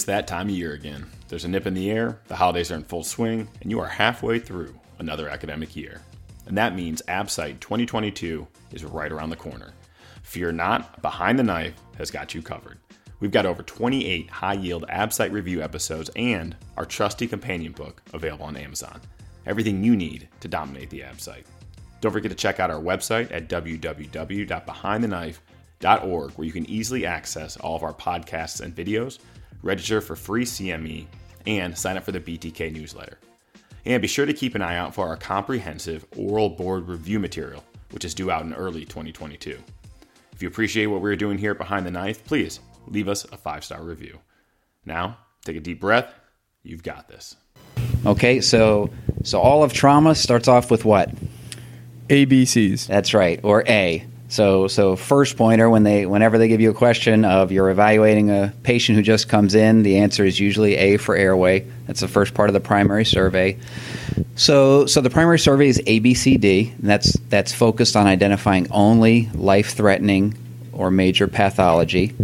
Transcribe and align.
It's 0.00 0.06
that 0.06 0.26
time 0.26 0.48
of 0.48 0.54
year 0.54 0.72
again. 0.72 1.04
There's 1.28 1.44
a 1.44 1.48
nip 1.48 1.66
in 1.66 1.74
the 1.74 1.90
air, 1.90 2.22
the 2.26 2.34
holidays 2.34 2.70
are 2.70 2.76
in 2.76 2.84
full 2.84 3.04
swing, 3.04 3.46
and 3.60 3.70
you 3.70 3.80
are 3.80 3.86
halfway 3.86 4.38
through 4.38 4.74
another 4.98 5.28
academic 5.28 5.76
year. 5.76 6.00
And 6.46 6.56
that 6.56 6.74
means 6.74 7.02
AbSite 7.06 7.60
2022 7.60 8.48
is 8.72 8.82
right 8.82 9.12
around 9.12 9.28
the 9.28 9.36
corner. 9.36 9.74
Fear 10.22 10.52
not, 10.52 11.02
Behind 11.02 11.38
the 11.38 11.42
Knife 11.42 11.74
has 11.98 12.10
got 12.10 12.34
you 12.34 12.40
covered. 12.40 12.78
We've 13.20 13.30
got 13.30 13.44
over 13.44 13.62
28 13.62 14.30
high 14.30 14.54
yield 14.54 14.86
AbSite 14.88 15.32
review 15.32 15.60
episodes 15.60 16.10
and 16.16 16.56
our 16.78 16.86
trusty 16.86 17.26
companion 17.26 17.72
book 17.72 18.00
available 18.14 18.46
on 18.46 18.56
Amazon. 18.56 19.02
Everything 19.44 19.84
you 19.84 19.96
need 19.96 20.30
to 20.40 20.48
dominate 20.48 20.88
the 20.88 21.00
AbSite. 21.00 21.44
Don't 22.00 22.12
forget 22.12 22.30
to 22.30 22.36
check 22.38 22.58
out 22.58 22.70
our 22.70 22.80
website 22.80 23.30
at 23.30 23.50
www.behindtheknife.org, 23.50 26.32
where 26.32 26.46
you 26.46 26.52
can 26.52 26.70
easily 26.70 27.04
access 27.04 27.58
all 27.58 27.76
of 27.76 27.82
our 27.82 27.92
podcasts 27.92 28.62
and 28.62 28.74
videos 28.74 29.18
register 29.62 30.00
for 30.00 30.16
free 30.16 30.44
CME, 30.44 31.06
and 31.46 31.76
sign 31.76 31.96
up 31.96 32.04
for 32.04 32.12
the 32.12 32.20
BTK 32.20 32.72
newsletter. 32.72 33.18
And 33.84 34.02
be 34.02 34.08
sure 34.08 34.26
to 34.26 34.32
keep 34.32 34.54
an 34.54 34.62
eye 34.62 34.76
out 34.76 34.94
for 34.94 35.06
our 35.06 35.16
comprehensive 35.16 36.04
oral 36.16 36.50
board 36.50 36.86
review 36.88 37.18
material, 37.18 37.64
which 37.92 38.04
is 38.04 38.14
due 38.14 38.30
out 38.30 38.42
in 38.42 38.54
early 38.54 38.84
2022. 38.84 39.58
If 40.32 40.42
you 40.42 40.48
appreciate 40.48 40.86
what 40.86 41.00
we're 41.00 41.16
doing 41.16 41.38
here 41.38 41.54
Behind 41.54 41.86
the 41.86 41.90
Knife, 41.90 42.24
please 42.24 42.60
leave 42.86 43.08
us 43.08 43.24
a 43.24 43.36
five 43.36 43.64
star 43.64 43.82
review. 43.82 44.18
Now, 44.84 45.18
take 45.44 45.56
a 45.56 45.60
deep 45.60 45.80
breath. 45.80 46.12
You've 46.62 46.82
got 46.82 47.08
this. 47.08 47.36
Okay, 48.06 48.40
so 48.40 48.90
so 49.22 49.40
all 49.40 49.62
of 49.62 49.72
trauma 49.72 50.14
starts 50.14 50.48
off 50.48 50.70
with 50.70 50.84
what? 50.84 51.10
ABCs. 52.08 52.86
That's 52.86 53.14
right, 53.14 53.40
or 53.42 53.64
A. 53.68 54.06
So, 54.30 54.68
so 54.68 54.94
first 54.94 55.36
pointer 55.36 55.68
when 55.68 55.82
they, 55.82 56.06
whenever 56.06 56.38
they 56.38 56.46
give 56.46 56.60
you 56.60 56.70
a 56.70 56.74
question 56.74 57.24
of 57.24 57.50
you're 57.50 57.68
evaluating 57.68 58.30
a 58.30 58.54
patient 58.62 58.94
who 58.94 59.02
just 59.02 59.28
comes 59.28 59.56
in, 59.56 59.82
the 59.82 59.98
answer 59.98 60.24
is 60.24 60.38
usually 60.38 60.76
A 60.76 60.98
for 60.98 61.16
airway. 61.16 61.66
That's 61.88 61.98
the 61.98 62.06
first 62.06 62.32
part 62.32 62.48
of 62.48 62.54
the 62.54 62.60
primary 62.60 63.04
survey. 63.04 63.58
So, 64.36 64.86
so 64.86 65.00
the 65.00 65.10
primary 65.10 65.40
survey 65.40 65.66
is 65.66 65.78
ABCD. 65.80 66.78
And 66.78 66.88
that's 66.88 67.12
that's 67.28 67.52
focused 67.52 67.96
on 67.96 68.06
identifying 68.06 68.70
only 68.70 69.28
life-threatening 69.34 70.38
or 70.72 70.92
major 70.92 71.26
pathology. 71.26 72.14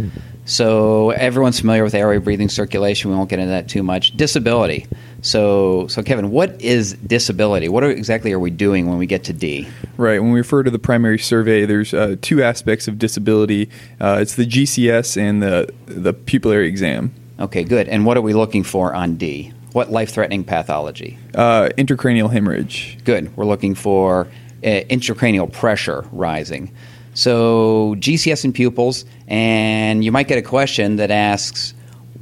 So 0.45 1.11
everyone's 1.11 1.59
familiar 1.59 1.83
with 1.83 1.95
airway, 1.95 2.19
breathing, 2.19 2.49
circulation. 2.49 3.11
We 3.11 3.17
won't 3.17 3.29
get 3.29 3.41
into 3.41 3.51
that 3.51 3.69
too 3.69 3.83
much. 3.83 4.17
Disability. 4.17 4.87
So, 5.23 5.87
so 5.89 6.03
Kevin, 6.03 6.31
what 6.31 6.61
is 6.61 6.95
disability? 6.95 7.69
What 7.69 7.83
are, 7.85 7.91
exactly 7.91 8.33
are 8.33 8.39
we 8.39 8.51
doing 8.51 8.87
when 8.87 8.99
we 8.99 9.07
get 9.07 9.25
to 9.25 9.33
D? 9.33 9.69
Right. 9.97 10.21
When 10.21 10.33
we 10.33 10.39
refer 10.39 10.63
to 10.63 10.71
the 10.71 10.79
primary 10.79 11.19
survey, 11.19 11.67
there's 11.67 11.95
uh, 11.95 12.17
two 12.21 12.43
aspects 12.43 12.87
of 12.87 12.99
disability. 12.99 13.71
Uh, 14.01 14.19
it's 14.21 14.35
the 14.35 14.47
GCS 14.47 15.17
and 15.17 15.43
the 15.43 15.73
the 15.87 16.15
pupillary 16.15 16.67
exam. 16.67 17.15
Okay, 17.39 17.65
good. 17.65 17.89
And 17.89 18.07
what 18.07 18.17
are 18.17 18.23
we 18.23 18.33
looking 18.33 18.63
for 18.63 18.95
on 18.95 19.17
D? 19.17 19.53
What 19.73 19.91
life-threatening 19.91 20.45
pathology? 20.45 21.19
Uh, 21.35 21.69
intracranial 21.77 22.31
hemorrhage. 22.31 22.97
Good. 23.05 23.37
We're 23.37 23.45
looking 23.45 23.75
for 23.75 24.23
uh, 24.63 24.67
intracranial 24.67 25.53
pressure 25.53 26.07
rising. 26.13 26.73
So 27.13 27.95
GCS 27.99 28.45
in 28.45 28.53
pupils, 28.53 29.05
and 29.29 30.05
you 30.05 30.13
might 30.13 30.29
get 30.29 30.39
a 30.39 30.43
question 30.43 30.97
that 30.97 31.11
asks, 31.11 31.75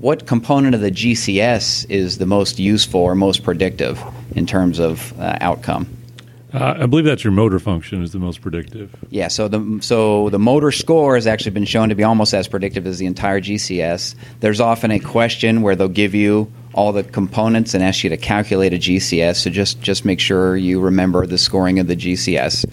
what 0.04 0.26
component 0.26 0.74
of 0.74 0.82
the 0.82 0.90
GCS 0.90 1.86
is 1.88 2.18
the 2.18 2.26
most 2.26 2.58
useful 2.58 3.00
or 3.00 3.14
most 3.14 3.42
predictive 3.42 3.98
in 4.36 4.44
terms 4.44 4.78
of 4.78 5.18
uh, 5.18 5.38
outcome? 5.40 5.86
Uh, 6.52 6.74
I 6.80 6.84
believe 6.84 7.06
that's 7.06 7.24
your 7.24 7.32
motor 7.32 7.58
function 7.58 8.02
is 8.02 8.12
the 8.12 8.18
most 8.18 8.42
predictive. 8.42 8.94
Yeah, 9.08 9.28
so 9.28 9.48
the 9.48 9.78
so 9.80 10.28
the 10.28 10.38
motor 10.38 10.72
score 10.72 11.14
has 11.14 11.26
actually 11.26 11.52
been 11.52 11.64
shown 11.64 11.88
to 11.88 11.94
be 11.94 12.04
almost 12.04 12.34
as 12.34 12.46
predictive 12.46 12.86
as 12.86 12.98
the 12.98 13.06
entire 13.06 13.40
GCS. 13.40 14.14
There's 14.40 14.60
often 14.60 14.90
a 14.90 15.00
question 15.00 15.62
where 15.62 15.74
they'll 15.74 15.88
give 15.88 16.14
you 16.14 16.52
all 16.74 16.92
the 16.92 17.02
components 17.02 17.72
and 17.72 17.82
ask 17.82 18.04
you 18.04 18.10
to 18.10 18.18
calculate 18.18 18.74
a 18.74 18.78
GCS. 18.78 19.36
So 19.36 19.48
just 19.48 19.80
just 19.80 20.04
make 20.04 20.20
sure 20.20 20.54
you 20.54 20.80
remember 20.80 21.26
the 21.26 21.38
scoring 21.38 21.78
of 21.78 21.86
the 21.86 21.96
GCS. 21.96 22.66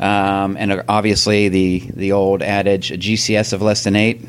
Um, 0.00 0.56
and 0.56 0.82
obviously, 0.88 1.50
the 1.50 1.80
the 1.94 2.12
old 2.12 2.42
adage, 2.42 2.90
a 2.90 2.96
GCS 2.96 3.52
of 3.52 3.60
less 3.60 3.84
than 3.84 3.94
eight, 3.94 4.26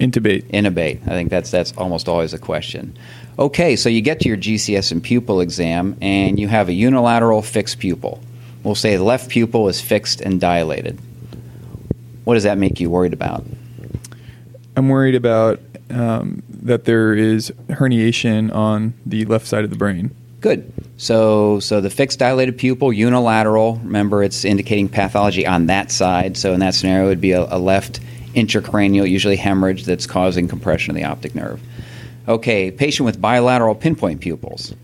Intubate. 0.00 0.42
intubate. 0.50 1.02
I 1.06 1.10
think 1.10 1.30
that's 1.30 1.50
that's 1.50 1.72
almost 1.76 2.08
always 2.08 2.34
a 2.34 2.38
question. 2.38 2.96
Okay, 3.38 3.76
so 3.76 3.88
you 3.88 4.00
get 4.02 4.20
to 4.20 4.28
your 4.28 4.36
GCS 4.36 4.92
and 4.92 5.02
pupil 5.02 5.40
exam, 5.40 5.96
and 6.00 6.38
you 6.38 6.48
have 6.48 6.68
a 6.68 6.72
unilateral 6.72 7.42
fixed 7.42 7.78
pupil. 7.78 8.20
We'll 8.62 8.74
say 8.74 8.96
the 8.96 9.04
left 9.04 9.30
pupil 9.30 9.68
is 9.68 9.80
fixed 9.80 10.20
and 10.20 10.40
dilated. 10.40 10.98
What 12.24 12.34
does 12.34 12.42
that 12.42 12.58
make 12.58 12.80
you 12.80 12.90
worried 12.90 13.12
about? 13.12 13.44
I'm 14.76 14.88
worried 14.88 15.14
about 15.14 15.60
um, 15.90 16.42
that 16.48 16.84
there 16.84 17.14
is 17.14 17.52
herniation 17.68 18.54
on 18.54 18.94
the 19.06 19.24
left 19.24 19.46
side 19.46 19.64
of 19.64 19.70
the 19.70 19.76
brain. 19.76 20.14
Good. 20.40 20.70
So, 20.98 21.60
so 21.60 21.80
the 21.80 21.90
fixed 21.90 22.18
dilated 22.18 22.58
pupil, 22.58 22.92
unilateral. 22.92 23.76
Remember, 23.76 24.22
it's 24.22 24.44
indicating 24.44 24.88
pathology 24.88 25.46
on 25.46 25.66
that 25.66 25.90
side. 25.90 26.36
So, 26.36 26.52
in 26.52 26.60
that 26.60 26.74
scenario, 26.74 27.06
it 27.06 27.08
would 27.08 27.20
be 27.20 27.32
a, 27.32 27.42
a 27.42 27.58
left 27.58 28.00
intracranial, 28.36 29.08
usually 29.08 29.36
hemorrhage, 29.36 29.84
that's 29.84 30.06
causing 30.06 30.46
compression 30.46 30.90
of 30.90 30.96
the 30.96 31.04
optic 31.04 31.34
nerve. 31.34 31.60
Okay, 32.28 32.70
patient 32.70 33.06
with 33.06 33.20
bilateral 33.20 33.74
pinpoint 33.74 34.20
pupils. 34.20 34.74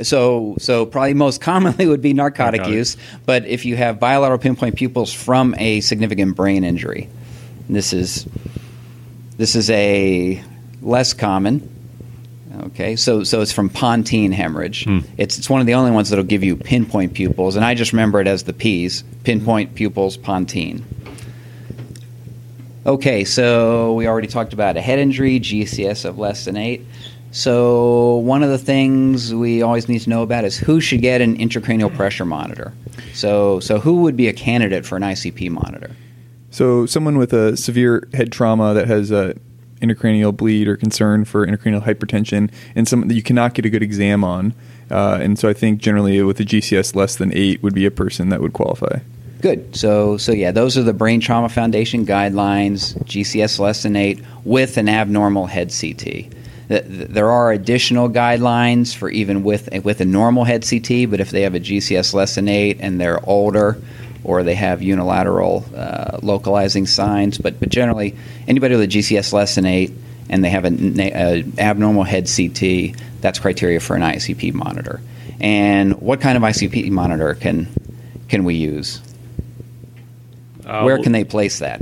So, 0.00 0.54
so 0.60 0.86
probably 0.86 1.14
most 1.14 1.40
commonly 1.40 1.86
would 1.86 2.00
be 2.00 2.12
narcotic 2.12 2.60
Narcotic. 2.60 2.76
use. 2.76 2.96
But 3.26 3.46
if 3.46 3.64
you 3.64 3.76
have 3.76 3.98
bilateral 3.98 4.38
pinpoint 4.38 4.76
pupils 4.76 5.12
from 5.12 5.54
a 5.58 5.80
significant 5.80 6.36
brain 6.36 6.64
injury, 6.64 7.08
this 7.68 7.92
is 7.92 8.26
this 9.36 9.56
is 9.56 9.70
a 9.70 10.42
less 10.80 11.12
common. 11.14 11.74
Okay, 12.66 12.96
so 12.96 13.24
so 13.24 13.40
it's 13.40 13.52
from 13.52 13.68
pontine 13.70 14.32
hemorrhage. 14.32 14.84
Hmm. 14.84 15.00
It's 15.16 15.38
it's 15.38 15.50
one 15.50 15.60
of 15.60 15.66
the 15.66 15.74
only 15.74 15.90
ones 15.90 16.10
that'll 16.10 16.24
give 16.24 16.44
you 16.44 16.56
pinpoint 16.56 17.14
pupils, 17.14 17.56
and 17.56 17.64
I 17.64 17.74
just 17.74 17.92
remember 17.92 18.20
it 18.20 18.26
as 18.26 18.44
the 18.44 18.52
P's: 18.52 19.02
pinpoint 19.24 19.74
pupils, 19.74 20.16
pontine. 20.16 20.84
Okay, 22.88 23.22
so 23.22 23.92
we 23.92 24.08
already 24.08 24.28
talked 24.28 24.54
about 24.54 24.78
a 24.78 24.80
head 24.80 24.98
injury, 24.98 25.38
GCS 25.38 26.06
of 26.06 26.18
less 26.18 26.46
than 26.46 26.56
eight. 26.56 26.86
So 27.32 28.16
one 28.16 28.42
of 28.42 28.48
the 28.48 28.56
things 28.56 29.34
we 29.34 29.60
always 29.60 29.90
need 29.90 29.98
to 30.00 30.08
know 30.08 30.22
about 30.22 30.46
is 30.46 30.56
who 30.56 30.80
should 30.80 31.02
get 31.02 31.20
an 31.20 31.36
intracranial 31.36 31.94
pressure 31.94 32.24
monitor. 32.24 32.72
So 33.12 33.60
so 33.60 33.78
who 33.78 34.00
would 34.02 34.16
be 34.16 34.26
a 34.26 34.32
candidate 34.32 34.86
for 34.86 34.96
an 34.96 35.02
ICP 35.02 35.50
monitor? 35.50 35.94
So, 36.50 36.86
someone 36.86 37.18
with 37.18 37.34
a 37.34 37.58
severe 37.58 38.08
head 38.14 38.32
trauma 38.32 38.72
that 38.72 38.88
has 38.88 39.10
a 39.10 39.34
intracranial 39.82 40.34
bleed 40.34 40.66
or 40.66 40.76
concern 40.76 41.26
for 41.26 41.46
intracranial 41.46 41.84
hypertension, 41.84 42.50
and 42.74 42.88
someone 42.88 43.08
that 43.08 43.14
you 43.14 43.22
cannot 43.22 43.52
get 43.52 43.66
a 43.66 43.70
good 43.70 43.82
exam 43.82 44.24
on. 44.24 44.54
Uh, 44.90 45.18
and 45.20 45.38
so, 45.38 45.48
I 45.48 45.52
think 45.52 45.80
generally 45.80 46.22
with 46.22 46.40
a 46.40 46.44
GCS 46.44 46.96
less 46.96 47.16
than 47.16 47.34
eight 47.34 47.62
would 47.62 47.74
be 47.74 47.84
a 47.84 47.90
person 47.90 48.30
that 48.30 48.40
would 48.40 48.54
qualify. 48.54 49.00
Good. 49.40 49.76
So, 49.76 50.16
so 50.16 50.32
yeah, 50.32 50.50
those 50.50 50.76
are 50.76 50.82
the 50.82 50.92
Brain 50.92 51.20
Trauma 51.20 51.48
Foundation 51.48 52.04
guidelines. 52.04 52.96
GCS 53.04 53.58
less 53.60 53.84
than 53.84 53.94
eight 53.94 54.20
with 54.44 54.76
an 54.78 54.88
abnormal 54.88 55.46
head 55.46 55.68
CT. 55.68 56.02
Th- 56.02 56.30
th- 56.68 56.84
There 56.88 57.30
are 57.30 57.52
additional 57.52 58.08
guidelines 58.08 58.94
for 58.94 59.08
even 59.08 59.44
with 59.44 59.68
with 59.84 60.00
a 60.00 60.04
normal 60.04 60.42
head 60.44 60.66
CT, 60.68 61.08
but 61.08 61.20
if 61.20 61.30
they 61.30 61.42
have 61.42 61.54
a 61.54 61.60
GCS 61.60 62.14
less 62.14 62.34
than 62.34 62.48
eight 62.48 62.78
and 62.80 63.00
they're 63.00 63.24
older, 63.28 63.80
or 64.24 64.42
they 64.42 64.56
have 64.56 64.82
unilateral 64.82 65.64
uh, 65.76 66.18
localizing 66.20 66.86
signs, 66.86 67.38
but 67.38 67.60
but 67.60 67.68
generally 67.68 68.16
anybody 68.48 68.74
with 68.74 68.84
a 68.84 68.88
GCS 68.88 69.32
less 69.32 69.54
than 69.54 69.66
eight 69.66 69.92
and 70.28 70.42
they 70.44 70.50
have 70.50 70.64
an 70.64 71.00
abnormal 71.58 72.02
head 72.02 72.28
CT, 72.28 73.00
that's 73.20 73.38
criteria 73.38 73.78
for 73.80 73.94
an 73.94 74.02
ICP 74.02 74.52
monitor. 74.52 75.00
And 75.40 75.94
what 76.02 76.20
kind 76.20 76.36
of 76.36 76.42
ICP 76.42 76.90
monitor 76.90 77.34
can 77.34 77.68
can 78.28 78.42
we 78.42 78.56
use? 78.56 79.00
Uh, 80.68 80.82
Where 80.82 80.98
can 80.98 81.12
they 81.12 81.24
place 81.24 81.58
that? 81.60 81.80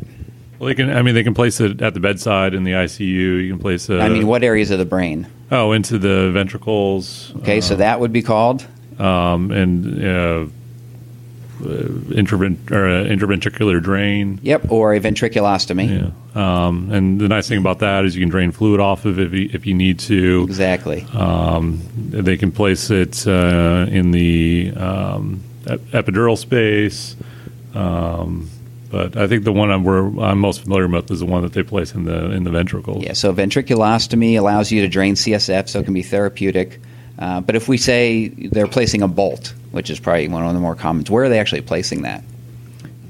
Well, 0.58 0.68
they 0.68 0.74
can. 0.74 0.88
I 0.90 1.02
mean, 1.02 1.14
they 1.14 1.24
can 1.24 1.34
place 1.34 1.60
it 1.60 1.82
at 1.82 1.92
the 1.94 2.00
bedside 2.00 2.54
in 2.54 2.64
the 2.64 2.72
ICU. 2.72 3.04
You 3.44 3.48
can 3.52 3.58
place 3.58 3.90
it. 3.90 4.00
I 4.00 4.08
mean, 4.08 4.26
what 4.26 4.42
areas 4.42 4.70
of 4.70 4.78
the 4.78 4.84
brain? 4.86 5.26
Oh, 5.50 5.72
into 5.72 5.98
the 5.98 6.30
ventricles. 6.32 7.32
Okay, 7.38 7.60
so 7.60 7.76
that 7.76 8.00
would 8.00 8.12
be 8.12 8.22
called. 8.22 8.66
um, 8.98 9.50
and 9.50 10.02
uh, 10.02 10.06
uh, 10.08 10.48
intravent- 12.14 12.70
or, 12.70 12.86
uh, 12.88 13.04
intraventricular 13.04 13.82
drain. 13.82 14.38
Yep, 14.42 14.70
or 14.70 14.94
a 14.94 15.00
ventriculostomy. 15.00 16.12
Yeah. 16.34 16.66
Um, 16.66 16.90
and 16.90 17.20
the 17.20 17.28
nice 17.28 17.48
thing 17.48 17.58
about 17.58 17.80
that 17.80 18.04
is 18.06 18.14
you 18.16 18.22
can 18.22 18.28
drain 18.30 18.52
fluid 18.52 18.80
off 18.80 19.04
of 19.04 19.18
it 19.18 19.26
if 19.26 19.32
you, 19.34 19.50
if 19.52 19.66
you 19.66 19.74
need 19.74 19.98
to. 20.00 20.44
Exactly. 20.44 21.06
Um, 21.12 21.80
they 21.96 22.36
can 22.38 22.50
place 22.52 22.90
it 22.90 23.26
uh, 23.26 23.86
in 23.90 24.10
the 24.12 24.72
um, 24.76 25.42
ep- 25.66 25.80
epidural 25.92 26.36
space. 26.38 27.16
Um, 27.74 28.48
but 28.96 29.14
I 29.14 29.26
think 29.26 29.44
the 29.44 29.52
one 29.52 29.70
I'm, 29.70 29.84
we're, 29.84 30.06
I'm 30.22 30.38
most 30.38 30.62
familiar 30.62 30.88
with 30.88 31.10
is 31.10 31.20
the 31.20 31.26
one 31.26 31.42
that 31.42 31.52
they 31.52 31.62
place 31.62 31.92
in 31.92 32.04
the 32.04 32.30
in 32.30 32.44
the 32.44 32.50
ventricles. 32.50 33.04
Yeah, 33.04 33.12
so 33.12 33.30
ventriculostomy 33.34 34.38
allows 34.38 34.72
you 34.72 34.80
to 34.80 34.88
drain 34.88 35.16
CSF, 35.16 35.68
so 35.68 35.80
it 35.80 35.84
can 35.84 35.92
be 35.92 36.02
therapeutic. 36.02 36.80
Uh, 37.18 37.42
but 37.42 37.56
if 37.56 37.68
we 37.68 37.76
say 37.76 38.28
they're 38.28 38.66
placing 38.66 39.02
a 39.02 39.08
bolt, 39.08 39.52
which 39.70 39.90
is 39.90 40.00
probably 40.00 40.28
one 40.28 40.46
of 40.46 40.54
the 40.54 40.60
more 40.60 40.74
common, 40.74 41.04
where 41.06 41.24
are 41.24 41.28
they 41.28 41.38
actually 41.38 41.60
placing 41.60 42.02
that? 42.02 42.24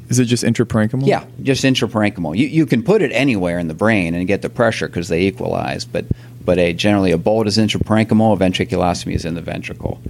Is 0.09 0.19
it 0.19 0.25
just 0.25 0.43
intraparenchymal? 0.43 1.07
Yeah, 1.07 1.25
just 1.43 1.63
intraparenchymal. 1.63 2.37
You, 2.37 2.49
you 2.49 2.67
can 2.67 2.83
put 2.83 3.01
it 3.01 3.13
anywhere 3.13 3.61
in 3.61 3.69
the 3.69 3.75
brain 3.75 4.15
and 4.17 4.27
get 4.27 4.43
the 4.43 4.51
pressure 4.51 4.89
because 4.89 5.07
they 5.07 5.23
equalize, 5.23 5.85
but 5.85 6.05
but 6.45 6.59
a 6.59 6.73
generally 6.73 7.13
a 7.13 7.19
bolt 7.19 7.47
is 7.47 7.59
intraparenchymal, 7.59 8.35
a 8.35 8.37
ventriculostomy 8.37 9.15
is 9.15 9.25
in 9.25 9.35
the 9.35 9.41
ventricle. 9.41 10.01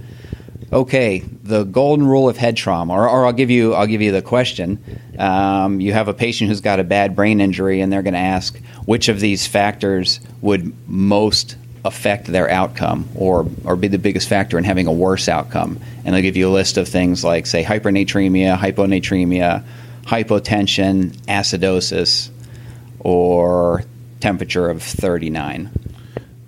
Okay, 0.73 1.19
the 1.19 1.63
golden 1.63 2.07
rule 2.07 2.27
of 2.27 2.35
head 2.35 2.57
trauma, 2.57 2.93
or, 2.93 3.07
or 3.07 3.25
I'll 3.27 3.33
give 3.33 3.51
you 3.51 3.75
I'll 3.75 3.87
give 3.87 4.01
you 4.01 4.11
the 4.11 4.23
question. 4.23 4.79
Um, 5.17 5.79
you 5.81 5.93
have 5.93 6.07
a 6.07 6.13
patient 6.13 6.49
who's 6.49 6.61
got 6.61 6.79
a 6.79 6.83
bad 6.83 7.15
brain 7.15 7.41
injury, 7.41 7.81
and 7.81 7.91
they're 7.91 8.03
going 8.03 8.13
to 8.13 8.19
ask 8.19 8.57
which 8.85 9.09
of 9.09 9.19
these 9.19 9.47
factors 9.47 10.19
would 10.41 10.73
most 10.87 11.57
affect 11.85 12.27
their 12.27 12.49
outcome 12.49 13.07
or, 13.15 13.47
or 13.63 13.75
be 13.75 13.87
the 13.87 13.97
biggest 13.97 14.27
factor 14.27 14.57
in 14.57 14.63
having 14.63 14.87
a 14.87 14.91
worse 14.91 15.27
outcome. 15.29 15.79
And 16.05 16.13
they'll 16.13 16.21
give 16.21 16.37
you 16.37 16.49
a 16.49 16.51
list 16.51 16.77
of 16.77 16.87
things 16.87 17.23
like, 17.23 17.45
say, 17.45 17.63
hypernatremia, 17.63 18.57
hyponatremia, 18.57 19.63
hypotension, 20.03 21.11
acidosis, 21.27 22.29
or 22.99 23.83
temperature 24.19 24.69
of 24.69 24.83
39. 24.83 25.69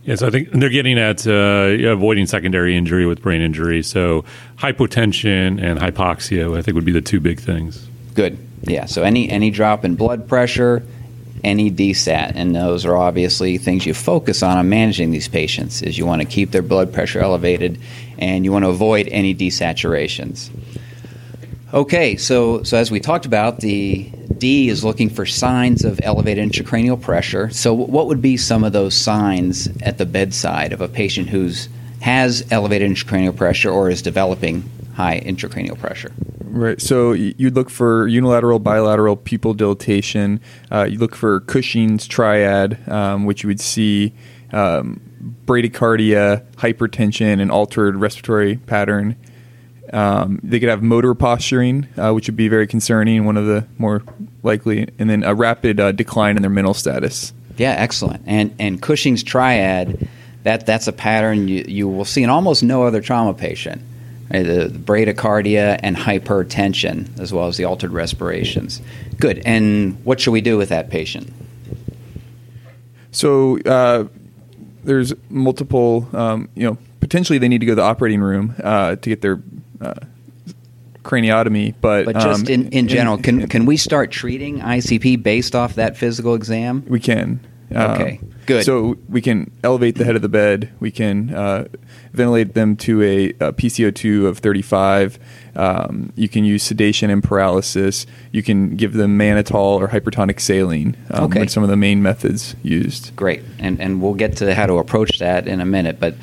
Yes, 0.04 0.22
I 0.22 0.30
think 0.30 0.50
they're 0.52 0.70
getting 0.70 0.98
at 0.98 1.28
uh, 1.28 1.92
avoiding 1.92 2.26
secondary 2.26 2.76
injury 2.76 3.06
with 3.06 3.22
brain 3.22 3.42
injury. 3.42 3.84
So 3.84 4.26
hypotension 4.58 5.62
and 5.62 5.80
hypoxia, 5.80 6.58
I 6.58 6.62
think, 6.62 6.76
would 6.76 6.86
be 6.86 6.92
the 6.92 7.02
two 7.02 7.20
big 7.20 7.40
things. 7.40 7.88
Good. 8.16 8.38
Yeah. 8.64 8.86
So 8.86 9.04
any 9.04 9.30
any 9.30 9.50
drop 9.52 9.86
in 9.86 9.96
blood 9.96 10.28
pressure, 10.28 10.84
any 11.44 11.72
DSAT, 11.72 12.34
and 12.36 12.56
those 12.56 12.86
are 12.86 12.98
obviously 12.98 13.58
things 13.58 13.86
you 13.86 13.94
focus 13.94 14.44
on 14.44 14.58
on 14.58 14.70
managing 14.70 15.12
these 15.12 15.28
patients. 15.28 15.82
Is 15.82 15.98
you 15.98 16.06
want 16.06 16.22
to 16.22 16.28
keep 16.28 16.52
their 16.52 16.62
blood 16.62 16.94
pressure 16.94 17.20
elevated, 17.20 17.80
and 18.18 18.46
you 18.46 18.52
want 18.52 18.66
to 18.66 18.70
avoid 18.70 19.08
any 19.10 19.34
desaturations. 19.34 20.50
Okay, 21.74 22.16
so 22.16 22.64
so 22.64 22.78
as 22.78 22.90
we 22.92 23.00
talked 23.00 23.26
about, 23.26 23.60
the 23.60 24.12
D 24.40 24.70
is 24.70 24.84
looking 24.84 25.10
for 25.10 25.26
signs 25.26 25.84
of 25.84 26.00
elevated 26.04 26.50
intracranial 26.50 27.00
pressure. 27.00 27.50
So, 27.50 27.74
what 27.74 28.08
would 28.08 28.22
be 28.22 28.38
some 28.38 28.64
of 28.64 28.74
those 28.74 28.96
signs 28.96 29.68
at 29.82 29.98
the 29.98 30.06
bedside 30.06 30.74
of 30.74 30.82
a 30.82 30.88
patient 30.88 31.30
who's 31.30 31.70
has 32.02 32.46
elevated 32.50 32.90
intracranial 32.90 33.36
pressure 33.36 33.70
or 33.70 33.90
is 33.90 34.02
developing 34.02 34.64
high 35.00 35.22
intracranial 35.22 35.80
pressure? 35.80 36.12
Right. 36.44 36.82
So 36.82 37.14
you'd 37.14 37.56
look 37.56 37.70
for 37.70 38.08
unilateral, 38.08 38.60
bilateral 38.60 39.16
pupil 39.16 39.54
dilatation. 39.54 40.42
Uh, 40.70 40.84
you 40.84 40.98
look 40.98 41.16
for 41.16 41.40
Cushing's 41.42 42.06
triad, 42.06 42.78
um, 42.90 43.26
which 43.26 43.44
you 43.44 43.48
would 43.48 43.62
see 43.62 44.14
um, 44.52 45.00
bradycardia, 45.46 46.44
hypertension, 46.56 47.40
and 47.40 47.50
altered 47.50 47.96
respiratory 47.96 48.58
pattern. 48.58 49.16
Um, 49.94 50.40
they 50.44 50.60
could 50.60 50.70
have 50.70 50.84
motor 50.84 51.16
posturing, 51.16 51.88
uh, 51.98 52.12
which 52.12 52.28
would 52.28 52.36
be 52.36 52.50
very 52.50 52.68
concerning, 52.68 53.24
one 53.26 53.38
of 53.38 53.46
the 53.46 53.66
more 53.78 54.04
likely, 54.44 54.88
and 55.00 55.10
then 55.10 55.24
a 55.24 55.34
rapid 55.34 55.80
uh, 55.80 55.94
decline 55.94 56.36
in 56.36 56.42
their 56.42 56.52
mental 56.52 56.74
status. 56.74 57.32
Yeah, 57.58 57.72
excellent. 57.72 58.24
And 58.26 58.54
and 58.60 58.82
Cushing's 58.82 59.24
triad, 59.24 60.08
that 60.44 60.66
that's 60.66 60.88
a 60.88 60.94
pattern 60.94 61.48
you, 61.48 61.64
you 61.68 61.88
will 61.88 62.06
see 62.06 62.22
in 62.22 62.30
almost 62.30 62.64
no 62.64 62.84
other 62.84 63.02
trauma 63.02 63.34
patient. 63.34 63.82
Right? 64.32 64.44
The, 64.44 64.70
bradycardia 64.70 65.80
and 65.82 65.96
hypertension, 65.96 67.20
as 67.20 67.34
well 67.34 67.48
as 67.48 67.58
the 67.58 67.66
altered 67.66 67.92
respirations. 67.92 68.82
Good. 69.20 69.42
And 69.46 70.04
what 70.06 70.20
should 70.20 70.32
we 70.32 70.42
do 70.42 70.58
with 70.58 70.70
that 70.70 70.90
patient? 70.90 71.34
So 73.12 73.60
uh, 73.62 74.06
there's 74.84 75.14
multiple, 75.30 76.08
um, 76.14 76.50
you 76.56 76.64
know, 76.64 76.78
potentially 77.00 77.40
they 77.40 77.48
need 77.48 77.60
to 77.60 77.66
go 77.66 77.72
to 77.72 77.78
the 77.78 77.82
operating 77.82 78.22
room 78.22 78.56
uh, 78.64 78.96
to 78.98 79.10
get 79.10 79.22
their 79.22 79.42
uh, 79.82 79.96
craniotomy, 81.04 81.74
but 81.82 82.06
But 82.06 82.14
just 82.16 82.46
um, 82.46 82.48
in, 82.48 82.70
in 82.70 82.88
general, 82.88 83.18
can 83.18 83.48
can 83.48 83.66
we 83.66 83.78
start 83.78 84.12
treating 84.12 84.60
ICP 84.60 85.24
based 85.24 85.56
off 85.56 85.76
that 85.76 85.98
physical 85.98 86.36
exam? 86.36 86.86
we 86.88 87.00
can. 87.00 87.40
Um, 87.74 87.92
Okay, 87.92 88.20
good. 88.50 88.66
So 88.66 88.98
we 89.08 89.22
can 89.22 89.52
elevate 89.64 89.96
the 89.96 90.04
head 90.04 90.16
of 90.16 90.22
the 90.22 90.30
bed. 90.30 90.72
We 90.80 90.92
can 90.92 91.34
uh, 91.34 91.68
ventilate 92.12 92.54
them 92.54 92.76
to 92.78 93.02
a, 93.02 93.30
a 93.48 93.54
PCO2 93.54 94.26
of 94.26 94.40
35. 94.40 95.18
Um, 95.56 96.12
you 96.16 96.28
can 96.28 96.44
use 96.44 96.64
sedation 96.64 97.10
and 97.10 97.24
paralysis. 97.24 98.06
You 98.32 98.44
can 98.44 98.76
give 98.76 98.94
them 98.94 99.18
mannitol 99.18 99.80
or 99.80 99.88
hypertonic 99.88 100.40
saline. 100.40 100.98
Um, 101.12 101.26
Okay. 101.26 101.48
some 101.48 101.64
of 101.64 101.70
the 101.70 101.78
main 101.78 102.02
methods 102.02 102.56
used. 102.64 103.16
Great, 103.16 103.42
and 103.60 103.80
and 103.80 104.02
we'll 104.02 104.16
get 104.16 104.38
to 104.38 104.54
how 104.56 104.66
to 104.66 104.78
approach 104.80 105.20
that 105.20 105.48
in 105.48 105.62
a 105.62 105.66
minute. 105.66 106.00
But 106.00 106.16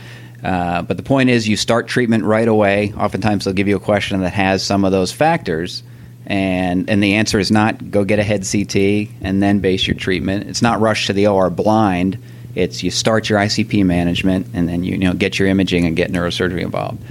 uh, 0.44 0.82
but 0.82 0.96
the 0.96 1.02
point 1.02 1.30
is, 1.30 1.48
you 1.48 1.56
start 1.56 1.86
treatment 1.88 2.24
right 2.24 2.46
away. 2.48 2.92
Oftentimes, 2.96 3.44
they'll 3.44 3.54
give 3.54 3.68
you 3.68 3.76
a 3.76 3.80
question 3.80 4.20
that 4.20 4.32
has 4.34 4.62
some 4.62 4.84
of 4.84 4.92
those 4.92 5.10
factors, 5.12 5.82
and 6.26 6.88
and 6.90 7.02
the 7.02 7.14
answer 7.14 7.38
is 7.38 7.50
not 7.50 7.90
go 7.90 8.04
get 8.04 8.18
a 8.18 8.24
head 8.24 8.46
CT 8.50 9.08
and 9.20 9.42
then 9.42 9.60
base 9.60 9.86
your 9.86 9.96
treatment. 9.96 10.48
It's 10.48 10.62
not 10.62 10.80
rush 10.80 11.06
to 11.06 11.12
the 11.12 11.26
OR 11.26 11.50
blind. 11.50 12.18
It's 12.54 12.82
you 12.82 12.90
start 12.90 13.28
your 13.28 13.38
ICP 13.38 13.84
management 13.84 14.48
and 14.54 14.68
then 14.68 14.82
you, 14.82 14.92
you 14.92 14.98
know 14.98 15.14
get 15.14 15.38
your 15.38 15.48
imaging 15.48 15.86
and 15.86 15.96
get 15.96 16.10
neurosurgery 16.10 16.62
involved. 16.62 17.02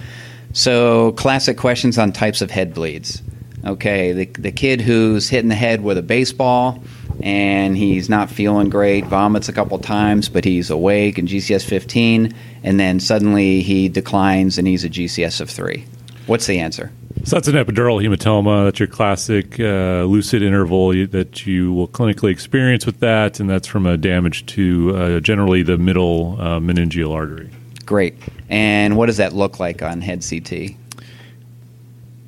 So 0.54 1.12
classic 1.14 1.58
questions 1.58 1.98
on 1.98 2.12
types 2.12 2.42
of 2.42 2.52
head 2.52 2.74
bleeds. 2.74 3.22
Okay, 3.66 4.12
the, 4.12 4.26
the 4.26 4.52
kid 4.52 4.80
who's 4.80 5.28
hitting 5.28 5.50
the 5.50 5.56
head 5.56 5.82
with 5.82 5.98
a 5.98 6.04
baseball 6.04 6.84
and 7.22 7.76
he's 7.76 8.10
not 8.10 8.30
feeling 8.30 8.70
great, 8.70 9.06
vomits 9.06 9.50
a 9.50 9.54
couple 9.54 9.78
times, 9.80 10.30
but 10.30 10.46
he's 10.46 10.70
awake 10.70 11.18
and 11.18 11.28
GCS 11.28 11.66
15, 11.66 12.34
and 12.64 12.80
then 12.80 13.00
suddenly 13.00 13.62
he 13.62 13.90
declines 13.90 14.58
and 14.58 14.68
he's 14.68 14.84
a 14.84 14.90
GCS 14.90 15.42
of 15.42 15.50
3. 15.50 15.84
What's 16.28 16.46
the 16.46 16.60
answer? 16.60 16.92
So 17.26 17.38
that's 17.38 17.48
an 17.48 17.56
epidural 17.56 18.06
hematoma. 18.06 18.66
That's 18.66 18.80
your 18.80 18.88
classic 18.88 19.60
uh, 19.60 20.04
lucid 20.04 20.44
interval 20.44 20.94
you, 20.94 21.08
that 21.08 21.48
you 21.48 21.74
will 21.74 21.88
clinically 21.88 22.30
experience 22.30 22.86
with 22.86 23.00
that, 23.00 23.40
and 23.40 23.50
that's 23.50 23.66
from 23.66 23.88
a 23.88 23.98
damage 23.98 24.46
to 24.46 24.96
uh, 24.96 25.20
generally 25.22 25.64
the 25.64 25.80
middle 25.80 26.40
uh, 26.40 26.60
meningeal 26.60 27.12
artery. 27.12 27.50
Great. 27.84 28.16
And 28.48 28.96
what 28.96 29.08
does 29.08 29.18
that 29.18 29.34
look 29.34 29.60
like 29.60 29.82
on 29.82 30.02
head 30.02 30.24
CT? 30.24 30.76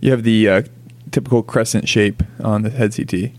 You 0.01 0.09
have 0.09 0.23
the 0.23 0.49
uh, 0.49 0.61
typical 1.11 1.43
crescent 1.43 1.87
shape 1.87 2.23
on 2.43 2.63
the 2.63 2.71
head 2.71 2.95
CT. 2.95 3.31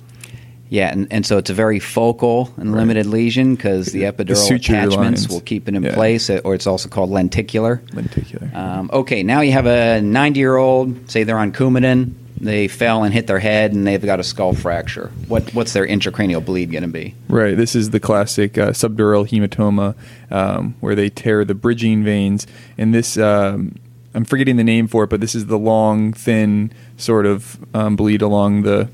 Yeah, 0.71 0.91
and, 0.91 1.07
and 1.11 1.25
so 1.25 1.39
it's 1.39 1.51
a 1.51 1.55
very 1.55 1.79
focal 1.79 2.53
and 2.57 2.73
limited 2.73 3.07
lesion 3.07 3.55
because 3.55 3.87
the 3.87 4.03
epidural 4.03 4.37
suture 4.37 4.75
attachments 4.75 5.23
lines. 5.23 5.29
will 5.29 5.41
keep 5.41 5.67
it 5.69 5.75
in 5.75 5.83
Yeah. 5.83 5.95
place, 5.95 6.29
or 6.31 6.55
it's 6.55 6.67
also 6.67 6.89
called 6.89 7.11
lenticular. 7.11 7.81
Lenticular. 7.95 8.51
Um, 8.55 8.91
okay, 8.93 9.23
now 9.23 9.41
you 9.41 9.53
have 9.53 9.67
a 9.67 10.01
90 10.03 10.39
year 10.39 10.57
old, 10.57 11.11
say 11.11 11.25
they're 11.25 11.39
on 11.39 11.53
Coumadin, 11.53 12.13
they 12.41 12.69
fell 12.69 13.03
and 13.05 13.13
hit 13.13 13.27
their 13.27 13.39
head 13.39 13.73
and 13.73 13.87
they've 13.87 14.05
got 14.05 14.21
a 14.21 14.25
skull 14.25 14.53
fracture. 14.53 15.11
What, 15.27 15.53
what's 15.55 15.73
their 15.73 15.87
intracranial 15.87 16.45
bleed 16.45 16.71
going 16.71 16.83
to 16.83 16.89
be? 16.89 17.15
Right. 17.29 17.57
This 17.57 17.75
is 17.75 17.91
the 17.91 17.99
classic 18.01 18.57
uh, 18.57 18.71
subdural 18.71 19.27
hematoma 19.29 19.95
um, 20.31 20.75
where 20.81 20.95
they 20.95 21.09
tear 21.09 21.45
the 21.45 21.55
bridging 21.55 22.05
veins. 22.05 22.47
And 22.77 22.95
this, 22.95 23.17
um, 23.19 23.75
I'm 24.15 24.25
forgetting 24.25 24.57
the 24.57 24.65
name 24.65 24.87
for 24.87 25.05
it, 25.05 25.11
but 25.11 25.21
this 25.21 25.35
is 25.35 25.47
the 25.47 25.59
long, 25.59 26.13
thin 26.13 26.73
sort 26.97 27.27
of 27.27 27.59
um, 27.75 27.97
bleed 27.97 28.23
along 28.23 28.63
the, 28.63 28.89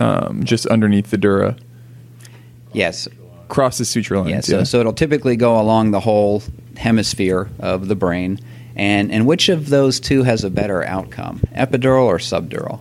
um, 0.00 0.44
just 0.44 0.66
underneath 0.66 1.10
the 1.10 1.18
dura. 1.18 1.56
Yes, 2.72 3.08
Crosses 3.48 3.88
suture 3.88 4.18
lines. 4.18 4.30
yeah, 4.30 4.40
so, 4.40 4.58
yeah. 4.58 4.64
so 4.64 4.80
it'll 4.80 4.92
typically 4.92 5.36
go 5.36 5.58
along 5.58 5.90
the 5.90 6.00
whole 6.00 6.42
hemisphere 6.76 7.48
of 7.58 7.88
the 7.88 7.96
brain. 7.96 8.38
And, 8.76 9.10
and 9.10 9.26
which 9.26 9.48
of 9.48 9.70
those 9.70 9.98
two 9.98 10.22
has 10.22 10.44
a 10.44 10.50
better 10.50 10.84
outcome, 10.84 11.40
epidural 11.54 12.04
or 12.04 12.18
subdural? 12.18 12.80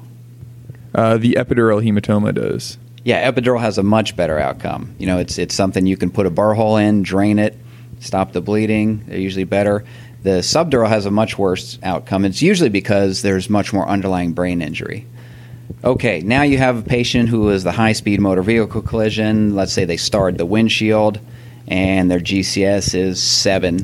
uh, 0.97 1.17
the 1.17 1.33
epidural 1.33 1.81
hematoma 1.83 2.33
does. 2.33 2.77
Yeah, 3.03 3.31
epidural 3.31 3.61
has 3.61 3.77
a 3.77 3.83
much 3.83 4.15
better 4.15 4.37
outcome. 4.39 4.93
You 4.97 5.07
know, 5.07 5.19
it's 5.19 5.37
it's 5.37 5.55
something 5.55 5.85
you 5.85 5.95
can 5.95 6.09
put 6.09 6.25
a 6.25 6.29
burr 6.29 6.53
hole 6.53 6.75
in, 6.75 7.03
drain 7.03 7.39
it, 7.39 7.55
stop 7.99 8.33
the 8.33 8.41
bleeding. 8.41 9.05
They're 9.07 9.19
usually 9.19 9.45
better. 9.45 9.85
The 10.23 10.39
subdural 10.39 10.89
has 10.89 11.05
a 11.05 11.11
much 11.11 11.37
worse 11.37 11.79
outcome. 11.83 12.25
It's 12.25 12.41
usually 12.41 12.69
because 12.69 13.21
there's 13.21 13.49
much 13.49 13.71
more 13.71 13.87
underlying 13.87 14.33
brain 14.33 14.61
injury. 14.61 15.05
Okay, 15.83 16.21
now 16.21 16.41
you 16.41 16.57
have 16.57 16.77
a 16.77 16.81
patient 16.81 17.29
who 17.29 17.49
is 17.49 17.63
the 17.63 17.71
high 17.71 17.93
speed 17.93 18.19
motor 18.19 18.41
vehicle 18.41 18.81
collision. 18.81 19.55
Let's 19.55 19.73
say 19.73 19.85
they 19.85 19.97
starred 19.97 20.37
the 20.37 20.45
windshield 20.45 21.19
and 21.67 22.09
their 22.09 22.19
GCS 22.19 22.95
is 22.95 23.21
seven. 23.21 23.79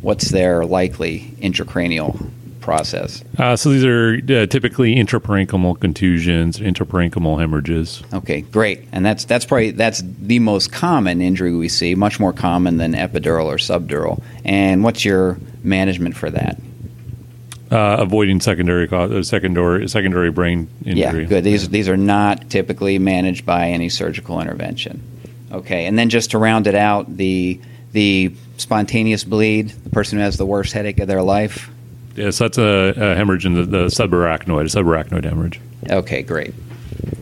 What's 0.00 0.30
their 0.30 0.64
likely 0.64 1.34
intracranial 1.38 2.30
process? 2.60 3.24
Uh, 3.38 3.56
so 3.56 3.70
these 3.70 3.84
are 3.84 4.14
uh, 4.14 4.46
typically 4.46 4.94
intraparenchymal 4.94 5.80
contusions, 5.80 6.58
intraparenchymal 6.58 7.38
hemorrhages. 7.38 8.02
Okay, 8.12 8.42
great. 8.42 8.86
And 8.92 9.04
that's 9.04 9.24
that's 9.24 9.44
probably 9.44 9.70
that's 9.70 10.02
the 10.02 10.38
most 10.38 10.72
common 10.72 11.20
injury 11.20 11.54
we 11.54 11.68
see, 11.68 11.94
much 11.94 12.20
more 12.20 12.32
common 12.32 12.76
than 12.76 12.92
epidural 12.92 13.46
or 13.46 13.56
subdural. 13.56 14.22
And 14.44 14.84
what's 14.84 15.04
your 15.04 15.38
management 15.62 16.16
for 16.16 16.30
that? 16.30 16.58
Uh, 17.70 17.96
avoiding 17.98 18.40
secondary 18.40 18.88
cause, 18.88 19.10
uh, 19.10 19.22
secondary 19.22 19.86
secondary 19.88 20.30
brain 20.30 20.68
injury. 20.86 21.22
Yeah, 21.22 21.28
good. 21.28 21.44
These 21.44 21.68
these 21.68 21.86
are 21.86 21.98
not 21.98 22.48
typically 22.48 22.98
managed 22.98 23.44
by 23.44 23.68
any 23.68 23.90
surgical 23.90 24.40
intervention. 24.40 25.02
Okay, 25.52 25.84
and 25.84 25.98
then 25.98 26.08
just 26.08 26.30
to 26.30 26.38
round 26.38 26.66
it 26.66 26.74
out, 26.74 27.14
the 27.14 27.60
the 27.92 28.32
spontaneous 28.56 29.22
bleed, 29.24 29.68
the 29.68 29.90
person 29.90 30.18
who 30.18 30.24
has 30.24 30.38
the 30.38 30.46
worst 30.46 30.72
headache 30.72 30.98
of 30.98 31.08
their 31.08 31.22
life. 31.22 31.70
Yes, 32.16 32.38
that's 32.38 32.56
a, 32.56 32.94
a 32.96 33.14
hemorrhage 33.14 33.44
in 33.44 33.54
the, 33.54 33.64
the 33.64 33.84
subarachnoid, 33.86 34.62
a 34.62 34.82
subarachnoid 34.82 35.24
hemorrhage. 35.24 35.60
Okay, 35.90 36.22
great. 36.22 36.54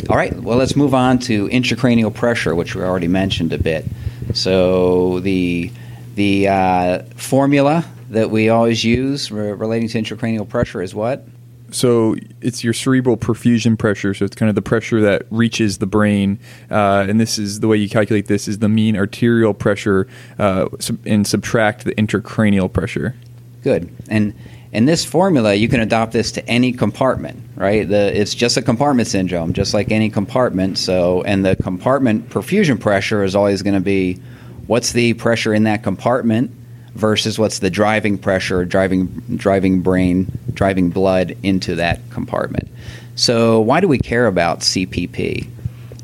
All 0.09 0.17
right, 0.17 0.33
well, 0.33 0.57
let's 0.57 0.77
move 0.77 0.95
on 0.95 1.19
to 1.21 1.49
intracranial 1.49 2.15
pressure, 2.15 2.55
which 2.55 2.75
we 2.75 2.83
already 2.83 3.09
mentioned 3.09 3.53
a 3.53 3.59
bit. 3.59 3.85
So 4.33 5.21
the 5.21 5.71
the 6.17 6.49
uh, 6.49 7.03
formula 7.15 7.85
that 8.11 8.31
we 8.31 8.49
always 8.49 8.83
use 8.83 9.31
re- 9.31 9.53
relating 9.53 9.89
to 9.89 10.03
intracranial 10.03 10.49
pressure 10.49 10.83
is 10.83 10.95
what? 10.95 11.27
So 11.71 12.17
it's 12.41 12.65
your 12.65 12.73
cerebral 12.73 13.17
perfusion 13.17 13.79
pressure. 13.79 14.15
So 14.15 14.25
it's 14.25 14.35
kind 14.35 14.49
of 14.49 14.55
the 14.55 14.63
pressure 14.63 15.01
that 15.03 15.27
reaches 15.31 15.79
the 15.79 15.87
brain, 15.87 16.39
uh, 16.71 17.07
and 17.09 17.21
this 17.21 17.39
is 17.39 17.61
the 17.61 17.69
way 17.69 17.77
you 17.77 17.89
calculate 17.89 18.27
this 18.27 18.49
is 18.49 18.61
the 18.61 18.69
mean 18.69 18.97
arterial 18.97 19.53
pressure, 19.53 20.09
uh, 20.39 20.69
sub- 20.79 21.05
and 21.05 21.27
subtract 21.27 21.85
the 21.85 21.95
intracranial 21.97 22.73
pressure. 22.73 23.15
Good. 23.63 23.91
And 24.09 24.33
in 24.73 24.87
this 24.87 25.05
formula, 25.05 25.55
you 25.55 25.69
can 25.69 25.81
adopt 25.81 26.13
this 26.13 26.33
to 26.33 26.49
any 26.49 26.73
compartment, 26.73 27.43
right? 27.57 27.87
The, 27.87 28.19
it's 28.19 28.35
just 28.35 28.57
a 28.57 28.63
compartment 28.63 29.09
syndrome, 29.09 29.53
just 29.53 29.75
like 29.75 29.91
any 29.91 30.09
compartment. 30.09 30.79
So, 30.79 31.23
and 31.23 31.45
the 31.45 31.57
compartment 31.57 32.31
perfusion 32.31 32.81
pressure 32.81 33.23
is 33.25 33.35
always 33.35 33.63
going 33.63 33.75
to 33.75 33.81
be 33.81 34.21
what's 34.67 34.93
the 34.93 35.15
pressure 35.15 35.55
in 35.55 35.65
that 35.65 35.83
compartment 35.83 36.51
versus 36.97 37.39
what's 37.39 37.59
the 37.59 37.71
driving 37.71 38.19
pressure, 38.19 38.65
driving 38.65 39.07
driving 39.37 39.83
brain, 39.83 40.27
driving 40.53 40.91
blood 40.91 41.37
into 41.43 41.77
that 41.77 42.01
compartment. 42.11 42.69
So, 43.15 43.61
why 43.61 43.81
do 43.81 43.89
we 43.89 43.99
care 43.99 44.27
about 44.27 44.61
CPP? 44.61 45.49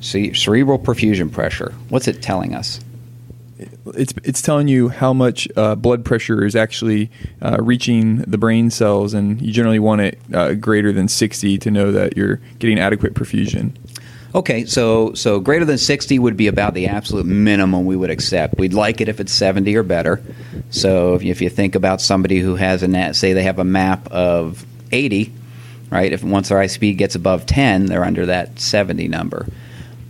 Ce- 0.00 0.36
cerebral 0.38 0.78
perfusion 0.78 1.30
pressure. 1.30 1.72
What's 1.88 2.08
it 2.08 2.22
telling 2.22 2.54
us? 2.54 2.80
It's 3.94 4.12
it's 4.24 4.42
telling 4.42 4.68
you 4.68 4.88
how 4.88 5.12
much 5.12 5.48
uh, 5.56 5.74
blood 5.74 6.04
pressure 6.04 6.44
is 6.44 6.56
actually 6.56 7.10
uh, 7.40 7.58
reaching 7.60 8.18
the 8.18 8.38
brain 8.38 8.70
cells, 8.70 9.14
and 9.14 9.40
you 9.40 9.52
generally 9.52 9.78
want 9.78 10.00
it 10.00 10.18
uh, 10.32 10.54
greater 10.54 10.92
than 10.92 11.08
60 11.08 11.58
to 11.58 11.70
know 11.70 11.92
that 11.92 12.16
you're 12.16 12.40
getting 12.58 12.78
adequate 12.78 13.14
perfusion. 13.14 13.76
Okay, 14.34 14.64
so 14.64 15.12
so 15.12 15.40
greater 15.40 15.66
than 15.66 15.76
60 15.76 16.18
would 16.18 16.38
be 16.38 16.46
about 16.46 16.72
the 16.72 16.86
absolute 16.86 17.26
minimum 17.26 17.84
we 17.84 17.96
would 17.96 18.08
accept. 18.08 18.58
We'd 18.58 18.72
like 18.72 19.02
it 19.02 19.08
if 19.08 19.20
it's 19.20 19.32
70 19.32 19.76
or 19.76 19.82
better. 19.82 20.22
So 20.70 21.14
if 21.14 21.22
you, 21.22 21.30
if 21.30 21.42
you 21.42 21.50
think 21.50 21.74
about 21.74 22.00
somebody 22.00 22.38
who 22.40 22.56
has 22.56 22.82
a 22.82 22.88
nat, 22.88 23.12
say 23.12 23.34
they 23.34 23.42
have 23.42 23.58
a 23.58 23.64
map 23.64 24.10
of 24.10 24.64
80, 24.90 25.30
right? 25.90 26.10
If 26.10 26.24
once 26.24 26.48
their 26.48 26.58
ICP 26.58 26.96
gets 26.96 27.14
above 27.14 27.44
10, 27.44 27.86
they're 27.86 28.04
under 28.04 28.24
that 28.26 28.58
70 28.58 29.06
number. 29.08 29.46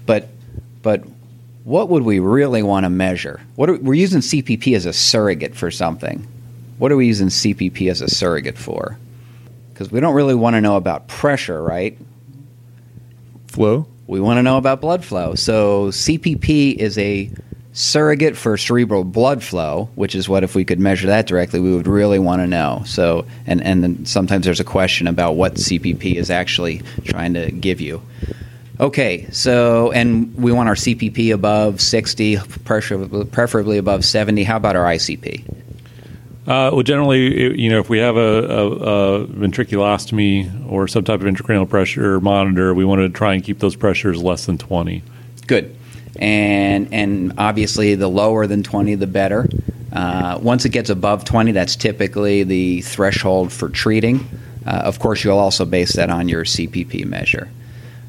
But 0.07 0.29
but 0.83 1.03
what 1.65 1.89
would 1.89 2.05
we 2.05 2.21
really 2.21 2.63
want 2.63 2.85
to 2.85 2.91
measure? 2.91 3.41
What 3.57 3.71
are, 3.71 3.77
we're 3.77 3.95
using 3.95 4.21
CPP 4.21 4.77
as 4.77 4.87
a 4.87 4.93
surrogate 4.93 5.57
for 5.57 5.71
something. 5.71 6.27
What 6.79 6.93
are 6.93 6.97
we 6.97 7.07
using 7.07 7.29
CPP 7.29 7.91
as 7.91 8.01
a 8.01 8.09
surrogate 8.09 8.59
for? 8.59 8.99
Because 9.73 9.91
we 9.91 9.99
don't 9.99 10.15
really 10.15 10.35
want 10.35 10.55
to 10.55 10.61
know 10.61 10.77
about 10.77 11.09
pressure, 11.09 11.61
right? 11.61 11.99
Flow. 13.49 13.87
We 14.07 14.21
want 14.21 14.39
to 14.39 14.43
know 14.43 14.57
about 14.57 14.81
blood 14.81 15.05
flow. 15.05 15.35
So 15.35 15.89
CPP 15.89 16.77
is 16.77 16.99
a 16.99 17.31
surrogate 17.73 18.37
for 18.37 18.57
cerebral 18.57 19.05
blood 19.05 19.43
flow, 19.43 19.89
which 19.95 20.15
is 20.15 20.29
what 20.29 20.45
if 20.45 20.55
we 20.55 20.65
could 20.65 20.79
measure 20.79 21.07
that 21.07 21.27
directly, 21.27 21.61
we 21.61 21.75
would 21.75 21.87
really 21.87 22.19
want 22.19 22.41
to 22.41 22.47
know. 22.47 22.83
So, 22.85 23.27
and 23.47 23.63
and 23.63 23.83
then 23.83 24.07
sometimes 24.07 24.45
there's 24.45 24.61
a 24.61 24.65
question 24.65 25.07
about 25.07 25.33
what 25.33 25.55
CPP 25.55 26.15
is 26.15 26.31
actually 26.31 26.83
trying 27.05 27.35
to 27.35 27.51
give 27.51 27.81
you. 27.81 28.03
Okay, 28.81 29.29
so 29.31 29.93
and 29.93 30.35
we 30.35 30.53
want 30.53 30.69
our 30.69 30.75
CPP 30.75 31.33
above 31.33 31.81
60, 31.81 32.37
pressure, 32.65 33.07
preferably 33.27 33.79
above 33.79 34.05
70. 34.05 34.43
How 34.45 34.57
about 34.57 34.77
our 34.77 34.85
ICP? 34.85 35.62
Uh, 36.47 36.71
well, 36.73 36.83
generally, 36.83 37.61
you 37.61 37.71
know, 37.71 37.79
if 37.79 37.89
we 37.89 37.99
have 37.99 38.17
a, 38.17 38.21
a, 38.21 38.71
a 38.71 39.27
ventriculostomy 39.27 40.69
or 40.69 40.89
some 40.89 41.05
type 41.05 41.21
of 41.21 41.27
intracranial 41.27 41.69
pressure 41.69 42.21
monitor, 42.21 42.75
we 42.75 42.85
want 42.85 43.01
to 43.01 43.09
try 43.09 43.35
and 43.35 43.45
keep 43.45 43.61
those 43.61 43.77
pressures 43.77 44.21
less 44.21 44.47
than 44.47 44.59
20. 44.59 45.03
Good. 45.47 45.77
And 46.17 46.93
and 46.93 47.35
obviously, 47.39 47.95
the 47.95 48.09
lower 48.09 48.47
than 48.47 48.63
20, 48.63 48.97
the 48.97 49.07
better. 49.07 49.49
Uh, 49.93 50.39
once 50.43 50.65
it 50.65 50.71
gets 50.71 50.91
above 50.91 51.25
20, 51.25 51.53
that's 51.53 51.77
typically 51.77 52.43
the 52.43 52.81
threshold 52.83 53.53
for 53.53 53.69
treating. 53.69 54.29
Uh, 54.67 54.71
of 54.71 54.99
course, 54.99 55.25
you'll 55.25 55.39
also 55.39 55.65
base 55.65 55.95
that 55.95 56.11
on 56.11 56.29
your 56.29 56.45
CPP 56.45 57.05
measure. 57.05 57.49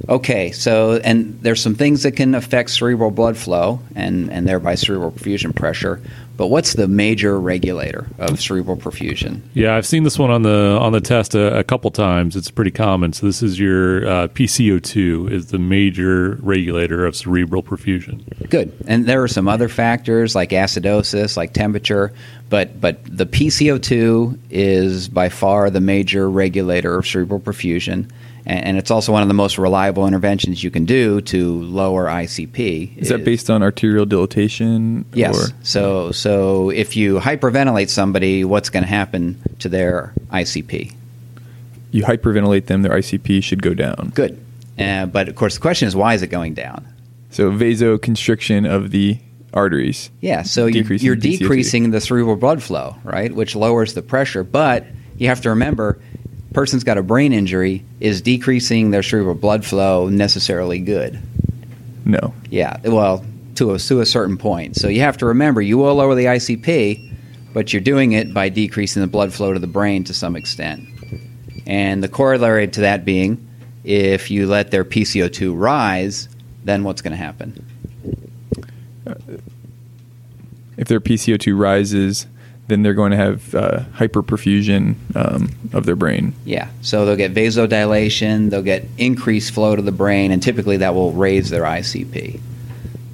Okay, 0.09 0.51
so 0.51 0.99
and 1.03 1.39
there's 1.41 1.61
some 1.61 1.75
things 1.75 2.03
that 2.03 2.13
can 2.13 2.35
affect 2.35 2.71
cerebral 2.71 3.09
blood 3.09 3.37
flow 3.37 3.79
and, 3.95 4.29
and 4.31 4.47
thereby 4.47 4.75
cerebral 4.75 5.11
perfusion 5.11 5.55
pressure. 5.55 6.01
But 6.35 6.47
what's 6.47 6.73
the 6.73 6.87
major 6.87 7.39
regulator 7.39 8.07
of 8.17 8.41
cerebral 8.41 8.75
perfusion? 8.75 9.41
Yeah, 9.53 9.75
I've 9.75 9.85
seen 9.85 10.03
this 10.03 10.17
one 10.17 10.31
on 10.31 10.41
the 10.41 10.77
on 10.81 10.91
the 10.91 11.01
test 11.01 11.35
a, 11.35 11.59
a 11.59 11.63
couple 11.63 11.91
times. 11.91 12.35
It's 12.35 12.49
pretty 12.49 12.71
common. 12.71 13.13
So 13.13 13.27
this 13.27 13.43
is 13.43 13.59
your 13.59 14.07
uh, 14.07 14.27
PCO2 14.29 15.29
is 15.29 15.47
the 15.47 15.59
major 15.59 16.39
regulator 16.41 17.05
of 17.05 17.15
cerebral 17.15 17.61
perfusion. 17.61 18.23
Good. 18.49 18.73
And 18.87 19.05
there 19.05 19.21
are 19.21 19.27
some 19.27 19.47
other 19.47 19.69
factors 19.69 20.33
like 20.33 20.49
acidosis, 20.49 21.37
like 21.37 21.53
temperature, 21.53 22.11
but 22.49 22.81
but 22.81 22.97
the 23.05 23.27
PCO2 23.27 24.39
is 24.49 25.07
by 25.09 25.29
far 25.29 25.69
the 25.69 25.81
major 25.81 26.29
regulator 26.29 26.97
of 26.97 27.05
cerebral 27.05 27.39
perfusion, 27.39 28.09
and, 28.45 28.77
it's 28.77 28.91
also 28.91 29.12
one 29.12 29.21
of 29.21 29.27
the 29.27 29.33
most 29.33 29.57
reliable 29.57 30.07
interventions 30.07 30.63
you 30.63 30.71
can 30.71 30.85
do 30.85 31.21
to 31.21 31.62
lower 31.63 32.05
ICP. 32.07 32.97
Is 32.97 33.09
that 33.09 33.23
based 33.23 33.50
on 33.50 33.63
arterial 33.63 34.05
dilatation? 34.05 35.05
Yes. 35.13 35.38
Or? 35.38 35.55
So 35.63 36.12
so 36.12 36.69
if 36.69 36.95
you 36.95 37.19
hyperventilate 37.19 37.89
somebody, 37.89 38.43
what's 38.43 38.69
going 38.69 38.83
to 38.83 38.89
happen 38.89 39.39
to 39.59 39.69
their 39.69 40.13
ICP? 40.31 40.93
You 41.91 42.03
hyperventilate 42.03 42.65
them, 42.65 42.81
their 42.81 42.93
ICP 42.93 43.43
should 43.43 43.62
go 43.62 43.73
down. 43.73 44.12
Good. 44.15 44.43
Uh, 44.79 45.05
but 45.05 45.29
of 45.29 45.35
course, 45.35 45.55
the 45.55 45.62
question 45.62 45.88
is, 45.88 45.95
why 45.95 46.15
is 46.15 46.21
it 46.23 46.27
going 46.27 46.55
down? 46.55 46.88
So 47.29 47.51
vasoconstriction 47.51 48.69
of 48.69 48.91
the 48.91 49.19
arteries. 49.53 50.09
Yeah, 50.19 50.41
so 50.41 50.69
Decreasing 50.69 51.05
you're 51.05 51.15
PCO2. 51.15 51.39
decreasing 51.39 51.91
the 51.91 52.01
cerebral 52.01 52.35
blood 52.35 52.62
flow, 52.63 52.95
right, 53.03 53.33
which 53.33 53.55
lowers 53.55 53.93
the 53.93 54.01
pressure. 54.01 54.43
But 54.43 54.85
you 55.17 55.27
have 55.27 55.41
to 55.41 55.50
remember, 55.50 56.00
person's 56.53 56.83
got 56.83 56.98
a 56.98 57.03
brain 57.03 57.33
injury. 57.33 57.83
Is 58.00 58.22
decreasing 58.22 58.91
their 58.91 59.03
cerebral 59.03 59.36
blood 59.36 59.65
flow 59.65 60.10
necessarily 60.10 60.79
good? 60.79 61.19
No. 62.05 62.33
Yeah, 62.50 62.77
well, 62.83 63.25
to 63.55 63.74
a, 63.74 63.79
to 63.79 64.01
a 64.01 64.05
certain 64.05 64.38
point. 64.38 64.75
So 64.75 64.88
you 64.88 65.01
have 65.01 65.17
to 65.17 65.25
remember, 65.27 65.62
you 65.62 65.77
will 65.77 65.95
lower 65.95 66.15
the 66.15 66.25
ICP, 66.25 67.13
but 67.53 67.72
you're 67.72 67.81
doing 67.81 68.13
it 68.13 68.33
by 68.33 68.50
decreasing 68.50 69.01
the 69.01 69.07
blood 69.07 69.33
flow 69.33 69.53
to 69.53 69.60
the 69.60 69.67
brain 69.67 70.03
to 70.05 70.13
some 70.13 70.36
extent. 70.36 70.88
And 71.65 72.03
the 72.03 72.10
corollary 72.10 72.67
to 72.67 72.81
that 72.81 73.05
being, 73.05 73.48
if 73.83 74.31
you 74.31 74.48
let 74.48 74.72
their 74.72 74.83
PCO2 74.83 75.53
rise, 75.57 76.27
then 76.63 76.83
what's 76.83 77.01
going 77.01 77.12
to 77.12 77.17
happen? 77.17 77.65
Uh, 79.05 79.15
if 80.77 80.88
their 80.88 81.00
PCO2 81.00 81.57
rises, 81.57 82.27
then 82.67 82.82
they're 82.82 82.93
going 82.93 83.12
to 83.12 83.17
have 83.17 83.55
uh, 83.55 83.79
hyperperfusion 83.96 84.96
um, 85.15 85.50
of 85.74 85.86
their 85.86 85.96
brain. 85.96 86.34
Yeah, 86.46 86.70
so 86.82 87.05
they'll 87.05 87.15
get 87.15 87.34
vasodilation, 87.34 88.50
they'll 88.50 88.62
get 88.62 88.86
increased 88.98 89.53
flow 89.53 89.75
to 89.75 89.82
the 89.82 89.91
brain, 89.91 90.32
and 90.32 90.41
typically 90.41 90.77
that 90.77 90.93
will 90.93 91.12
raise 91.12 91.50
their 91.50 91.63
ICP. 91.63 92.39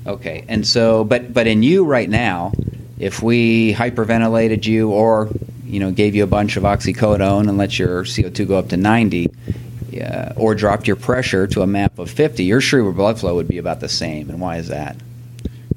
Okay, 0.05 0.45
and 0.47 0.65
so, 0.65 1.03
but 1.03 1.33
but 1.33 1.47
in 1.47 1.63
you 1.63 1.85
right 1.85 2.09
now, 2.09 2.51
if 2.99 3.21
we 3.21 3.73
hyperventilated 3.73 4.65
you 4.65 4.91
or 4.91 5.29
you 5.63 5.79
know 5.79 5.91
gave 5.91 6.15
you 6.15 6.23
a 6.23 6.27
bunch 6.27 6.57
of 6.57 6.63
oxycodone 6.63 7.47
and 7.47 7.57
let 7.57 7.77
your 7.77 8.03
CO2 8.03 8.47
go 8.47 8.57
up 8.57 8.69
to 8.69 8.77
90, 8.77 9.29
yeah, 9.89 10.33
or 10.35 10.55
dropped 10.55 10.87
your 10.87 10.95
pressure 10.95 11.47
to 11.47 11.61
a 11.61 11.67
map 11.67 11.97
of 11.99 12.09
50, 12.09 12.43
your 12.43 12.61
cerebral 12.61 12.93
blood 12.93 13.19
flow 13.19 13.35
would 13.35 13.47
be 13.47 13.57
about 13.57 13.79
the 13.79 13.89
same. 13.89 14.29
And 14.29 14.39
why 14.39 14.57
is 14.57 14.67
that? 14.67 14.95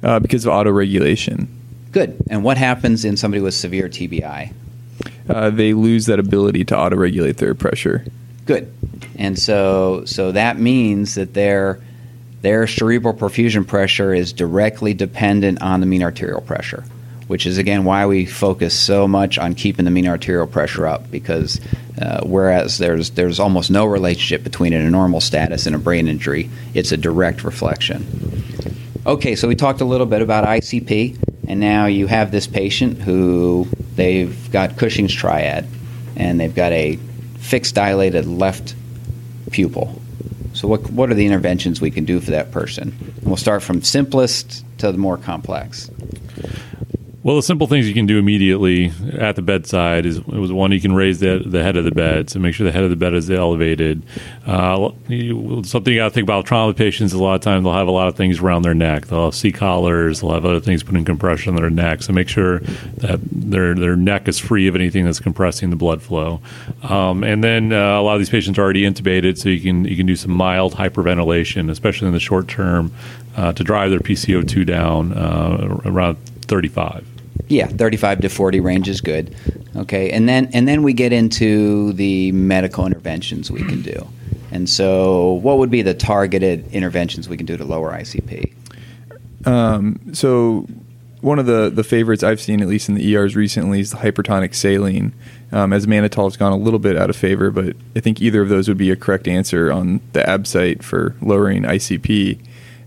Uh, 0.01 0.19
because 0.19 0.45
of 0.45 0.53
autoregulation. 0.53 1.47
Good. 1.93 2.17
And 2.29 2.43
what 2.43 2.57
happens 2.57 3.05
in 3.05 3.15
somebody 3.17 3.41
with 3.41 3.53
severe 3.53 3.87
TBI? 3.87 4.51
Uh, 5.29 5.49
they 5.51 5.73
lose 5.73 6.07
that 6.07 6.19
ability 6.19 6.65
to 6.65 6.75
autoregulate 6.75 7.37
their 7.37 7.55
pressure. 7.55 8.03
Good. 8.45 8.73
And 9.17 9.39
so 9.39 10.03
so 10.05 10.31
that 10.31 10.57
means 10.57 11.15
that 11.15 11.33
their 11.33 11.79
their 12.41 12.67
cerebral 12.67 13.13
perfusion 13.13 13.65
pressure 13.65 14.13
is 14.13 14.33
directly 14.33 14.93
dependent 14.93 15.61
on 15.61 15.79
the 15.79 15.85
mean 15.85 16.03
arterial 16.03 16.41
pressure, 16.41 16.83
which 17.27 17.45
is 17.45 17.57
again 17.57 17.85
why 17.85 18.05
we 18.05 18.25
focus 18.25 18.77
so 18.77 19.07
much 19.07 19.37
on 19.37 19.53
keeping 19.53 19.85
the 19.85 19.91
mean 19.91 20.07
arterial 20.07 20.47
pressure 20.47 20.87
up 20.87 21.09
because 21.09 21.61
uh, 22.01 22.21
whereas 22.25 22.79
there's 22.79 23.11
there's 23.11 23.39
almost 23.39 23.69
no 23.69 23.85
relationship 23.85 24.43
between 24.43 24.73
a 24.73 24.89
normal 24.89 25.21
status 25.21 25.67
and 25.67 25.75
a 25.75 25.79
brain 25.79 26.07
injury, 26.07 26.49
it's 26.73 26.91
a 26.91 26.97
direct 26.97 27.43
reflection. 27.43 28.05
Okay, 29.05 29.35
so 29.35 29.47
we 29.47 29.55
talked 29.55 29.81
a 29.81 29.85
little 29.85 30.07
bit 30.07 30.21
about 30.21 30.45
ICP, 30.45 31.42
and 31.53 31.59
now 31.59 31.85
you 31.85 32.07
have 32.07 32.31
this 32.31 32.47
patient 32.47 32.97
who 32.97 33.67
they've 33.93 34.51
got 34.51 34.75
Cushing's 34.75 35.13
triad, 35.13 35.67
and 36.15 36.39
they've 36.39 36.55
got 36.55 36.71
a 36.71 36.95
fixed 37.37 37.75
dilated 37.75 38.25
left 38.25 38.73
pupil. 39.51 40.01
So, 40.53 40.67
what, 40.67 40.89
what 40.89 41.11
are 41.11 41.13
the 41.13 41.27
interventions 41.27 41.79
we 41.79 41.91
can 41.91 42.05
do 42.05 42.19
for 42.19 42.31
that 42.31 42.49
person? 42.49 42.97
And 43.17 43.25
we'll 43.25 43.37
start 43.37 43.61
from 43.61 43.83
simplest 43.83 44.65
to 44.79 44.91
the 44.91 44.97
more 44.97 45.15
complex. 45.15 45.91
Well, 47.23 47.37
the 47.37 47.43
simple 47.43 47.67
things 47.67 47.87
you 47.87 47.93
can 47.93 48.05
do 48.05 48.19
immediately 48.19 48.91
at 49.13 49.37
the 49.37 49.41
bedside 49.41 50.05
is 50.05 50.21
was 50.25 50.51
one 50.51 50.73
you 50.73 50.81
can 50.81 50.93
raise 50.93 51.21
the, 51.21 51.41
the 51.45 51.63
head 51.63 51.77
of 51.77 51.85
the 51.85 51.91
bed, 51.91 52.29
so 52.29 52.37
make 52.37 52.53
sure 52.53 52.65
the 52.65 52.73
head 52.73 52.83
of 52.83 52.89
the 52.89 52.97
bed 52.97 53.13
is 53.13 53.31
elevated. 53.31 54.03
Uh, 54.45 54.91
you, 55.07 55.63
something 55.63 55.93
you 55.93 56.01
got 56.01 56.09
to 56.09 56.13
think 56.13 56.25
about 56.25 56.45
trauma 56.45 56.73
patients. 56.73 57.13
A 57.13 57.17
lot 57.17 57.35
of 57.35 57.41
times 57.41 57.63
they'll 57.63 57.71
have 57.71 57.87
a 57.87 57.91
lot 57.91 58.09
of 58.09 58.17
things 58.17 58.39
around 58.39 58.63
their 58.63 58.73
neck. 58.73 59.07
They'll 59.07 59.25
have 59.25 59.35
C 59.35 59.53
collars. 59.53 60.19
They'll 60.19 60.33
have 60.33 60.43
other 60.43 60.59
things 60.59 60.83
putting 60.83 61.05
compression 61.05 61.55
on 61.55 61.61
their 61.61 61.69
neck. 61.69 62.03
So 62.03 62.11
make 62.11 62.27
sure 62.27 62.59
that 62.97 63.21
their 63.31 63.73
their 63.73 63.95
neck 63.95 64.27
is 64.27 64.37
free 64.37 64.67
of 64.67 64.75
anything 64.75 65.05
that's 65.05 65.21
compressing 65.21 65.69
the 65.69 65.77
blood 65.77 66.01
flow. 66.01 66.41
Um, 66.81 67.23
and 67.23 67.41
then 67.41 67.71
uh, 67.71 68.01
a 68.01 68.03
lot 68.03 68.15
of 68.15 68.19
these 68.19 68.31
patients 68.31 68.59
are 68.59 68.63
already 68.63 68.81
intubated, 68.83 69.37
so 69.37 69.47
you 69.47 69.61
can 69.61 69.85
you 69.85 69.95
can 69.95 70.05
do 70.05 70.17
some 70.17 70.31
mild 70.31 70.73
hyperventilation, 70.75 71.71
especially 71.71 72.07
in 72.07 72.13
the 72.13 72.19
short 72.19 72.49
term, 72.49 72.93
uh, 73.37 73.53
to 73.53 73.63
drive 73.63 73.91
their 73.91 74.01
PCO2 74.01 74.65
down 74.65 75.13
uh, 75.13 75.79
around 75.85 76.17
35. 76.47 77.12
Yeah, 77.47 77.67
35 77.67 78.21
to 78.21 78.29
40 78.29 78.59
range 78.59 78.87
is 78.87 79.01
good. 79.01 79.35
Okay, 79.75 80.11
and 80.11 80.29
then 80.29 80.49
and 80.53 80.67
then 80.67 80.83
we 80.83 80.93
get 80.93 81.11
into 81.11 81.93
the 81.93 82.31
medical 82.31 82.85
interventions 82.85 83.51
we 83.51 83.63
can 83.63 83.81
do. 83.81 84.07
And 84.53 84.69
so, 84.69 85.33
what 85.41 85.57
would 85.57 85.71
be 85.71 85.81
the 85.81 85.95
targeted 85.95 86.71
interventions 86.71 87.27
we 87.27 87.37
can 87.37 87.47
do 87.47 87.57
to 87.57 87.65
lower 87.65 87.91
ICP? 87.91 88.53
Um, 89.47 90.13
so, 90.13 90.67
one 91.21 91.39
of 91.39 91.47
the, 91.47 91.71
the 91.73 91.83
favorites 91.83 92.21
I've 92.21 92.39
seen, 92.39 92.61
at 92.61 92.67
least 92.67 92.87
in 92.87 92.93
the 92.93 93.15
ERs 93.15 93.35
recently, 93.35 93.79
is 93.79 93.89
the 93.89 93.97
hypertonic 93.97 94.53
saline. 94.53 95.13
Um, 95.51 95.73
as 95.73 95.87
mannitol 95.87 96.25
has 96.25 96.37
gone 96.37 96.51
a 96.51 96.57
little 96.57 96.79
bit 96.79 96.97
out 96.97 97.09
of 97.09 97.15
favor, 97.15 97.49
but 97.49 97.75
I 97.95 97.99
think 97.99 98.21
either 98.21 98.43
of 98.43 98.49
those 98.49 98.67
would 98.67 98.77
be 98.77 98.91
a 98.91 98.95
correct 98.95 99.27
answer 99.27 99.71
on 99.71 100.01
the 100.11 100.27
ab 100.29 100.45
site 100.45 100.83
for 100.83 101.15
lowering 101.19 101.63
ICP. 101.63 102.39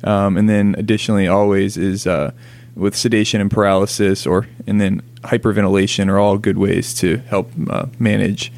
Um, 0.05 0.37
and 0.37 0.49
then, 0.49 0.77
additionally, 0.79 1.27
always 1.27 1.77
is 1.77 2.07
uh, 2.07 2.31
with 2.77 2.95
sedation 2.95 3.41
and 3.41 3.51
paralysis, 3.51 4.27
or 4.27 4.47
and 4.67 4.81
then 4.81 5.03
hyperventilation 5.23 6.09
are 6.09 6.19
all 6.19 6.39
good 6.39 6.59
ways 6.59 6.95
to 6.95 7.17
help 7.19 7.51
uh, 7.69 7.87
manage 7.99 8.53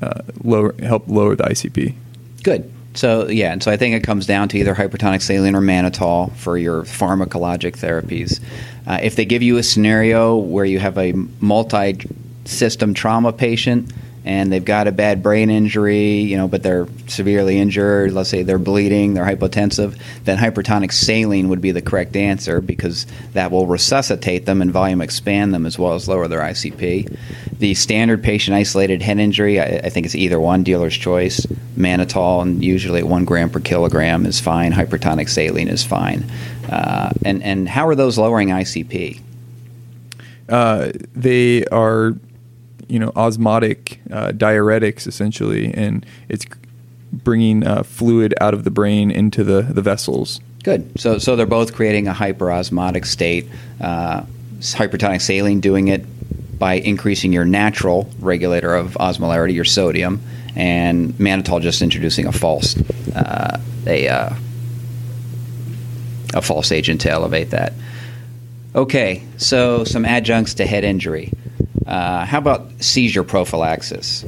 uh, 0.00 0.22
lower 0.42 0.74
help 0.82 1.06
lower 1.06 1.36
the 1.36 1.44
ICP. 1.44 1.94
Good. 2.42 2.70
So 2.94 3.28
yeah, 3.28 3.52
and 3.52 3.62
so 3.62 3.70
I 3.70 3.76
think 3.76 3.94
it 3.94 4.02
comes 4.02 4.26
down 4.26 4.48
to 4.48 4.58
either 4.58 4.74
hypertonic 4.74 5.22
saline 5.22 5.54
or 5.54 5.60
mannitol 5.60 6.34
for 6.36 6.58
your 6.58 6.82
pharmacologic 6.82 7.76
therapies. 7.78 8.40
Uh, 8.86 8.98
if 9.02 9.16
they 9.16 9.24
give 9.24 9.42
you 9.42 9.58
a 9.58 9.62
scenario 9.62 10.36
where 10.36 10.64
you 10.64 10.78
have 10.78 10.98
a 10.98 11.12
multi-system 11.40 12.92
trauma 12.92 13.32
patient 13.32 13.90
and 14.24 14.52
they've 14.52 14.64
got 14.64 14.86
a 14.86 14.92
bad 14.92 15.22
brain 15.22 15.50
injury, 15.50 16.18
you 16.20 16.36
know, 16.36 16.46
but 16.46 16.62
they're 16.62 16.86
severely 17.08 17.58
injured, 17.58 18.12
let's 18.12 18.30
say 18.30 18.42
they're 18.42 18.58
bleeding, 18.58 19.14
they're 19.14 19.24
hypotensive, 19.24 19.98
then 20.24 20.38
hypertonic 20.38 20.92
saline 20.92 21.48
would 21.48 21.60
be 21.60 21.72
the 21.72 21.82
correct 21.82 22.14
answer 22.14 22.60
because 22.60 23.06
that 23.32 23.50
will 23.50 23.66
resuscitate 23.66 24.46
them 24.46 24.62
and 24.62 24.70
volume 24.70 25.00
expand 25.00 25.52
them 25.52 25.66
as 25.66 25.78
well 25.78 25.94
as 25.94 26.08
lower 26.08 26.28
their 26.28 26.40
ICP. 26.40 27.16
The 27.58 27.74
standard 27.74 28.22
patient 28.22 28.54
isolated 28.54 29.02
head 29.02 29.18
injury, 29.18 29.60
I, 29.60 29.80
I 29.84 29.88
think 29.88 30.06
it's 30.06 30.14
either 30.14 30.38
one, 30.38 30.62
dealer's 30.62 30.96
choice. 30.96 31.46
Mannitol, 31.76 32.42
and 32.42 32.62
usually 32.62 33.00
at 33.00 33.08
one 33.08 33.24
gram 33.24 33.50
per 33.50 33.58
kilogram 33.58 34.26
is 34.26 34.40
fine. 34.40 34.72
Hypertonic 34.72 35.28
saline 35.28 35.68
is 35.68 35.82
fine. 35.82 36.24
Uh, 36.70 37.12
and, 37.24 37.42
and 37.42 37.68
how 37.68 37.88
are 37.88 37.94
those 37.94 38.18
lowering 38.18 38.48
ICP? 38.48 39.20
Uh, 40.48 40.92
they 41.14 41.64
are 41.66 42.14
you 42.92 42.98
know 42.98 43.10
osmotic 43.16 44.00
uh, 44.10 44.32
diuretics 44.32 45.06
essentially, 45.06 45.72
and 45.72 46.04
it's 46.28 46.44
bringing 47.10 47.66
uh, 47.66 47.82
fluid 47.82 48.34
out 48.38 48.52
of 48.52 48.64
the 48.64 48.70
brain 48.70 49.10
into 49.10 49.42
the, 49.42 49.62
the 49.62 49.80
vessels. 49.80 50.40
Good. 50.62 51.00
So 51.00 51.16
so 51.18 51.34
they're 51.34 51.46
both 51.46 51.74
creating 51.74 52.06
a 52.06 52.12
hyperosmotic 52.12 53.06
state. 53.06 53.48
Uh, 53.80 54.24
hypertonic 54.60 55.22
saline 55.22 55.60
doing 55.60 55.88
it 55.88 56.04
by 56.58 56.74
increasing 56.74 57.32
your 57.32 57.46
natural 57.46 58.08
regulator 58.20 58.74
of 58.74 58.92
osmolarity, 59.00 59.54
your 59.54 59.64
sodium, 59.64 60.20
and 60.54 61.14
mannitol 61.14 61.62
just 61.62 61.80
introducing 61.80 62.26
a 62.26 62.32
false 62.32 62.76
uh, 63.16 63.58
a 63.86 64.08
uh, 64.08 64.34
a 66.34 66.42
false 66.42 66.70
agent 66.70 67.00
to 67.00 67.10
elevate 67.10 67.50
that. 67.50 67.72
Okay, 68.74 69.24
so 69.38 69.84
some 69.84 70.04
adjuncts 70.04 70.54
to 70.54 70.66
head 70.66 70.84
injury. 70.84 71.32
Uh, 71.86 72.24
how 72.24 72.38
about 72.38 72.70
seizure 72.82 73.24
prophylaxis? 73.24 74.24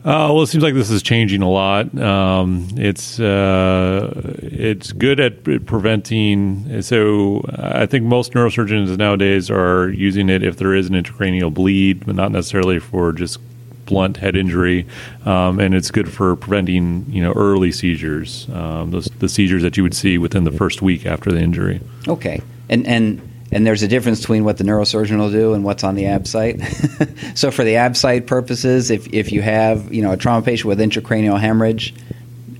Uh, 0.00 0.32
well, 0.32 0.42
it 0.42 0.46
seems 0.46 0.64
like 0.64 0.72
this 0.72 0.88
is 0.88 1.02
changing 1.02 1.42
a 1.42 1.50
lot. 1.50 1.96
Um, 1.98 2.68
it's 2.76 3.20
uh, 3.20 4.10
it's 4.38 4.92
good 4.92 5.20
at 5.20 5.44
preventing. 5.66 6.80
So 6.80 7.44
I 7.58 7.84
think 7.84 8.06
most 8.06 8.32
neurosurgeons 8.32 8.96
nowadays 8.96 9.50
are 9.50 9.90
using 9.90 10.30
it 10.30 10.42
if 10.42 10.56
there 10.56 10.74
is 10.74 10.88
an 10.88 10.94
intracranial 10.94 11.52
bleed, 11.52 12.06
but 12.06 12.14
not 12.14 12.32
necessarily 12.32 12.78
for 12.78 13.12
just 13.12 13.40
blunt 13.84 14.16
head 14.16 14.36
injury. 14.36 14.86
Um, 15.26 15.60
and 15.60 15.74
it's 15.74 15.90
good 15.90 16.10
for 16.10 16.34
preventing 16.34 17.04
you 17.10 17.22
know 17.22 17.32
early 17.32 17.70
seizures, 17.70 18.48
um, 18.54 18.92
those, 18.92 19.04
the 19.18 19.28
seizures 19.28 19.62
that 19.62 19.76
you 19.76 19.82
would 19.82 19.94
see 19.94 20.16
within 20.16 20.44
the 20.44 20.52
first 20.52 20.80
week 20.80 21.04
after 21.04 21.30
the 21.30 21.40
injury. 21.40 21.82
Okay, 22.08 22.40
and 22.70 22.86
and 22.86 23.20
and 23.52 23.66
there's 23.66 23.82
a 23.82 23.88
difference 23.88 24.20
between 24.20 24.44
what 24.44 24.58
the 24.58 24.64
neurosurgeon 24.64 25.18
will 25.18 25.30
do 25.30 25.54
and 25.54 25.64
what's 25.64 25.82
on 25.84 25.94
the 25.94 26.04
ABSITE. 26.04 27.36
so 27.38 27.50
for 27.50 27.64
the 27.64 27.74
ABSITE 27.74 28.26
purposes, 28.26 28.90
if, 28.90 29.12
if 29.12 29.32
you 29.32 29.42
have 29.42 29.92
you 29.92 30.02
know 30.02 30.12
a 30.12 30.16
trauma 30.16 30.42
patient 30.44 30.66
with 30.66 30.78
intracranial 30.78 31.38
hemorrhage 31.38 31.94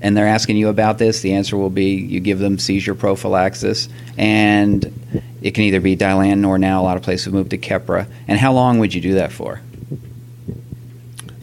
and 0.01 0.17
they're 0.17 0.27
asking 0.27 0.57
you 0.57 0.69
about 0.69 0.99
this, 0.99 1.21
the 1.21 1.35
answer 1.35 1.57
will 1.57 1.71
be 1.71 1.91
you 1.95 2.21
give 2.21 2.39
them 2.39 2.59
seizure 2.59 2.95
prophylaxis, 2.95 3.89
and 4.17 5.23
it 5.43 5.53
can 5.53 5.65
either 5.65 5.81
be 5.81 5.97
Dilantin 5.97 6.47
or 6.47 6.59
now 6.59 6.81
a 6.81 6.85
lot 6.85 6.97
of 6.97 7.03
places 7.03 7.27
have 7.27 7.35
moved 7.35 7.51
to 7.51 7.59
Keppra. 7.59 8.07
And 8.27 8.39
how 8.39 8.53
long 8.53 8.79
would 8.79 8.95
you 8.95 9.01
do 9.01 9.15
that 9.15 9.31
for? 9.31 9.61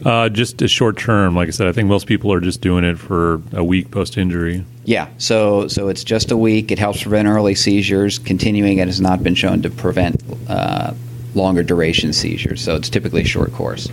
Uh, 0.04 0.28
just 0.28 0.62
a 0.62 0.68
short 0.68 0.96
term. 0.96 1.34
Like 1.34 1.48
I 1.48 1.50
said, 1.50 1.66
I 1.66 1.72
think 1.72 1.88
most 1.88 2.06
people 2.06 2.32
are 2.32 2.40
just 2.40 2.60
doing 2.60 2.84
it 2.84 2.98
for 2.98 3.42
a 3.52 3.64
week 3.64 3.90
post 3.90 4.16
injury. 4.16 4.64
Yeah, 4.84 5.08
so 5.18 5.66
so 5.68 5.88
it's 5.88 6.04
just 6.04 6.30
a 6.30 6.36
week. 6.36 6.70
It 6.70 6.78
helps 6.78 7.02
prevent 7.02 7.26
early 7.26 7.54
seizures. 7.54 8.18
Continuing 8.18 8.78
it 8.78 8.86
has 8.86 9.00
not 9.00 9.22
been 9.22 9.34
shown 9.34 9.62
to 9.62 9.70
prevent 9.70 10.22
uh, 10.48 10.94
longer 11.34 11.62
duration 11.62 12.12
seizures. 12.12 12.62
So 12.62 12.76
it's 12.76 12.88
typically 12.88 13.22
a 13.22 13.26
short 13.26 13.52
course. 13.52 13.88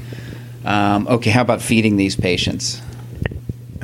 Um, 0.63 1.07
okay, 1.07 1.31
how 1.31 1.41
about 1.41 1.61
feeding 1.61 1.97
these 1.97 2.15
patients? 2.15 2.81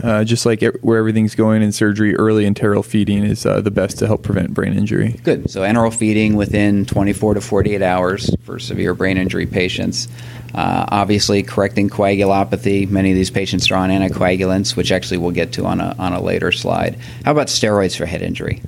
Uh, 0.04 0.24
just 0.24 0.46
like 0.46 0.64
it, 0.64 0.84
where 0.84 0.98
everything's 0.98 1.36
going 1.36 1.62
in 1.62 1.72
surgery, 1.72 2.16
early 2.16 2.50
enteral 2.50 2.84
feeding 2.84 3.24
is 3.24 3.46
uh, 3.46 3.62
the 3.62 3.72
best 3.72 4.00
to 4.00 4.08
help 4.08 4.24
prevent 4.24 4.54
brain 4.54 4.74
injury. 4.74 5.20
Good. 5.24 5.50
So 5.50 5.62
enteral 5.62 5.94
feeding 5.94 6.36
within 6.36 6.86
24 6.86 7.36
to 7.36 7.42
48 7.42 7.82
hours 7.82 8.36
for 8.44 8.60
severe 8.60 8.94
brain 8.94 9.18
injury 9.18 9.46
patients. 9.46 10.08
Uh, 10.54 10.86
obviously, 10.90 11.44
correcting 11.44 11.90
coagulopathy. 11.90 12.90
Many 12.90 13.12
of 13.12 13.16
these 13.16 13.30
patients 13.30 13.70
are 13.72 13.76
on 13.76 13.90
anticoagulants, 13.90 14.76
which 14.76 14.92
actually 14.92 15.18
we'll 15.18 15.32
get 15.32 15.54
to 15.54 15.66
on 15.66 15.80
a, 15.80 15.96
on 15.98 16.14
a 16.14 16.22
later 16.22 16.52
slide. 16.52 16.98
How 17.24 17.32
about 17.32 17.48
steroids 17.48 17.96
for 17.96 18.06
head 18.06 18.22
injury? 18.22 18.62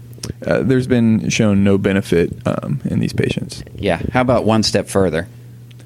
Uh, 0.46 0.62
there's 0.62 0.88
been 0.88 1.30
shown 1.30 1.64
no 1.64 1.78
benefit 1.78 2.32
um, 2.46 2.80
in 2.86 3.00
these 3.00 3.14
patients. 3.14 3.64
Yeah. 3.76 4.02
How 4.12 4.22
about 4.22 4.46
one 4.46 4.64
step 4.64 4.88
further? 4.88 5.28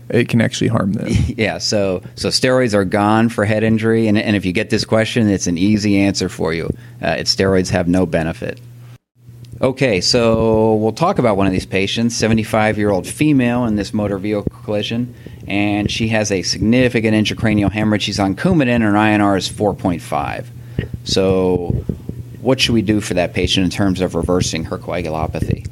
It 0.09 0.29
can 0.29 0.41
actually 0.41 0.69
harm 0.69 0.93
them. 0.93 1.07
yeah. 1.27 1.57
So 1.57 2.01
so 2.15 2.29
steroids 2.29 2.73
are 2.73 2.85
gone 2.85 3.29
for 3.29 3.45
head 3.45 3.63
injury, 3.63 4.07
and, 4.07 4.17
and 4.17 4.35
if 4.35 4.45
you 4.45 4.53
get 4.53 4.69
this 4.69 4.85
question, 4.85 5.29
it's 5.29 5.47
an 5.47 5.57
easy 5.57 5.97
answer 5.97 6.29
for 6.29 6.53
you. 6.53 6.69
Uh, 7.01 7.15
it's 7.19 7.35
steroids 7.35 7.69
have 7.69 7.87
no 7.87 8.05
benefit. 8.05 8.59
Okay, 9.59 10.01
so 10.01 10.75
we'll 10.75 10.91
talk 10.91 11.17
about 11.17 11.35
one 11.35 11.47
of 11.47 11.51
these 11.51 11.65
patients, 11.65 12.15
75 12.15 12.77
year 12.77 12.91
old 12.91 13.07
female 13.07 13.65
in 13.65 13.75
this 13.75 13.91
motor 13.91 14.19
vehicle 14.19 14.45
collision, 14.63 15.15
and 15.47 15.89
she 15.89 16.09
has 16.09 16.31
a 16.31 16.43
significant 16.43 17.15
intracranial 17.15 17.71
hemorrhage. 17.71 18.03
She's 18.03 18.19
on 18.19 18.35
Coumadin, 18.35 18.67
and 18.67 18.83
her 18.83 18.91
INR 18.91 19.35
is 19.35 19.49
4.5. 19.49 20.45
So, 21.05 21.83
what 22.41 22.59
should 22.59 22.73
we 22.73 22.83
do 22.83 23.01
for 23.01 23.15
that 23.15 23.33
patient 23.33 23.63
in 23.63 23.71
terms 23.71 23.99
of 23.99 24.13
reversing 24.13 24.65
her 24.65 24.77
coagulopathy? 24.77 25.67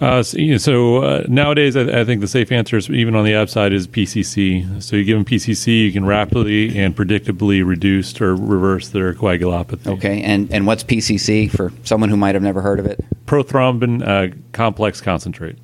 Uh, 0.00 0.22
so, 0.22 0.36
you 0.36 0.52
know, 0.52 0.58
so 0.58 1.02
uh, 1.02 1.24
nowadays, 1.26 1.76
I, 1.76 2.00
I, 2.00 2.04
think 2.04 2.20
the 2.20 2.28
safe 2.28 2.52
answer 2.52 2.76
is 2.76 2.90
even 2.90 3.14
on 3.14 3.24
the 3.24 3.34
app 3.34 3.48
ABSITE 3.48 3.72
is 3.72 3.88
PCC. 3.88 4.82
So 4.82 4.96
you 4.96 5.04
give 5.04 5.16
them 5.16 5.24
PCC, 5.24 5.84
you 5.84 5.92
can 5.92 6.04
rapidly 6.04 6.78
and 6.78 6.94
predictably 6.94 7.66
reduce 7.66 8.20
or 8.20 8.34
reverse 8.36 8.88
their 8.88 9.14
coagulopathy. 9.14 9.86
Okay, 9.86 10.22
and 10.22 10.52
and 10.52 10.66
what's 10.66 10.84
PCC 10.84 11.50
for 11.50 11.72
someone 11.84 12.10
who 12.10 12.16
might 12.16 12.34
have 12.34 12.42
never 12.42 12.60
heard 12.60 12.78
of 12.78 12.86
it? 12.86 13.02
Prothrombin 13.26 14.06
uh, 14.06 14.34
complex 14.52 15.00
concentrate. 15.00 15.56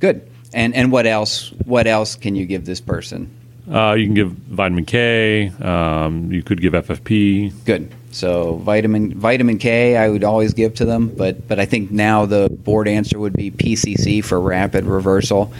Good. 0.00 0.28
And 0.52 0.74
and 0.74 0.92
what 0.92 1.06
else? 1.06 1.50
What 1.64 1.86
else 1.86 2.14
can 2.16 2.36
you 2.36 2.44
give 2.44 2.66
this 2.66 2.80
person? 2.80 3.34
Uh, 3.70 3.94
you 3.94 4.06
can 4.06 4.14
give 4.14 4.30
vitamin 4.30 4.84
K. 4.84 5.48
Um, 5.48 6.32
you 6.32 6.42
could 6.42 6.60
give 6.60 6.72
FFP. 6.72 7.64
Good. 7.64 7.92
So 8.10 8.56
vitamin 8.56 9.14
vitamin 9.14 9.58
K, 9.58 9.96
I 9.96 10.08
would 10.08 10.24
always 10.24 10.52
give 10.52 10.74
to 10.76 10.84
them, 10.84 11.08
but 11.08 11.48
but 11.48 11.58
I 11.58 11.64
think 11.64 11.90
now 11.90 12.26
the 12.26 12.50
board 12.50 12.86
answer 12.86 13.18
would 13.18 13.32
be 13.32 13.50
PCC 13.50 14.22
for 14.22 14.38
rapid 14.38 14.84
reversal. 14.84 15.52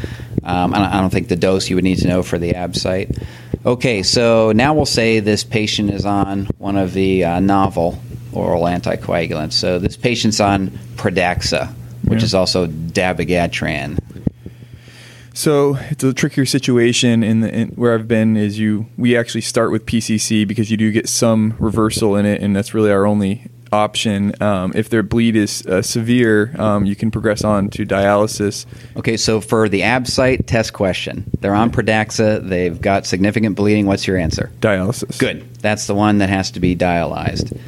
Um, 0.44 0.74
I, 0.74 0.78
don't, 0.78 0.88
I, 0.88 1.00
don't, 1.00 1.10
think 1.10 1.28
the 1.28 1.36
dose 1.36 1.70
you 1.70 1.76
would 1.76 1.84
need 1.84 1.98
to 1.98 2.08
know 2.08 2.22
for 2.22 2.36
the 2.36 2.52
ABSITE. 2.52 3.22
Okay, 3.64 4.02
so 4.02 4.50
now 4.52 4.74
we'll 4.74 4.86
say 4.86 5.20
this 5.20 5.44
patient 5.44 5.90
is 5.90 6.04
on 6.04 6.46
one 6.58 6.76
of 6.76 6.92
the 6.92 7.24
uh, 7.24 7.40
novel 7.40 8.02
oral 8.32 8.64
anticoagulants. 8.64 9.52
So 9.52 9.78
this 9.78 9.96
patient's 9.96 10.40
on 10.40 10.70
Pradaxa 10.96 11.72
which 12.04 12.20
Yeah. 12.20 12.24
is 12.24 12.34
also 12.34 12.66
dabigatran. 12.66 13.98
So 15.34 15.76
it's 15.90 16.04
a 16.04 16.12
trickier 16.12 16.44
situation 16.44 17.22
in, 17.22 17.40
the, 17.40 17.52
in 17.52 17.68
where 17.70 17.94
I've 17.94 18.08
been. 18.08 18.36
Is 18.36 18.58
you 18.58 18.86
we 18.96 19.16
actually 19.16 19.40
start 19.40 19.70
with 19.70 19.86
PCC 19.86 20.46
because 20.46 20.70
you 20.70 20.76
do 20.76 20.90
get 20.92 21.08
some 21.08 21.54
reversal 21.58 22.16
in 22.16 22.26
it, 22.26 22.42
and 22.42 22.54
that's 22.54 22.74
really 22.74 22.90
our 22.90 23.06
only 23.06 23.50
option. 23.72 24.34
Um, 24.42 24.72
if 24.74 24.90
their 24.90 25.02
bleed 25.02 25.34
is 25.34 25.66
uh, 25.66 25.82
severe, 25.82 26.54
um, 26.58 26.84
you 26.84 26.94
can 26.94 27.10
progress 27.10 27.42
on 27.42 27.70
to 27.70 27.86
dialysis. 27.86 28.66
Okay, 28.96 29.16
so 29.16 29.40
for 29.40 29.68
the 29.68 29.80
ABSITE 29.80 30.46
test 30.46 30.72
question, 30.74 31.30
they're 31.40 31.54
on 31.54 31.70
Pradaxa, 31.70 32.46
they've 32.46 32.78
got 32.80 33.06
significant 33.06 33.56
bleeding. 33.56 33.86
What's 33.86 34.06
your 34.06 34.18
answer? 34.18 34.52
Dialysis. 34.60 35.18
Good. 35.18 35.54
That's 35.56 35.86
the 35.86 35.94
one 35.94 36.18
that 36.18 36.28
has 36.28 36.50
to 36.52 36.60
be 36.60 36.76
dialyzed. 36.76 37.58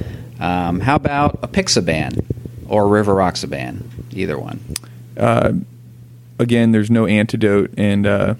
Um, 0.40 0.80
how 0.80 0.96
about 0.96 1.42
a 1.42 1.48
apixaban 1.48 2.24
or 2.68 2.84
rivaroxaban? 2.84 3.82
Either 4.12 4.38
one. 4.38 4.60
Uh, 5.16 5.52
again, 6.38 6.72
there's 6.72 6.90
no 6.90 7.06
antidote, 7.06 7.72
and 7.76 8.06
uh, 8.06 8.34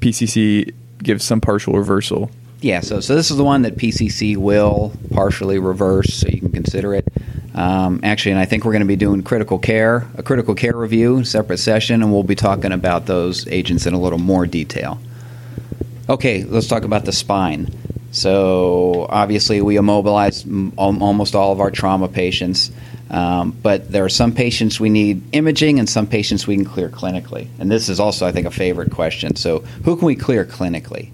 PCC 0.00 0.72
gives 1.02 1.24
some 1.24 1.40
partial 1.40 1.74
reversal. 1.74 2.30
Yeah, 2.60 2.80
so 2.80 3.00
so 3.00 3.14
this 3.14 3.30
is 3.30 3.38
the 3.38 3.44
one 3.44 3.62
that 3.62 3.76
PCC 3.76 4.36
will 4.36 4.92
partially 5.12 5.58
reverse, 5.58 6.12
so 6.12 6.28
you 6.28 6.40
can 6.40 6.52
consider 6.52 6.94
it. 6.94 7.08
Um, 7.54 8.00
actually, 8.02 8.32
and 8.32 8.40
I 8.40 8.44
think 8.44 8.64
we're 8.64 8.72
going 8.72 8.82
to 8.82 8.88
be 8.88 8.96
doing 8.96 9.22
critical 9.22 9.58
care, 9.58 10.06
a 10.16 10.22
critical 10.22 10.54
care 10.54 10.76
review, 10.76 11.24
separate 11.24 11.58
session, 11.58 12.02
and 12.02 12.12
we'll 12.12 12.22
be 12.22 12.34
talking 12.34 12.72
about 12.72 13.06
those 13.06 13.46
agents 13.48 13.86
in 13.86 13.94
a 13.94 14.00
little 14.00 14.18
more 14.18 14.46
detail. 14.46 15.00
Okay, 16.08 16.44
let's 16.44 16.68
talk 16.68 16.84
about 16.84 17.06
the 17.06 17.12
spine. 17.12 17.72
So 18.12 19.06
obviously, 19.08 19.62
we 19.62 19.76
immobilize 19.76 20.44
almost 20.76 21.34
all 21.34 21.52
of 21.52 21.60
our 21.60 21.70
trauma 21.70 22.08
patients, 22.08 22.70
um, 23.10 23.50
but 23.62 23.90
there 23.90 24.04
are 24.04 24.10
some 24.10 24.32
patients 24.32 24.80
we 24.80 24.88
need 24.88 25.22
imaging, 25.34 25.78
and 25.78 25.88
some 25.88 26.06
patients 26.06 26.46
we 26.46 26.56
can 26.56 26.64
clear 26.64 26.88
clinically. 26.88 27.48
And 27.58 27.70
this 27.70 27.88
is 27.88 28.00
also, 28.00 28.26
I 28.26 28.32
think, 28.32 28.46
a 28.46 28.50
favorite 28.50 28.90
question. 28.90 29.36
So, 29.36 29.60
who 29.84 29.96
can 29.96 30.06
we 30.06 30.16
clear 30.16 30.44
clinically? 30.44 31.10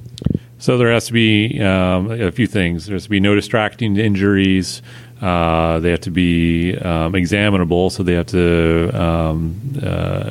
So 0.58 0.78
there 0.78 0.90
has 0.90 1.06
to 1.06 1.12
be 1.12 1.60
um, 1.60 2.10
a 2.10 2.32
few 2.32 2.46
things. 2.46 2.86
There 2.86 2.94
has 2.94 3.04
to 3.04 3.10
be 3.10 3.20
no 3.20 3.34
distracting 3.34 3.96
injuries. 3.98 4.80
Uh, 5.20 5.80
they 5.80 5.90
have 5.90 6.00
to 6.00 6.10
be 6.10 6.76
um, 6.78 7.14
examinable, 7.14 7.90
so 7.90 8.02
they 8.02 8.14
have 8.14 8.26
to 8.26 8.90
um, 9.00 9.60
uh, 9.82 10.30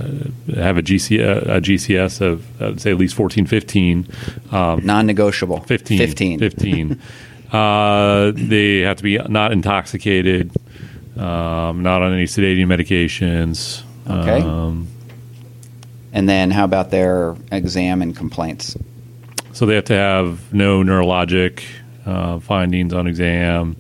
have 0.60 0.78
a, 0.78 0.84
GC, 0.84 1.19
a 1.19 1.60
GCS 1.62 2.21
of, 2.21 2.62
uh, 2.62 2.75
say, 2.78 2.91
at 2.91 2.97
least 2.97 3.15
14, 3.15 3.45
15. 3.45 4.08
Um, 4.51 4.86
Non-negotiable. 4.86 5.62
15. 5.62 5.97
15. 5.97 6.39
15. 6.39 7.01
uh, 7.51 8.32
they 8.36 8.82
have 8.82 8.97
to 8.97 9.04
be 9.04 9.17
not 9.17 9.51
intoxicated, 9.51 10.51
um, 11.17 11.84
not 11.84 12.01
on 12.01 12.13
any 12.13 12.25
sedating 12.25 12.65
medications. 12.65 13.84
Okay. 14.10 14.41
Um, 14.41 14.88
And 16.13 16.30
then 16.30 16.49
how 16.49 16.63
about 16.63 16.91
their 16.91 17.36
exam 17.51 18.01
and 18.01 18.15
complaints? 18.15 18.78
So 19.51 19.65
they 19.65 19.75
have 19.75 19.86
to 19.86 19.93
have 19.93 20.54
no 20.54 20.82
neurologic 20.82 21.63
uh, 22.06 22.39
findings 22.39 22.93
on 22.93 23.06
exam. 23.06 23.75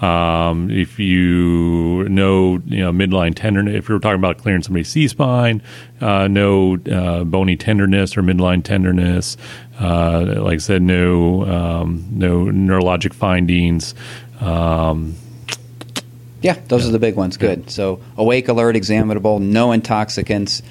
Um, 0.00 0.70
if 0.70 0.98
you 0.98 2.08
know, 2.08 2.62
you 2.64 2.78
know, 2.78 2.92
midline 2.92 3.34
tenderness, 3.34 3.74
if 3.74 3.88
you're 3.88 3.98
talking 3.98 4.18
about 4.20 4.38
clearing 4.38 4.62
somebody's 4.62 4.88
C 4.88 5.08
spine, 5.08 5.62
uh, 6.00 6.26
no 6.28 6.78
uh, 6.90 7.24
bony 7.24 7.56
tenderness 7.56 8.16
or 8.16 8.22
midline 8.22 8.62
tenderness. 8.62 9.36
Uh, 9.78 10.36
like 10.38 10.54
I 10.54 10.58
said, 10.58 10.82
no 10.82 11.44
um, 11.44 12.06
no 12.12 12.44
neurologic 12.46 13.12
findings. 13.12 13.94
Um, 14.40 15.16
Yeah, 16.42 16.58
those 16.68 16.88
are 16.88 16.92
the 16.92 16.98
big 16.98 17.16
ones. 17.16 17.36
Good. 17.36 17.70
So 17.70 18.00
awake, 18.16 18.48
alert, 18.48 18.76
examinable, 18.76 19.40
no 19.40 19.72
intoxicants, 19.72 20.62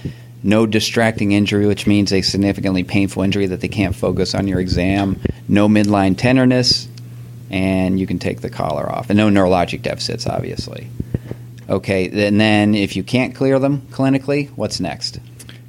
no 0.42 0.66
distracting 0.66 1.32
injury, 1.32 1.68
which 1.68 1.86
means 1.86 2.12
a 2.12 2.22
significantly 2.22 2.84
painful 2.84 3.24
injury 3.24 3.46
that 3.48 3.62
they 3.62 3.68
can't 3.68 3.96
focus 3.96 4.34
on 4.34 4.48
your 4.48 4.60
exam, 4.60 5.20
no 5.48 5.68
midline 5.68 6.18
tenderness, 6.18 6.88
and 7.50 8.00
you 8.00 8.08
can 8.08 8.20
take 8.20 8.42
the 8.42 8.50
collar 8.50 8.90
off, 8.90 9.10
and 9.10 9.18
no 9.18 9.30
neurologic 9.30 9.82
deficits, 9.82 10.28
obviously. 10.28 10.88
Okay, 11.70 12.28
and 12.28 12.40
then 12.40 12.74
if 12.74 12.96
you 12.96 13.04
can't 13.04 13.36
clear 13.36 13.60
them 13.60 13.82
clinically, 13.92 14.50
what's 14.52 14.80
next? 14.80 15.20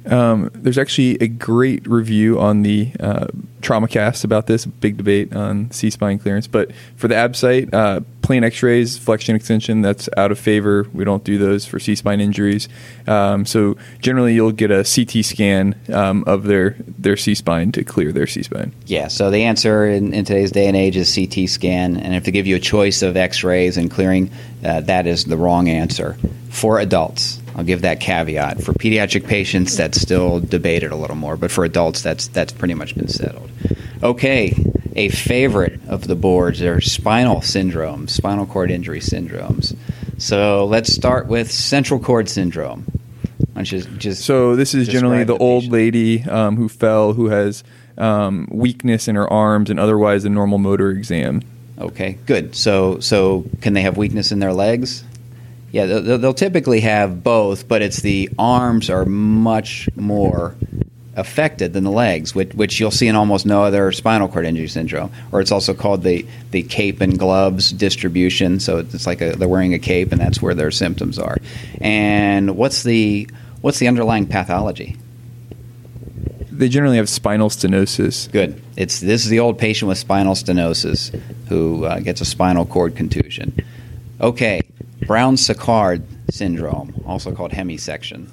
Um, 0.05 0.49
there's 0.53 0.79
actually 0.79 1.15
a 1.21 1.27
great 1.27 1.85
review 1.87 2.39
on 2.39 2.63
the 2.63 2.91
uh, 2.99 3.27
TraumaCast 3.61 4.23
about 4.23 4.47
this. 4.47 4.65
Big 4.65 4.97
debate 4.97 5.35
on 5.35 5.71
C 5.71 5.89
spine 5.89 6.19
clearance, 6.19 6.47
but 6.47 6.71
for 6.95 7.07
the 7.07 7.15
ABSITE, 7.15 7.73
uh, 7.73 8.01
plain 8.21 8.43
X-rays, 8.43 8.97
flexion 8.97 9.35
extension, 9.35 9.81
that's 9.81 10.07
out 10.15 10.31
of 10.31 10.39
favor. 10.39 10.87
We 10.93 11.03
don't 11.03 11.23
do 11.23 11.37
those 11.37 11.65
for 11.65 11.79
C 11.79 11.95
spine 11.95 12.21
injuries. 12.21 12.69
Um, 13.07 13.45
so 13.45 13.77
generally, 13.99 14.33
you'll 14.33 14.51
get 14.51 14.71
a 14.71 14.83
CT 14.83 15.25
scan 15.25 15.75
um, 15.93 16.23
of 16.27 16.43
their 16.43 16.75
their 16.79 17.17
C 17.17 17.35
spine 17.35 17.71
to 17.73 17.83
clear 17.83 18.11
their 18.11 18.27
C 18.27 18.43
spine. 18.43 18.71
Yeah, 18.85 19.07
so 19.07 19.31
the 19.31 19.43
answer 19.43 19.87
in, 19.87 20.13
in 20.13 20.25
today's 20.25 20.51
day 20.51 20.67
and 20.67 20.77
age 20.77 20.95
is 20.95 21.13
CT 21.13 21.49
scan, 21.49 21.97
and 21.97 22.15
if 22.15 22.23
they 22.23 22.31
give 22.31 22.47
you 22.47 22.55
a 22.55 22.59
choice 22.59 23.01
of 23.01 23.17
X-rays 23.17 23.77
and 23.77 23.89
clearing, 23.91 24.31
uh, 24.63 24.81
that 24.81 25.07
is 25.07 25.25
the 25.25 25.37
wrong 25.37 25.67
answer 25.67 26.17
for 26.49 26.79
adults. 26.79 27.40
I'll 27.55 27.63
give 27.63 27.81
that 27.81 27.99
caveat. 27.99 28.63
For 28.63 28.73
pediatric 28.73 29.27
patients, 29.27 29.75
that's 29.75 29.99
still 29.99 30.39
debated 30.39 30.91
a 30.91 30.95
little 30.95 31.15
more, 31.15 31.37
but 31.37 31.51
for 31.51 31.65
adults, 31.65 32.01
that's 32.01 32.27
that's 32.27 32.53
pretty 32.53 32.73
much 32.73 32.95
been 32.95 33.07
settled. 33.07 33.49
Okay, 34.03 34.55
a 34.95 35.09
favorite 35.09 35.79
of 35.87 36.07
the 36.07 36.15
boards 36.15 36.61
are 36.61 36.81
spinal 36.81 37.37
syndromes, 37.37 38.09
spinal 38.11 38.45
cord 38.45 38.71
injury 38.71 38.99
syndromes. 38.99 39.75
So 40.17 40.65
let's 40.65 40.93
start 40.93 41.27
with 41.27 41.51
central 41.51 41.99
cord 41.99 42.29
syndrome. 42.29 42.85
Why 43.53 43.63
just 43.63 44.23
So 44.23 44.55
this 44.55 44.73
is 44.73 44.87
generally 44.87 45.19
describe 45.19 45.39
the, 45.39 45.43
old 45.43 45.65
lady 45.65 46.23
um, 46.23 46.55
who 46.55 46.69
fell, 46.69 47.13
who 47.13 47.29
has 47.29 47.63
um, 47.97 48.47
weakness 48.51 49.07
in 49.07 49.15
her 49.15 49.31
arms 49.31 49.69
and 49.69 49.79
otherwise 49.79 50.25
a 50.25 50.29
normal 50.29 50.57
motor 50.57 50.89
exam. 50.89 51.41
Okay, 51.77 52.17
good. 52.25 52.55
So, 52.55 52.99
so 52.99 53.45
can 53.61 53.73
they 53.73 53.81
have 53.81 53.97
weakness 53.97 54.31
in 54.31 54.39
their 54.39 54.53
legs? 54.53 55.03
Yeah, 55.71 55.85
they'll, 55.85 56.17
they'll 56.17 56.33
typically 56.33 56.81
have 56.81 57.23
both, 57.23 57.67
but 57.67 57.81
it's 57.81 58.01
the 58.01 58.29
arms 58.37 58.89
are 58.89 59.05
much 59.05 59.89
more 59.95 60.55
affected 61.15 61.73
than 61.73 61.83
the 61.83 61.91
legs, 61.91 62.33
which, 62.33 62.53
which 62.53 62.79
you'll 62.79 62.91
see 62.91 63.07
in 63.07 63.15
almost 63.15 63.45
no 63.45 63.63
other 63.63 63.91
spinal 63.91 64.27
cord 64.27 64.45
injury 64.45 64.67
syndrome. 64.67 65.11
Or 65.31 65.41
it's 65.41 65.51
also 65.51 65.73
called 65.73 66.03
the, 66.03 66.25
the 66.51 66.63
cape 66.63 67.01
and 67.01 67.17
gloves 67.17 67.71
distribution. 67.71 68.59
So 68.59 68.79
it's 68.79 69.05
like 69.05 69.21
a, 69.21 69.31
they're 69.31 69.47
wearing 69.47 69.73
a 69.73 69.79
cape, 69.79 70.11
and 70.11 70.19
that's 70.19 70.41
where 70.41 70.53
their 70.53 70.71
symptoms 70.71 71.19
are. 71.19 71.37
And 71.79 72.55
what's 72.57 72.83
the 72.83 73.29
what's 73.61 73.79
the 73.79 73.87
underlying 73.87 74.25
pathology? 74.27 74.97
They 76.51 76.69
generally 76.69 76.97
have 76.97 77.09
spinal 77.09 77.49
stenosis. 77.49 78.31
Good. 78.31 78.61
It's 78.77 78.99
this 78.99 79.23
is 79.23 79.29
the 79.29 79.39
old 79.39 79.57
patient 79.57 79.89
with 79.89 79.97
spinal 79.97 80.35
stenosis 80.35 81.13
who 81.49 81.85
uh, 81.85 81.99
gets 81.99 82.21
a 82.21 82.25
spinal 82.25 82.65
cord 82.65 82.95
contusion. 82.95 83.53
Okay, 84.19 84.61
Brown-Séquard 85.11 86.03
syndrome, 86.29 87.03
also 87.05 87.35
called 87.35 87.51
hemisection. 87.51 88.29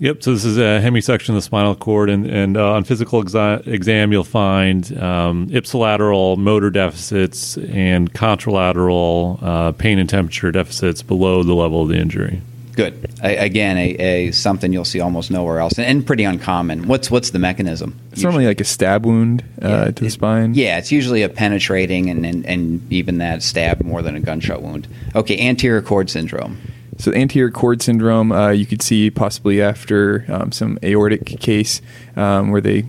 Yep. 0.00 0.24
So 0.24 0.32
this 0.32 0.44
is 0.44 0.58
a 0.58 0.80
hemisection 0.82 1.28
of 1.28 1.36
the 1.36 1.42
spinal 1.42 1.76
cord, 1.76 2.10
and, 2.10 2.26
and 2.26 2.56
uh, 2.56 2.72
on 2.72 2.82
physical 2.82 3.22
exa- 3.22 3.64
exam, 3.64 4.10
you'll 4.10 4.24
find 4.24 4.98
um, 4.98 5.48
ipsilateral 5.50 6.36
motor 6.36 6.68
deficits 6.70 7.56
and 7.58 8.12
contralateral 8.12 9.40
uh, 9.40 9.70
pain 9.70 10.00
and 10.00 10.08
temperature 10.08 10.50
deficits 10.50 11.00
below 11.00 11.44
the 11.44 11.54
level 11.54 11.82
of 11.82 11.90
the 11.90 11.96
injury. 11.96 12.42
Good. 12.76 13.10
A, 13.24 13.36
again, 13.38 13.76
a, 13.78 13.90
a 14.28 14.30
something 14.32 14.72
you'll 14.72 14.84
see 14.84 15.00
almost 15.00 15.30
nowhere 15.30 15.58
else, 15.58 15.78
and, 15.78 15.86
and 15.86 16.06
pretty 16.06 16.24
uncommon. 16.24 16.86
What's 16.86 17.10
what's 17.10 17.30
the 17.30 17.38
mechanism? 17.38 17.98
It's 18.12 18.22
normally 18.22 18.46
like 18.46 18.60
a 18.60 18.64
stab 18.64 19.04
wound 19.06 19.42
uh, 19.62 19.68
Yeah, 19.68 19.84
to 19.86 19.92
the 19.92 20.06
it- 20.06 20.10
spine. 20.10 20.54
Yeah, 20.54 20.76
it's 20.78 20.92
usually 20.92 21.22
a 21.22 21.28
penetrating 21.30 22.10
and, 22.10 22.24
and, 22.26 22.44
and 22.46 22.92
even 22.92 23.18
that 23.18 23.42
stab 23.42 23.82
more 23.82 24.02
than 24.02 24.14
a 24.14 24.20
gunshot 24.20 24.60
wound. 24.62 24.86
Okay, 25.14 25.38
anterior 25.48 25.80
cord 25.82 26.10
syndrome. 26.10 26.58
So 26.98 27.12
anterior 27.12 27.50
cord 27.50 27.82
syndrome, 27.82 28.30
uh, 28.32 28.50
you 28.50 28.64
could 28.66 28.80
see 28.82 29.10
possibly 29.10 29.60
after 29.60 30.24
um, 30.28 30.52
some 30.52 30.78
aortic 30.82 31.24
case 31.40 31.80
um, 32.14 32.50
where 32.50 32.60
they 32.62 32.84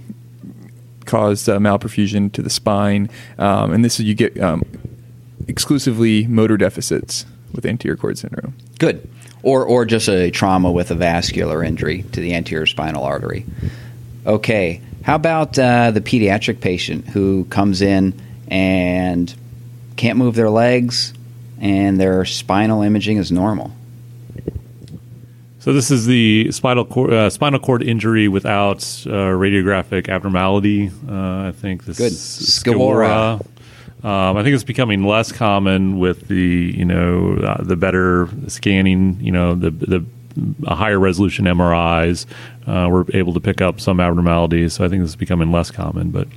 caused 1.05 1.47
uh, 1.49 1.57
malperfusion 1.59 2.31
to 2.33 2.41
the 2.41 2.49
spine, 2.49 3.09
um, 3.39 3.71
and 3.73 3.83
this 3.85 3.99
is 3.99 4.05
you 4.05 4.13
get 4.15 4.37
um, 4.41 4.63
exclusively 5.47 6.27
motor 6.27 6.57
deficits 6.57 7.25
with 7.53 7.65
anterior 7.65 7.95
cord 7.95 8.17
syndrome. 8.17 8.53
Good. 8.79 9.07
Or, 9.47 9.63
or 9.63 9.85
just 9.85 10.09
a 10.09 10.29
trauma 10.29 10.69
with 10.69 10.91
a 10.91 10.95
vascular 10.95 11.63
injury 11.63 12.03
to 12.11 12.19
the 12.19 12.33
anterior 12.33 12.65
spinal 12.65 13.05
artery. 13.05 13.45
Okay. 14.25 14.81
How 15.03 15.15
about 15.15 15.57
uh, 15.57 15.91
the 15.91 16.01
pediatric 16.01 16.59
patient 16.59 17.07
who 17.07 17.45
comes 17.45 17.81
in 17.81 18.13
and 18.49 19.33
can't 19.95 20.17
move 20.17 20.35
their 20.35 20.49
legs 20.49 21.13
and 21.61 21.97
their 21.97 22.25
spinal 22.25 22.81
imaging 22.81 23.15
is 23.15 23.31
normal? 23.31 23.71
So 25.59 25.71
this 25.71 25.91
is 25.91 26.05
the 26.05 26.51
spinal 26.51 26.83
cord, 26.83 27.13
uh, 27.13 27.29
spinal 27.29 27.61
cord 27.61 27.83
injury 27.83 28.27
without 28.27 28.79
uh, 29.05 29.31
radiographic 29.31 30.09
abnormality. 30.09 30.91
Uh, 31.07 31.47
I 31.47 31.53
think 31.55 31.85
this 31.85 31.97
Good. 31.97 32.11
is 32.11 32.19
SCIWORA. 32.19 33.45
Um, 34.03 34.37
I 34.37 34.43
think 34.43 34.53
it's 34.53 34.63
becoming 34.63 35.03
less 35.03 35.31
common 35.31 35.97
with 35.97 36.27
the 36.27 36.73
you 36.75 36.85
know 36.85 37.37
uh, 37.37 37.63
the 37.63 37.75
better 37.75 38.29
scanning. 38.47 39.17
You 39.19 39.31
know 39.31 39.55
the 39.55 39.71
the 39.71 40.05
higher 40.67 40.99
resolution 40.99 41.45
MRIs 41.45 42.25
uh, 42.67 42.89
were 42.89 43.05
able 43.13 43.33
to 43.33 43.39
pick 43.39 43.61
up 43.61 43.79
some 43.79 43.99
abnormalities. 43.99 44.73
So 44.73 44.85
I 44.85 44.89
think 44.89 45.01
this 45.01 45.11
is 45.11 45.15
becoming 45.15 45.51
less 45.51 45.71
common, 45.71 46.11
but. 46.11 46.27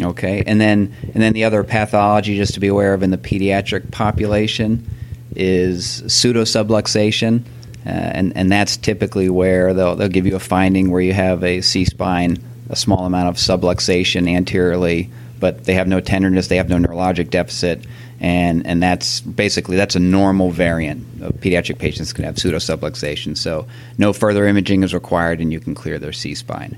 Okay, 0.00 0.44
and 0.46 0.60
then 0.60 0.94
and 1.12 1.20
then 1.20 1.32
the 1.32 1.42
other 1.42 1.64
pathology 1.64 2.36
just 2.36 2.54
to 2.54 2.60
be 2.60 2.68
aware 2.68 2.94
of 2.94 3.02
in 3.02 3.10
the 3.10 3.18
pediatric 3.18 3.90
population 3.90 4.88
is 5.34 6.02
pseudosubluxation, 6.02 7.42
uh, 7.84 7.88
and 7.88 8.36
and 8.36 8.52
that's 8.52 8.76
typically 8.76 9.28
where 9.28 9.74
they'll 9.74 9.96
they'll 9.96 10.08
give 10.08 10.24
you 10.24 10.36
a 10.36 10.40
finding 10.40 10.92
where 10.92 11.00
you 11.00 11.12
have 11.14 11.42
a 11.42 11.62
C 11.62 11.84
spine, 11.84 12.38
a 12.70 12.76
small 12.76 13.06
amount 13.06 13.28
of 13.28 13.34
subluxation 13.36 14.32
anteriorly, 14.32 15.10
but 15.38 15.64
they 15.64 15.74
have 15.74 15.88
no 15.88 16.00
tenderness, 16.00 16.48
they 16.48 16.56
have 16.56 16.68
no 16.68 16.76
neurologic 16.76 17.30
deficit, 17.30 17.84
and 18.20 18.66
and 18.66 18.82
that's 18.82 19.20
basically 19.20 19.76
that's 19.76 19.96
a 19.96 20.00
normal 20.00 20.50
variant. 20.50 21.06
Of 21.22 21.34
pediatric 21.34 21.78
patients 21.78 22.12
can 22.12 22.24
have 22.24 22.36
pseudosubluxation, 22.36 23.36
so 23.36 23.66
no 23.96 24.12
further 24.12 24.46
imaging 24.46 24.82
is 24.82 24.94
required, 24.94 25.40
and 25.40 25.52
you 25.52 25.60
can 25.60 25.74
clear 25.74 25.98
their 25.98 26.12
C 26.12 26.34
spine. 26.34 26.76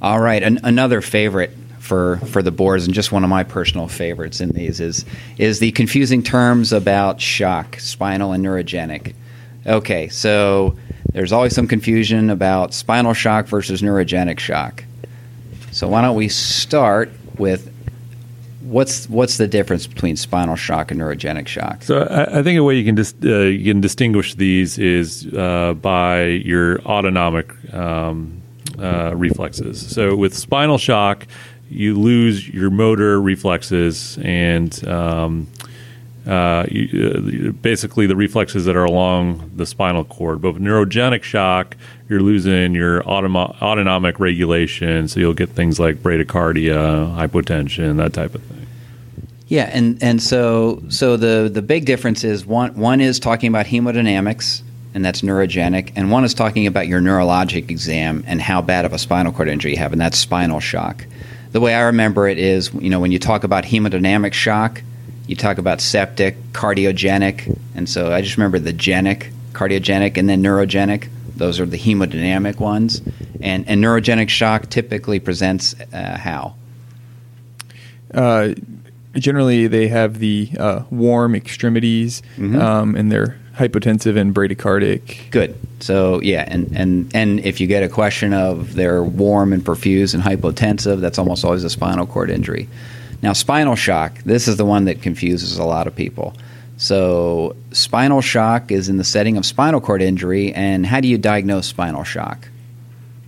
All 0.00 0.20
right, 0.20 0.42
an, 0.42 0.60
another 0.62 1.00
favorite 1.00 1.50
for 1.78 2.18
for 2.18 2.42
the 2.42 2.50
boards, 2.50 2.84
and 2.86 2.94
just 2.94 3.12
one 3.12 3.24
of 3.24 3.30
my 3.30 3.44
personal 3.44 3.88
favorites 3.88 4.40
in 4.40 4.50
these 4.50 4.80
is 4.80 5.04
is 5.38 5.58
the 5.58 5.72
confusing 5.72 6.22
terms 6.22 6.72
about 6.72 7.20
shock, 7.20 7.78
spinal 7.80 8.32
and 8.32 8.44
neurogenic. 8.44 9.14
Okay, 9.66 10.08
so 10.08 10.76
there's 11.12 11.32
always 11.32 11.54
some 11.54 11.66
confusion 11.66 12.30
about 12.30 12.74
spinal 12.74 13.14
shock 13.14 13.46
versus 13.46 13.82
neurogenic 13.82 14.38
shock. 14.38 14.84
So 15.72 15.88
why 15.88 16.02
don't 16.02 16.16
we 16.16 16.28
start 16.28 17.10
with 17.38 17.72
what's 18.60 19.08
what's 19.08 19.36
the 19.38 19.46
difference 19.46 19.86
between 19.86 20.16
spinal 20.16 20.56
shock 20.56 20.90
and 20.90 21.00
neurogenic 21.00 21.46
shock? 21.46 21.82
So 21.82 22.02
I, 22.02 22.38
I 22.38 22.42
think 22.42 22.58
a 22.58 22.64
way 22.64 22.76
you 22.76 22.84
can 22.84 22.94
dis, 22.94 23.14
uh, 23.24 23.40
you 23.40 23.72
can 23.72 23.80
distinguish 23.80 24.34
these 24.34 24.78
is 24.78 25.26
uh, 25.34 25.74
by 25.74 26.24
your 26.24 26.80
autonomic 26.82 27.52
um, 27.72 28.42
uh, 28.78 29.14
reflexes. 29.14 29.94
So 29.94 30.14
with 30.16 30.36
spinal 30.36 30.78
shock, 30.78 31.26
you 31.70 31.98
lose 31.98 32.48
your 32.48 32.70
motor 32.70 33.20
reflexes 33.20 34.18
and 34.22 34.86
um, 34.88 35.46
uh, 36.26 36.66
you, 36.70 37.48
uh, 37.48 37.52
basically 37.52 38.06
the 38.06 38.16
reflexes 38.16 38.64
that 38.66 38.76
are 38.76 38.84
along 38.84 39.50
the 39.56 39.66
spinal 39.66 40.04
cord. 40.04 40.40
But 40.40 40.52
with 40.52 40.62
neurogenic 40.62 41.22
shock, 41.22 41.76
you're 42.08 42.20
losing 42.20 42.74
your 42.74 43.02
automo- 43.02 43.60
autonomic 43.60 44.18
regulation, 44.18 45.08
so 45.08 45.20
you'll 45.20 45.34
get 45.34 45.50
things 45.50 45.78
like 45.78 45.96
bradycardia, 45.96 47.14
hypotension, 47.16 47.96
that 47.98 48.12
type 48.12 48.34
of 48.34 48.42
thing. 48.42 48.66
Yeah, 49.46 49.70
and, 49.72 50.02
and 50.02 50.22
so 50.22 50.82
so 50.88 51.16
the 51.16 51.50
the 51.52 51.62
big 51.62 51.86
difference 51.86 52.24
is 52.24 52.44
one 52.44 52.74
one 52.74 53.00
is 53.00 53.18
talking 53.18 53.48
about 53.48 53.66
hemodynamics 53.66 54.62
and 54.94 55.04
that's 55.04 55.22
neurogenic, 55.22 55.92
and 55.96 56.10
one 56.10 56.24
is 56.24 56.34
talking 56.34 56.66
about 56.66 56.88
your 56.88 57.00
neurologic 57.00 57.70
exam 57.70 58.24
and 58.26 58.40
how 58.40 58.62
bad 58.62 58.84
of 58.84 58.92
a 58.92 58.98
spinal 58.98 59.32
cord 59.32 59.48
injury 59.48 59.72
you 59.72 59.78
have, 59.78 59.92
and 59.92 60.00
that's 60.00 60.18
spinal 60.18 60.60
shock 60.60 61.04
the 61.52 61.60
way 61.60 61.74
I 61.74 61.82
remember 61.82 62.28
it 62.28 62.38
is, 62.38 62.72
you 62.74 62.90
know, 62.90 63.00
when 63.00 63.12
you 63.12 63.18
talk 63.18 63.44
about 63.44 63.64
hemodynamic 63.64 64.32
shock, 64.32 64.82
you 65.26 65.36
talk 65.36 65.58
about 65.58 65.80
septic, 65.80 66.36
cardiogenic, 66.52 67.58
and 67.74 67.88
so 67.88 68.12
I 68.12 68.22
just 68.22 68.36
remember 68.36 68.58
the 68.58 68.72
genic, 68.72 69.30
cardiogenic, 69.52 70.16
and 70.16 70.28
then 70.28 70.42
neurogenic. 70.42 71.08
Those 71.38 71.60
are 71.60 71.66
the 71.66 71.78
hemodynamic 71.78 72.60
ones, 72.60 73.02
and 73.40 73.68
and 73.68 73.82
neurogenic 73.82 74.28
shock 74.28 74.68
typically 74.68 75.20
presents 75.20 75.74
uh, 75.92 76.18
how. 76.18 76.54
Uh, 78.12 78.54
generally, 79.14 79.66
they 79.66 79.88
have 79.88 80.18
the 80.18 80.50
uh, 80.58 80.82
warm 80.90 81.34
extremities, 81.34 82.22
mm-hmm. 82.36 82.60
um, 82.60 82.94
and 82.94 83.10
they're 83.10 83.38
hypotensive 83.56 84.16
and 84.16 84.34
bradycardic. 84.34 85.30
Good. 85.30 85.58
So 85.80 86.20
yeah, 86.22 86.44
and, 86.46 86.70
and 86.76 87.10
and 87.14 87.40
if 87.40 87.60
you 87.60 87.66
get 87.66 87.82
a 87.82 87.88
question 87.88 88.32
of 88.32 88.74
they're 88.74 89.02
warm 89.02 89.52
and 89.52 89.64
perfused 89.64 90.14
and 90.14 90.22
hypotensive, 90.22 91.00
that's 91.00 91.18
almost 91.18 91.44
always 91.44 91.64
a 91.64 91.70
spinal 91.70 92.06
cord 92.06 92.30
injury. 92.30 92.68
Now, 93.20 93.32
spinal 93.32 93.74
shock. 93.74 94.18
This 94.22 94.46
is 94.46 94.56
the 94.56 94.64
one 94.64 94.84
that 94.84 95.02
confuses 95.02 95.58
a 95.58 95.64
lot 95.64 95.86
of 95.88 95.96
people. 95.96 96.34
So, 96.78 97.56
spinal 97.72 98.20
shock 98.20 98.70
is 98.70 98.88
in 98.88 98.98
the 98.98 99.04
setting 99.04 99.36
of 99.36 99.44
spinal 99.44 99.80
cord 99.80 100.00
injury, 100.00 100.52
and 100.52 100.86
how 100.86 101.00
do 101.00 101.08
you 101.08 101.18
diagnose 101.18 101.66
spinal 101.66 102.04
shock? 102.04 102.48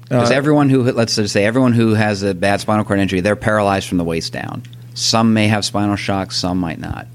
Because 0.05 0.31
uh, 0.31 0.35
everyone 0.35 0.71
who, 0.71 0.85
let's 0.93 1.17
just 1.17 1.33
say, 1.33 1.45
everyone 1.45 1.73
who 1.73 1.95
has 1.95 2.23
a 2.23 2.33
bad 2.33 2.61
spinal 2.61 2.85
cord 2.85 3.01
injury, 3.01 3.21
they're 3.21 3.35
paralyzed 3.35 3.89
from 3.89 3.99
the 3.99 4.05
waist 4.05 4.33
down. 4.33 4.63
Some 4.95 5.35
may 5.35 5.49
have 5.49 5.65
spinal 5.65 5.97
shock, 5.97 6.31
some 6.31 6.59
might 6.59 6.79
not. 6.79 7.09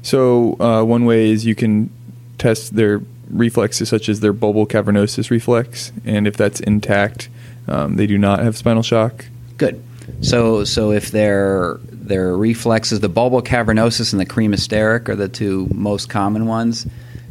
So, 0.00 0.56
uh, 0.60 0.82
one 0.82 1.04
way 1.04 1.30
is 1.30 1.44
you 1.44 1.54
can 1.54 1.90
test 2.38 2.74
their 2.74 3.02
reflexes, 3.28 3.90
such 3.90 4.08
as 4.08 4.20
their 4.20 4.32
bulbocavernosus 4.32 5.30
reflex, 5.30 5.92
and 6.06 6.26
if 6.26 6.38
that's 6.38 6.58
intact, 6.60 7.28
um, 7.68 7.96
they 7.96 8.06
do 8.06 8.16
not 8.16 8.38
have 8.38 8.56
spinal 8.56 8.82
shock. 8.82 9.26
Good. 9.58 9.82
So, 10.22 10.64
so 10.64 10.92
if 10.92 11.10
their 11.10 11.78
their 12.06 12.36
reflexes, 12.36 13.00
the 13.00 13.10
bulbocavernosus 13.10 14.12
and 14.12 14.20
the 14.20 14.26
cremasteric 14.26 15.08
are 15.08 15.16
the 15.16 15.28
two 15.28 15.68
most 15.74 16.08
common 16.08 16.46
ones. 16.46 16.86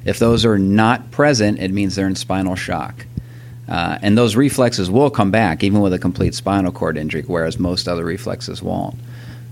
If 0.05 0.19
those 0.19 0.45
are 0.45 0.57
not 0.57 1.11
present, 1.11 1.59
it 1.59 1.71
means 1.71 1.95
they're 1.95 2.07
in 2.07 2.15
spinal 2.15 2.55
shock. 2.55 3.05
Uh, 3.67 3.97
and 4.01 4.17
those 4.17 4.35
reflexes 4.35 4.91
will 4.91 5.09
come 5.09 5.31
back 5.31 5.63
even 5.63 5.81
with 5.81 5.93
a 5.93 5.99
complete 5.99 6.35
spinal 6.35 6.71
cord 6.71 6.97
injury, 6.97 7.23
whereas 7.25 7.57
most 7.57 7.87
other 7.87 8.05
reflexes 8.05 8.61
won't. 8.61 8.95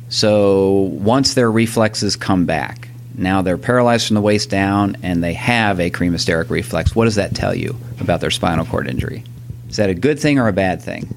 So 0.09 0.71
once 1.01 1.33
their 1.33 1.51
reflexes 1.51 2.15
come 2.15 2.45
back, 2.45 2.89
now 3.15 3.41
they're 3.41 3.57
paralyzed 3.57 4.07
from 4.07 4.15
the 4.15 4.21
waist 4.21 4.49
down 4.49 4.97
and 5.01 5.23
they 5.23 5.33
have 5.33 5.79
a 5.79 5.89
cremasteric 5.89 6.49
reflex. 6.49 6.95
What 6.95 7.05
does 7.05 7.15
that 7.15 7.35
tell 7.35 7.55
you 7.55 7.75
about 7.99 8.21
their 8.21 8.31
spinal 8.31 8.65
cord 8.65 8.87
injury? 8.87 9.23
Is 9.69 9.77
that 9.77 9.89
a 9.89 9.95
good 9.95 10.19
thing 10.19 10.37
or 10.37 10.47
a 10.47 10.53
bad 10.53 10.81
thing? 10.81 11.15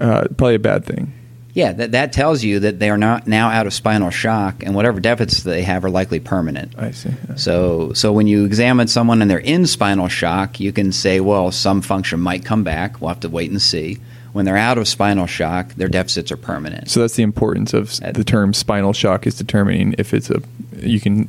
Uh, 0.00 0.28
probably 0.36 0.54
a 0.54 0.60
bad 0.60 0.84
thing. 0.84 1.12
Yeah, 1.58 1.72
that, 1.72 1.90
that 1.90 2.12
tells 2.12 2.44
you 2.44 2.60
that 2.60 2.78
they 2.78 2.88
are 2.88 2.96
not 2.96 3.26
now 3.26 3.48
out 3.48 3.66
of 3.66 3.74
spinal 3.74 4.10
shock, 4.10 4.62
and 4.62 4.76
whatever 4.76 5.00
deficits 5.00 5.42
they 5.42 5.62
have 5.62 5.84
are 5.84 5.90
likely 5.90 6.20
permanent. 6.20 6.78
I 6.78 6.92
see. 6.92 7.10
Yeah. 7.28 7.34
So, 7.34 7.92
so 7.94 8.12
when 8.12 8.28
you 8.28 8.44
examine 8.44 8.86
someone 8.86 9.20
and 9.22 9.28
they're 9.28 9.38
in 9.38 9.66
spinal 9.66 10.06
shock, 10.06 10.60
you 10.60 10.72
can 10.72 10.92
say, 10.92 11.18
well, 11.18 11.50
some 11.50 11.82
function 11.82 12.20
might 12.20 12.44
come 12.44 12.62
back. 12.62 13.00
We'll 13.00 13.08
have 13.08 13.18
to 13.20 13.28
wait 13.28 13.50
and 13.50 13.60
see. 13.60 13.98
When 14.32 14.44
they're 14.44 14.56
out 14.56 14.78
of 14.78 14.86
spinal 14.86 15.26
shock, 15.26 15.74
their 15.74 15.88
deficits 15.88 16.30
are 16.30 16.36
permanent. 16.36 16.90
So 16.90 17.00
that's 17.00 17.16
the 17.16 17.24
importance 17.24 17.74
of 17.74 17.98
the 17.98 18.22
term 18.22 18.54
spinal 18.54 18.92
shock 18.92 19.26
is 19.26 19.34
determining 19.34 19.96
if 19.98 20.14
it's 20.14 20.30
a 20.30 20.40
you 20.76 21.00
can 21.00 21.28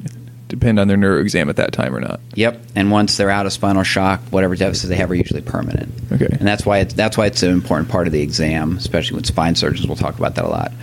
depend 0.50 0.80
on 0.80 0.88
their 0.88 0.98
neuro 0.98 1.22
exam 1.22 1.50
at 1.50 1.56
that 1.56 1.72
time 1.72 1.96
or 1.96 2.02
not. 2.02 2.20
Yep. 2.34 2.62
And 2.76 2.92
once 2.92 3.16
they're 3.16 3.30
out 3.30 3.46
of 3.46 3.54
spinal 3.54 3.84
shock, 3.84 4.20
whatever 4.32 4.56
deficits 4.56 4.90
they 4.90 4.96
have 4.96 5.10
are 5.10 5.16
usually 5.16 5.42
permanent. 5.42 5.94
Okay. 6.12 6.28
And 6.30 6.46
that's 6.46 6.66
why 6.66 6.80
it's, 6.80 6.94
that's 6.94 7.18
why 7.18 7.28
it's 7.28 7.44
an 7.44 7.52
important 7.52 7.90
part 7.90 8.08
of 8.08 8.14
the 8.14 8.22
exam, 8.22 8.76
especially 8.78 9.16
with 9.16 9.26
spine 9.26 9.56
surgeons. 9.56 9.88
We'll 9.88 9.96
talk 9.96 10.18
about 10.18 10.36
that 10.36 10.44
a 10.44 10.50
lot. 10.50 10.74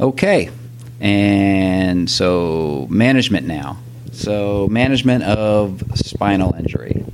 Okay. 0.00 0.50
And 1.00 2.10
so 2.10 2.86
management 2.90 3.46
now. 3.46 3.78
So 4.12 4.66
management 4.68 5.24
of 5.24 5.82
spinal 5.94 6.54
injury. 6.54 7.04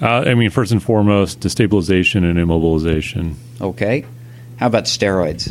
Uh, 0.00 0.24
I 0.26 0.34
mean, 0.34 0.50
first 0.50 0.72
and 0.72 0.82
foremost, 0.82 1.40
destabilization 1.40 2.24
and 2.24 2.38
immobilization. 2.38 3.34
Okay. 3.60 4.06
How 4.60 4.66
about 4.66 4.84
steroids? 4.84 5.50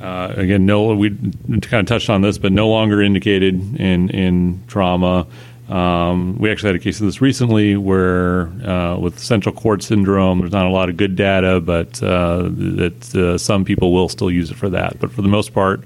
Uh, 0.00 0.32
again, 0.36 0.64
no, 0.64 0.94
we 0.94 1.10
kind 1.10 1.80
of 1.80 1.86
touched 1.86 2.08
on 2.08 2.22
this, 2.22 2.38
but 2.38 2.52
no 2.52 2.68
longer 2.68 3.02
indicated 3.02 3.54
in 3.80 4.10
in 4.10 4.62
trauma. 4.68 5.26
Um, 5.68 6.38
we 6.38 6.52
actually 6.52 6.68
had 6.68 6.76
a 6.76 6.84
case 6.84 7.00
of 7.00 7.06
this 7.06 7.20
recently 7.20 7.76
where 7.76 8.46
uh, 8.64 8.96
with 8.96 9.18
central 9.18 9.52
cord 9.52 9.82
syndrome, 9.82 10.38
there's 10.38 10.52
not 10.52 10.66
a 10.66 10.70
lot 10.70 10.88
of 10.88 10.96
good 10.96 11.16
data, 11.16 11.60
but 11.60 12.00
uh, 12.00 12.42
that 12.42 13.14
uh, 13.16 13.38
some 13.38 13.64
people 13.64 13.92
will 13.92 14.08
still 14.08 14.30
use 14.30 14.52
it 14.52 14.54
for 14.56 14.68
that. 14.68 15.00
But 15.00 15.10
for 15.10 15.22
the 15.22 15.28
most 15.28 15.52
part, 15.52 15.82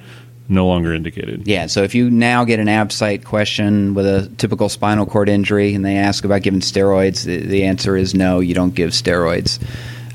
no 0.49 0.67
longer 0.67 0.93
indicated. 0.93 1.47
Yeah. 1.47 1.67
So 1.67 1.83
if 1.85 1.95
you 1.95 2.11
now 2.11 2.45
get 2.45 2.59
an 2.59 2.69
ABSITE 2.69 3.25
question 3.25 3.95
with 3.95 4.05
a 4.05 4.31
typical 4.37 4.69
spinal 4.69 5.07
cord 5.07 5.31
injury 5.31 5.75
and 5.75 5.85
they 5.87 5.97
ask 5.97 6.23
about 6.23 6.43
giving 6.43 6.61
steroids, 6.61 7.25
the, 7.25 7.39
the 7.39 7.65
answer 7.65 7.97
is 7.97 8.15
no. 8.15 8.41
You 8.41 8.53
don't 8.53 8.75
give 8.75 8.91
steroids. 8.91 9.59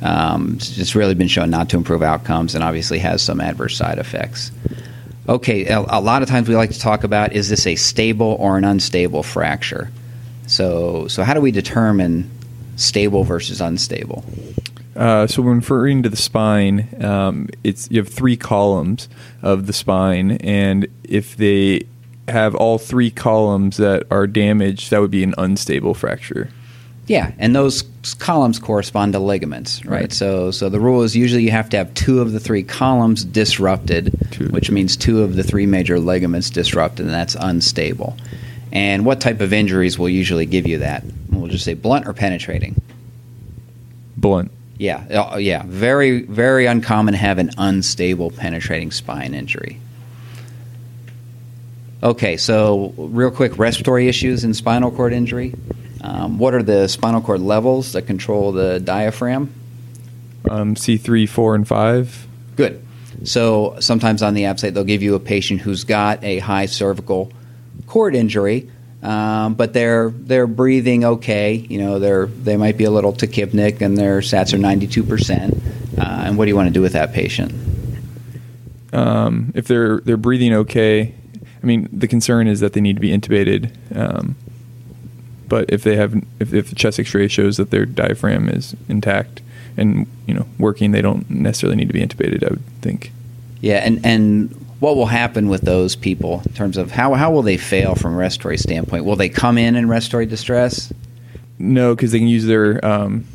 Um, 0.04 0.58
it's 0.60 0.96
really 0.96 1.16
been 1.16 1.30
shown 1.30 1.50
not 1.50 1.70
to 1.70 1.78
improve 1.78 2.04
outcomes 2.04 2.56
and 2.56 2.64
obviously 2.64 3.00
has 3.00 3.22
some 3.22 3.40
adverse 3.40 3.78
side 3.78 4.00
effects. 4.00 4.52
Okay, 5.30 5.66
a, 5.68 5.80
lot 5.80 6.22
of 6.22 6.28
times 6.28 6.50
we 6.50 6.56
like 6.58 6.72
to 6.72 6.80
talk 6.80 7.06
about 7.06 7.32
is 7.32 7.48
this 7.48 7.66
a 7.66 7.76
stable 7.76 8.36
or 8.40 8.58
an 8.58 8.66
unstable 8.66 9.24
fracture? 9.24 9.90
So, 10.48 11.08
so 11.08 11.24
how 11.24 11.34
do 11.34 11.40
we 11.40 11.52
determine 11.52 12.30
stable 12.76 13.24
versus 13.24 13.62
unstable? 13.62 14.26
Uh, 14.98 15.26
so 15.26 15.42
when 15.42 15.56
referring 15.56 16.04
to 16.04 16.10
the 16.10 16.18
spine, 16.18 16.90
um, 17.02 17.48
it's 17.64 17.90
you 17.90 18.00
have 18.00 18.10
three 18.10 18.36
columns 18.36 19.08
of 19.42 19.66
the 19.66 19.74
spine, 19.74 20.32
and 20.42 20.88
if 21.04 21.38
they 21.38 21.84
have 22.28 22.54
all 22.54 22.78
three 22.78 23.10
columns 23.10 23.78
that 23.78 24.06
are 24.12 24.28
damaged, 24.28 24.92
that 24.92 25.00
would 25.00 25.12
be 25.12 25.24
an 25.24 25.34
unstable 25.38 25.94
fracture. 25.94 26.50
Yeah, 27.06 27.32
and 27.38 27.54
those 27.54 27.84
columns 28.20 28.60
correspond 28.60 29.14
to 29.14 29.20
ligaments, 29.20 29.84
right? 29.86 30.02
right? 30.02 30.14
So, 30.14 30.52
so 30.52 30.70
the 30.70 30.80
rule 30.80 31.04
is 31.04 31.16
usually 31.16 31.44
you 31.44 31.52
have 31.52 31.70
to 31.72 31.78
have 31.78 31.94
two 31.94 32.22
of 32.22 32.32
the 32.32 32.40
three 32.40 32.64
columns 32.64 33.26
disrupted, 33.26 34.16
two. 34.32 34.48
which 34.48 34.72
means 34.72 34.96
two 34.96 35.22
of 35.22 35.36
the 35.36 35.44
three 35.44 35.66
major 35.66 36.00
ligaments 36.00 36.50
disrupted, 36.50 37.06
and 37.06 37.14
that's 37.14 37.36
unstable. 37.36 38.16
And 38.72 39.06
what 39.06 39.20
type 39.20 39.42
of 39.42 39.52
injuries 39.52 40.00
will 40.00 40.10
usually 40.10 40.46
give 40.46 40.66
you 40.66 40.80
that? 40.80 41.04
We'll 41.30 41.50
just 41.50 41.66
say 41.66 41.74
blunt 41.74 42.08
or 42.08 42.14
penetrating. 42.14 42.82
Blunt. 44.16 44.52
Yeah, 44.78 45.30
uh, 45.34 45.38
yeah, 45.38 45.64
very, 45.66 46.22
very 46.22 46.66
uncommon 46.66 47.14
to 47.14 47.18
have 47.18 47.38
an 47.38 47.52
unstable 47.58 48.32
penetrating 48.32 48.92
spine 48.92 49.34
injury. 49.34 49.80
Okay, 52.02 52.38
so 52.38 52.94
real 52.98 53.32
quick, 53.32 53.58
respiratory 53.58 54.08
issues 54.08 54.44
in 54.44 54.54
spinal 54.54 54.92
cord 54.92 55.14
injury. 55.14 55.54
Um, 56.04 56.38
what 56.38 56.54
are 56.54 56.62
the 56.62 56.88
spinal 56.88 57.22
cord 57.22 57.40
levels 57.40 57.94
that 57.94 58.04
control 58.04 58.52
the 58.52 58.80
diaphragm? 58.80 59.54
Um, 60.50 60.76
C3, 60.76 61.28
4, 61.28 61.56
and 61.56 61.68
5. 61.68 62.28
Good. 62.58 62.86
So 63.24 63.78
sometimes 63.80 64.22
on 64.22 64.34
the 64.34 64.44
ABSITE 64.44 64.74
they'll 64.74 64.84
give 64.84 65.02
you 65.02 65.16
a 65.16 65.20
patient 65.20 65.62
who's 65.62 65.84
got 65.84 66.24
a 66.24 66.40
high 66.40 66.66
cervical 66.66 67.32
cord 67.88 68.16
injury, 68.16 68.70
um, 69.02 69.54
but 69.54 69.74
they're 69.74 70.10
they're 70.10 70.48
breathing 70.48 71.06
okay. 71.06 71.54
You 71.54 71.80
know, 71.80 72.00
they're 72.00 72.26
they 72.26 72.58
might 72.58 72.78
be 72.78 72.84
a 72.84 72.92
little 72.92 73.14
tachypneic 73.14 73.82
and 73.82 73.98
their 73.98 74.20
SATs 74.20 74.54
are 74.54 74.58
ninety 74.58 74.88
two 74.88 75.04
percent. 75.04 75.56
Uh, 75.98 76.24
and 76.26 76.38
what 76.38 76.46
do 76.46 76.50
you 76.50 76.56
want 76.56 76.68
to 76.68 76.74
do 76.74 76.82
with 76.82 76.94
that 76.94 77.14
patient? 77.14 77.54
Um, 78.92 79.52
if 79.56 79.68
they're 79.68 80.00
they're 80.00 80.18
breathing 80.18 80.54
okay, 80.54 81.14
I 81.62 81.66
mean 81.66 81.88
the 81.94 82.08
concern 82.08 82.48
is 82.48 82.60
that 82.60 82.74
they 82.74 82.82
need 82.82 82.96
to 82.96 83.02
be 83.02 83.10
intubated. 83.10 83.72
Um, 83.96 84.36
but 85.48 85.66
if 85.70 85.84
they 85.84 85.96
have 85.96 86.16
if, 86.40 86.54
if 86.54 86.70
the 86.70 86.76
chest 86.76 87.00
X-ray 87.00 87.28
shows 87.28 87.58
that 87.58 87.70
their 87.72 87.86
diaphragm 87.86 88.50
is 88.50 88.76
intact 88.88 89.42
and 89.78 90.08
you 90.28 90.34
know 90.34 90.46
working, 90.58 90.92
they 90.92 91.02
don't 91.02 91.30
necessarily 91.30 91.76
need 91.76 91.88
to 91.88 91.94
be 91.94 92.06
intubated. 92.06 92.44
I 92.44 92.50
would 92.50 92.66
think. 92.82 93.12
Yeah, 93.62 93.78
and 93.78 94.06
and 94.06 94.52
what 94.80 94.96
will 94.96 95.06
happen 95.06 95.48
with 95.48 95.62
those 95.62 95.96
people 95.96 96.42
in 96.46 96.54
terms 96.54 96.78
of 96.78 96.92
how 96.92 97.14
how 97.14 97.32
will 97.32 97.42
they 97.42 97.58
fail 97.58 97.96
from 97.96 98.14
a 98.14 98.18
respiratory 98.18 98.58
standpoint? 98.58 99.06
Will 99.06 99.16
they 99.16 99.30
come 99.30 99.58
in 99.58 99.76
in 99.76 99.88
respiratory 99.88 100.26
distress? 100.26 100.92
No, 101.60 101.96
because 101.96 102.12
they 102.12 102.20
can 102.20 102.28
use 102.28 102.46
their 102.46 102.84
um, 102.86 103.26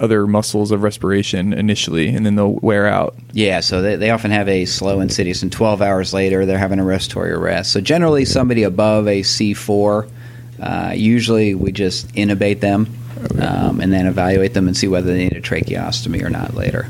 other 0.00 0.26
muscles 0.26 0.70
of 0.70 0.82
respiration 0.82 1.52
initially, 1.52 2.08
and 2.08 2.24
then 2.24 2.34
they'll 2.36 2.54
wear 2.54 2.86
out. 2.86 3.14
Yeah, 3.32 3.60
so 3.60 3.82
they, 3.82 3.96
they 3.96 4.10
often 4.10 4.30
have 4.30 4.48
a 4.48 4.64
slow 4.64 5.00
insidious, 5.00 5.42
and 5.42 5.52
12 5.52 5.82
hours 5.82 6.12
later 6.12 6.46
they're 6.46 6.58
having 6.58 6.78
a 6.78 6.84
respiratory 6.84 7.32
arrest. 7.32 7.72
So 7.72 7.80
generally, 7.80 8.24
somebody 8.24 8.62
above 8.62 9.06
a 9.06 9.20
C4, 9.20 10.10
uh, 10.60 10.92
usually 10.94 11.54
we 11.54 11.72
just 11.72 12.08
intubate 12.14 12.60
them 12.60 12.86
um, 13.40 13.80
and 13.80 13.92
then 13.92 14.06
evaluate 14.06 14.54
them 14.54 14.66
and 14.66 14.76
see 14.76 14.88
whether 14.88 15.08
they 15.12 15.28
need 15.28 15.36
a 15.36 15.40
tracheostomy 15.40 16.22
or 16.22 16.30
not 16.30 16.54
later. 16.54 16.88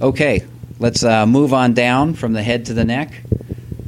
Okay, 0.00 0.44
let's 0.78 1.04
uh, 1.04 1.26
move 1.26 1.52
on 1.52 1.74
down 1.74 2.14
from 2.14 2.32
the 2.32 2.42
head 2.42 2.66
to 2.66 2.74
the 2.74 2.84
neck. 2.84 3.12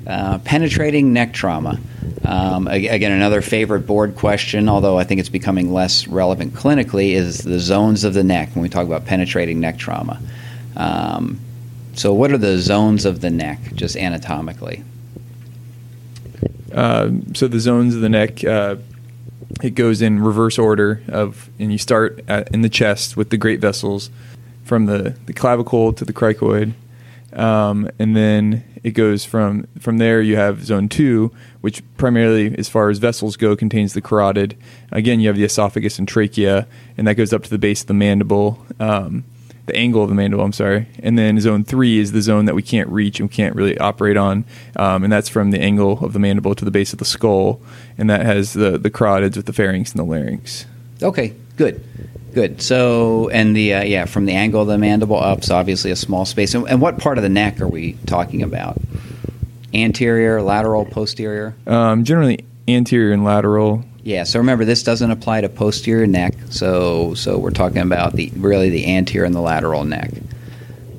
Uh, 0.06 0.38
penetrating 0.38 1.12
neck 1.12 1.32
trauma. 1.32 1.78
Um, 2.24 2.66
again, 2.68 3.12
another 3.12 3.40
favorite 3.40 3.86
board 3.86 4.16
question, 4.16 4.68
although 4.68 4.98
I 4.98 5.04
think 5.04 5.20
it's 5.20 5.28
becoming 5.28 5.72
less 5.72 6.06
relevant 6.06 6.54
clinically, 6.54 7.10
is 7.10 7.38
the 7.38 7.58
zones 7.58 8.04
of 8.04 8.14
the 8.14 8.24
neck 8.24 8.50
when 8.54 8.62
we 8.62 8.68
talk 8.68 8.86
about 8.86 9.06
penetrating 9.06 9.60
neck 9.60 9.78
trauma. 9.78 10.20
Um, 10.76 11.40
so, 11.94 12.12
what 12.12 12.32
are 12.32 12.38
the 12.38 12.58
zones 12.58 13.04
of 13.04 13.20
the 13.20 13.30
neck, 13.30 13.58
just 13.74 13.96
anatomically? 13.96 14.82
Uh, 16.72 17.10
so, 17.34 17.48
the 17.48 17.60
zones 17.60 17.94
of 17.94 18.00
the 18.00 18.08
neck, 18.08 18.44
uh, 18.44 18.76
it 19.62 19.74
goes 19.74 20.02
in 20.02 20.20
reverse 20.20 20.58
order 20.58 21.02
of, 21.08 21.50
and 21.58 21.70
you 21.70 21.78
start 21.78 22.24
at, 22.28 22.52
in 22.52 22.62
the 22.62 22.68
chest 22.68 23.16
with 23.16 23.30
the 23.30 23.36
great 23.36 23.60
vessels, 23.60 24.10
from 24.64 24.86
the, 24.86 25.16
the 25.26 25.32
clavicle 25.32 25.92
to 25.92 26.04
the 26.04 26.12
cricoid, 26.12 26.72
um, 27.32 27.90
and 27.98 28.16
then 28.16 28.64
it 28.82 28.92
goes 28.92 29.24
from 29.24 29.66
from 29.78 29.98
there. 29.98 30.20
You 30.20 30.36
have 30.36 30.64
zone 30.64 30.88
two, 30.88 31.32
which 31.60 31.82
primarily, 31.96 32.56
as 32.58 32.68
far 32.68 32.90
as 32.90 32.98
vessels 32.98 33.36
go, 33.36 33.56
contains 33.56 33.94
the 33.94 34.00
carotid. 34.00 34.56
Again, 34.90 35.20
you 35.20 35.28
have 35.28 35.36
the 35.36 35.44
esophagus 35.44 35.98
and 35.98 36.08
trachea, 36.08 36.66
and 36.96 37.06
that 37.06 37.14
goes 37.14 37.32
up 37.32 37.42
to 37.44 37.50
the 37.50 37.58
base 37.58 37.82
of 37.82 37.86
the 37.88 37.94
mandible, 37.94 38.64
um, 38.80 39.24
the 39.66 39.76
angle 39.76 40.02
of 40.02 40.08
the 40.08 40.14
mandible. 40.14 40.44
I'm 40.44 40.52
sorry. 40.52 40.86
And 41.02 41.18
then 41.18 41.40
zone 41.40 41.64
three 41.64 41.98
is 41.98 42.12
the 42.12 42.22
zone 42.22 42.46
that 42.46 42.54
we 42.54 42.62
can't 42.62 42.88
reach 42.88 43.20
and 43.20 43.30
can't 43.30 43.54
really 43.54 43.78
operate 43.78 44.16
on, 44.16 44.44
um, 44.76 45.04
and 45.04 45.12
that's 45.12 45.28
from 45.28 45.50
the 45.50 45.60
angle 45.60 46.04
of 46.04 46.12
the 46.12 46.18
mandible 46.18 46.54
to 46.54 46.64
the 46.64 46.70
base 46.70 46.92
of 46.92 46.98
the 46.98 47.04
skull, 47.04 47.60
and 47.96 48.10
that 48.10 48.24
has 48.24 48.54
the 48.54 48.78
the 48.78 48.90
carotids 48.90 49.36
with 49.36 49.46
the 49.46 49.52
pharynx 49.52 49.92
and 49.92 50.00
the 50.00 50.04
larynx. 50.04 50.66
Okay, 51.02 51.34
good. 51.56 51.82
Good. 52.32 52.62
So, 52.62 53.28
and 53.28 53.54
the 53.54 53.74
uh, 53.74 53.82
yeah, 53.82 54.06
from 54.06 54.24
the 54.24 54.32
angle 54.32 54.62
of 54.62 54.68
the 54.68 54.78
mandible 54.78 55.18
up, 55.18 55.44
so 55.44 55.54
obviously 55.54 55.90
a 55.90 55.96
small 55.96 56.24
space. 56.24 56.54
And, 56.54 56.66
and, 56.66 56.80
what 56.80 56.98
part 56.98 57.18
of 57.18 57.22
the 57.22 57.28
neck 57.28 57.60
are 57.60 57.68
we 57.68 57.92
talking 58.06 58.42
about? 58.42 58.80
Anterior, 59.74 60.40
lateral, 60.40 60.86
posterior? 60.86 61.54
Um, 61.66 62.04
generally 62.04 62.44
anterior 62.66 63.12
and 63.12 63.22
lateral. 63.22 63.84
Yeah. 64.04 64.24
So 64.24 64.38
remember, 64.40 64.64
this 64.64 64.82
doesn't 64.82 65.10
apply 65.10 65.42
to 65.42 65.48
posterior 65.48 66.06
neck. 66.06 66.34
So, 66.50 67.14
so 67.14 67.38
we're 67.38 67.50
talking 67.50 67.82
about 67.82 68.14
the 68.14 68.32
really 68.36 68.70
the 68.70 68.94
anterior 68.96 69.24
and 69.24 69.34
the 69.34 69.40
lateral 69.40 69.84
neck. 69.84 70.10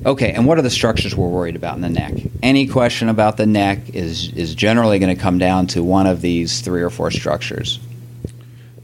Okay. 0.06 0.32
And 0.32 0.46
what 0.46 0.58
are 0.58 0.62
the 0.62 0.70
structures 0.70 1.14
we're 1.14 1.28
worried 1.28 1.56
about 1.56 1.76
in 1.76 1.82
the 1.82 1.88
neck? 1.88 2.12
Any 2.42 2.66
question 2.66 3.08
about 3.08 3.36
the 3.36 3.46
neck 3.46 3.90
is 3.90 4.32
is 4.32 4.54
generally 4.54 4.98
going 4.98 5.14
to 5.14 5.20
come 5.20 5.38
down 5.38 5.66
to 5.68 5.82
one 5.82 6.06
of 6.06 6.20
these 6.20 6.60
three 6.60 6.82
or 6.82 6.90
four 6.90 7.10
structures. 7.10 7.78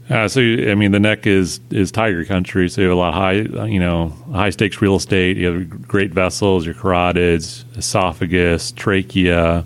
Uh, 0.09 0.27
so 0.27 0.41
I 0.41 0.75
mean, 0.75 0.91
the 0.91 0.99
neck 0.99 1.25
is 1.25 1.59
is 1.69 1.91
tiger 1.91 2.25
country. 2.25 2.69
So 2.69 2.81
you 2.81 2.89
have 2.89 2.97
a 2.97 2.99
lot 2.99 3.09
of 3.09 3.13
high, 3.13 3.65
you 3.65 3.79
know, 3.79 4.09
high 4.33 4.49
stakes 4.49 4.81
real 4.81 4.97
estate. 4.97 5.37
You 5.37 5.51
have 5.51 5.87
great 5.87 6.11
vessels, 6.11 6.65
your 6.65 6.75
carotids, 6.75 7.63
esophagus, 7.77 8.71
trachea, 8.71 9.63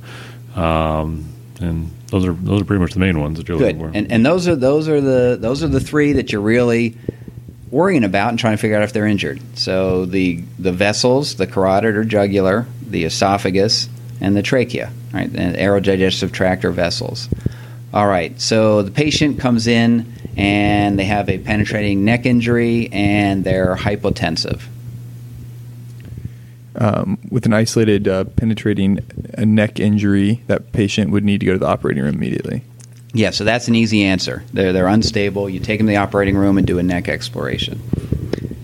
um, 0.55 1.25
and 1.59 1.89
those 2.15 2.25
are 2.25 2.33
those 2.33 2.61
are 2.61 2.65
pretty 2.65 2.79
much 2.79 2.93
the 2.93 2.99
main 2.99 3.19
ones 3.19 3.37
that 3.37 3.47
you're 3.49 3.57
Good. 3.57 3.77
looking 3.77 3.91
for. 3.91 3.97
And, 3.97 4.11
and 4.11 4.25
those 4.25 4.47
are 4.47 4.55
those 4.55 4.87
are 4.87 5.01
the 5.01 5.37
those 5.39 5.63
are 5.63 5.67
the 5.67 5.81
three 5.81 6.13
that 6.13 6.31
you're 6.31 6.41
really 6.41 6.97
worrying 7.71 8.05
about 8.05 8.29
and 8.29 8.39
trying 8.39 8.55
to 8.55 8.61
figure 8.61 8.77
out 8.77 8.83
if 8.83 8.93
they're 8.93 9.05
injured. 9.05 9.41
So 9.57 10.05
the 10.05 10.41
the 10.57 10.71
vessels, 10.71 11.35
the 11.35 11.45
carotid 11.45 11.95
or 11.95 12.05
jugular, 12.05 12.67
the 12.87 13.03
esophagus, 13.03 13.89
and 14.21 14.35
the 14.35 14.41
trachea, 14.41 14.93
right? 15.13 15.29
And 15.29 15.57
aerodigestive 15.57 16.31
tract 16.31 16.63
or 16.63 16.71
vessels. 16.71 17.27
All 17.93 18.07
right. 18.07 18.39
So 18.39 18.81
the 18.81 18.91
patient 18.91 19.39
comes 19.39 19.67
in 19.67 20.13
and 20.37 20.97
they 20.97 21.05
have 21.05 21.29
a 21.29 21.37
penetrating 21.37 22.05
neck 22.05 22.25
injury 22.25 22.89
and 22.91 23.43
they're 23.43 23.75
hypotensive. 23.75 24.61
Um, 26.77 27.17
with 27.29 27.45
an 27.45 27.53
isolated 27.53 28.07
uh, 28.07 28.25
penetrating 28.25 28.99
uh, 29.37 29.45
neck 29.45 29.79
injury, 29.79 30.43
that 30.47 30.71
patient 30.71 31.11
would 31.11 31.23
need 31.23 31.39
to 31.39 31.45
go 31.45 31.53
to 31.53 31.59
the 31.59 31.67
operating 31.67 32.03
room 32.03 32.15
immediately. 32.15 32.63
Yeah, 33.13 33.29
so 33.29 33.43
that's 33.45 33.67
an 33.67 33.75
easy 33.75 34.03
answer. 34.03 34.43
They're, 34.51 34.73
they're 34.73 34.87
unstable. 34.87 35.49
You 35.49 35.59
take 35.59 35.79
them 35.79 35.87
to 35.87 35.91
the 35.91 35.97
operating 35.97 36.35
room 36.35 36.57
and 36.57 36.67
do 36.67 36.79
a 36.79 36.83
neck 36.83 37.07
exploration. 37.07 37.81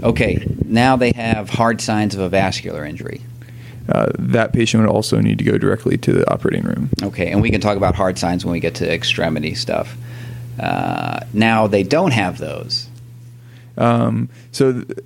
Okay, 0.03 0.45
now 0.65 0.97
they 0.97 1.11
have 1.13 1.49
hard 1.49 1.79
signs 1.79 2.15
of 2.15 2.21
a 2.21 2.29
vascular 2.29 2.83
injury. 2.83 3.21
Uh, 3.87 4.07
that 4.17 4.53
patient 4.53 4.83
would 4.83 4.89
also 4.89 5.19
need 5.19 5.37
to 5.37 5.43
go 5.43 5.57
directly 5.57 5.97
to 5.97 6.11
the 6.13 6.31
operating 6.31 6.63
room. 6.63 6.89
Okay, 7.01 7.31
and 7.31 7.41
we 7.41 7.49
can 7.49 7.61
talk 7.61 7.77
about 7.77 7.95
hard 7.95 8.17
signs 8.17 8.43
when 8.43 8.51
we 8.51 8.59
get 8.59 8.75
to 8.75 8.91
extremity 8.91 9.55
stuff. 9.55 9.95
Uh, 10.59 11.21
now 11.33 11.67
they 11.67 11.83
don't 11.83 12.11
have 12.11 12.37
those. 12.37 12.87
Um, 13.77 14.29
so, 14.51 14.73
th- 14.73 14.99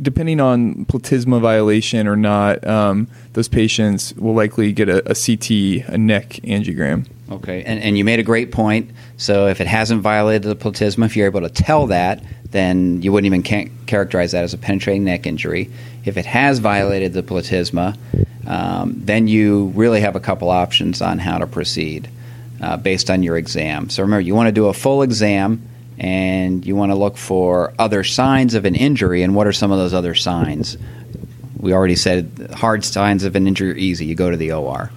depending 0.00 0.40
on 0.40 0.84
platysma 0.86 1.40
violation 1.40 2.06
or 2.06 2.16
not, 2.16 2.66
um, 2.66 3.08
those 3.32 3.48
patients 3.48 4.14
will 4.14 4.34
likely 4.34 4.72
get 4.72 4.88
a, 4.88 4.98
a, 5.10 5.14
CT, 5.14 5.88
a 5.88 5.98
neck 5.98 6.40
angiogram. 6.44 7.06
Okay, 7.30 7.62
and, 7.64 7.80
and 7.82 7.98
you 7.98 8.04
made 8.04 8.20
a 8.20 8.22
great 8.22 8.52
point. 8.52 8.90
So, 9.16 9.48
if 9.48 9.60
it 9.60 9.66
hasn't 9.66 10.02
violated 10.02 10.42
the 10.42 10.56
platysma, 10.56 11.06
if 11.06 11.16
you're 11.16 11.26
able 11.26 11.40
to 11.40 11.48
tell 11.48 11.88
that, 11.88 12.22
then 12.50 13.02
you 13.02 13.12
wouldn't 13.12 13.26
even 13.26 13.68
characterize 13.86 14.32
that 14.32 14.44
as 14.44 14.54
a 14.54 14.58
penetrating 14.58 15.04
neck 15.04 15.26
injury. 15.26 15.70
If 16.04 16.16
it 16.16 16.26
has 16.26 16.60
violated 16.60 17.12
the 17.12 17.22
platysma, 17.22 17.98
um, 18.46 18.94
then 18.96 19.26
you 19.26 19.72
really 19.74 20.00
have 20.00 20.14
a 20.14 20.20
couple 20.20 20.50
options 20.50 21.02
on 21.02 21.18
how 21.18 21.38
to 21.38 21.46
proceed 21.46 22.08
uh, 22.60 22.76
based 22.76 23.10
on 23.10 23.22
your 23.22 23.36
exam. 23.36 23.90
So 23.90 24.02
remember, 24.02 24.20
you 24.20 24.34
want 24.34 24.46
to 24.46 24.52
do 24.52 24.66
a 24.66 24.72
full 24.72 25.02
exam 25.02 25.66
and 25.98 26.64
you 26.64 26.76
want 26.76 26.92
to 26.92 26.96
look 26.96 27.16
for 27.16 27.72
other 27.78 28.04
signs 28.04 28.54
of 28.54 28.64
an 28.64 28.74
injury. 28.74 29.22
And 29.22 29.34
what 29.34 29.46
are 29.46 29.52
some 29.52 29.72
of 29.72 29.78
those 29.78 29.94
other 29.94 30.14
signs? 30.14 30.76
We 31.58 31.72
already 31.72 31.96
said 31.96 32.50
hard 32.54 32.84
signs 32.84 33.24
of 33.24 33.34
an 33.34 33.46
injury 33.46 33.72
are 33.72 33.76
easy. 33.76 34.06
You 34.06 34.14
go 34.14 34.30
to 34.30 34.36
the 34.36 34.52
OR. 34.52 34.90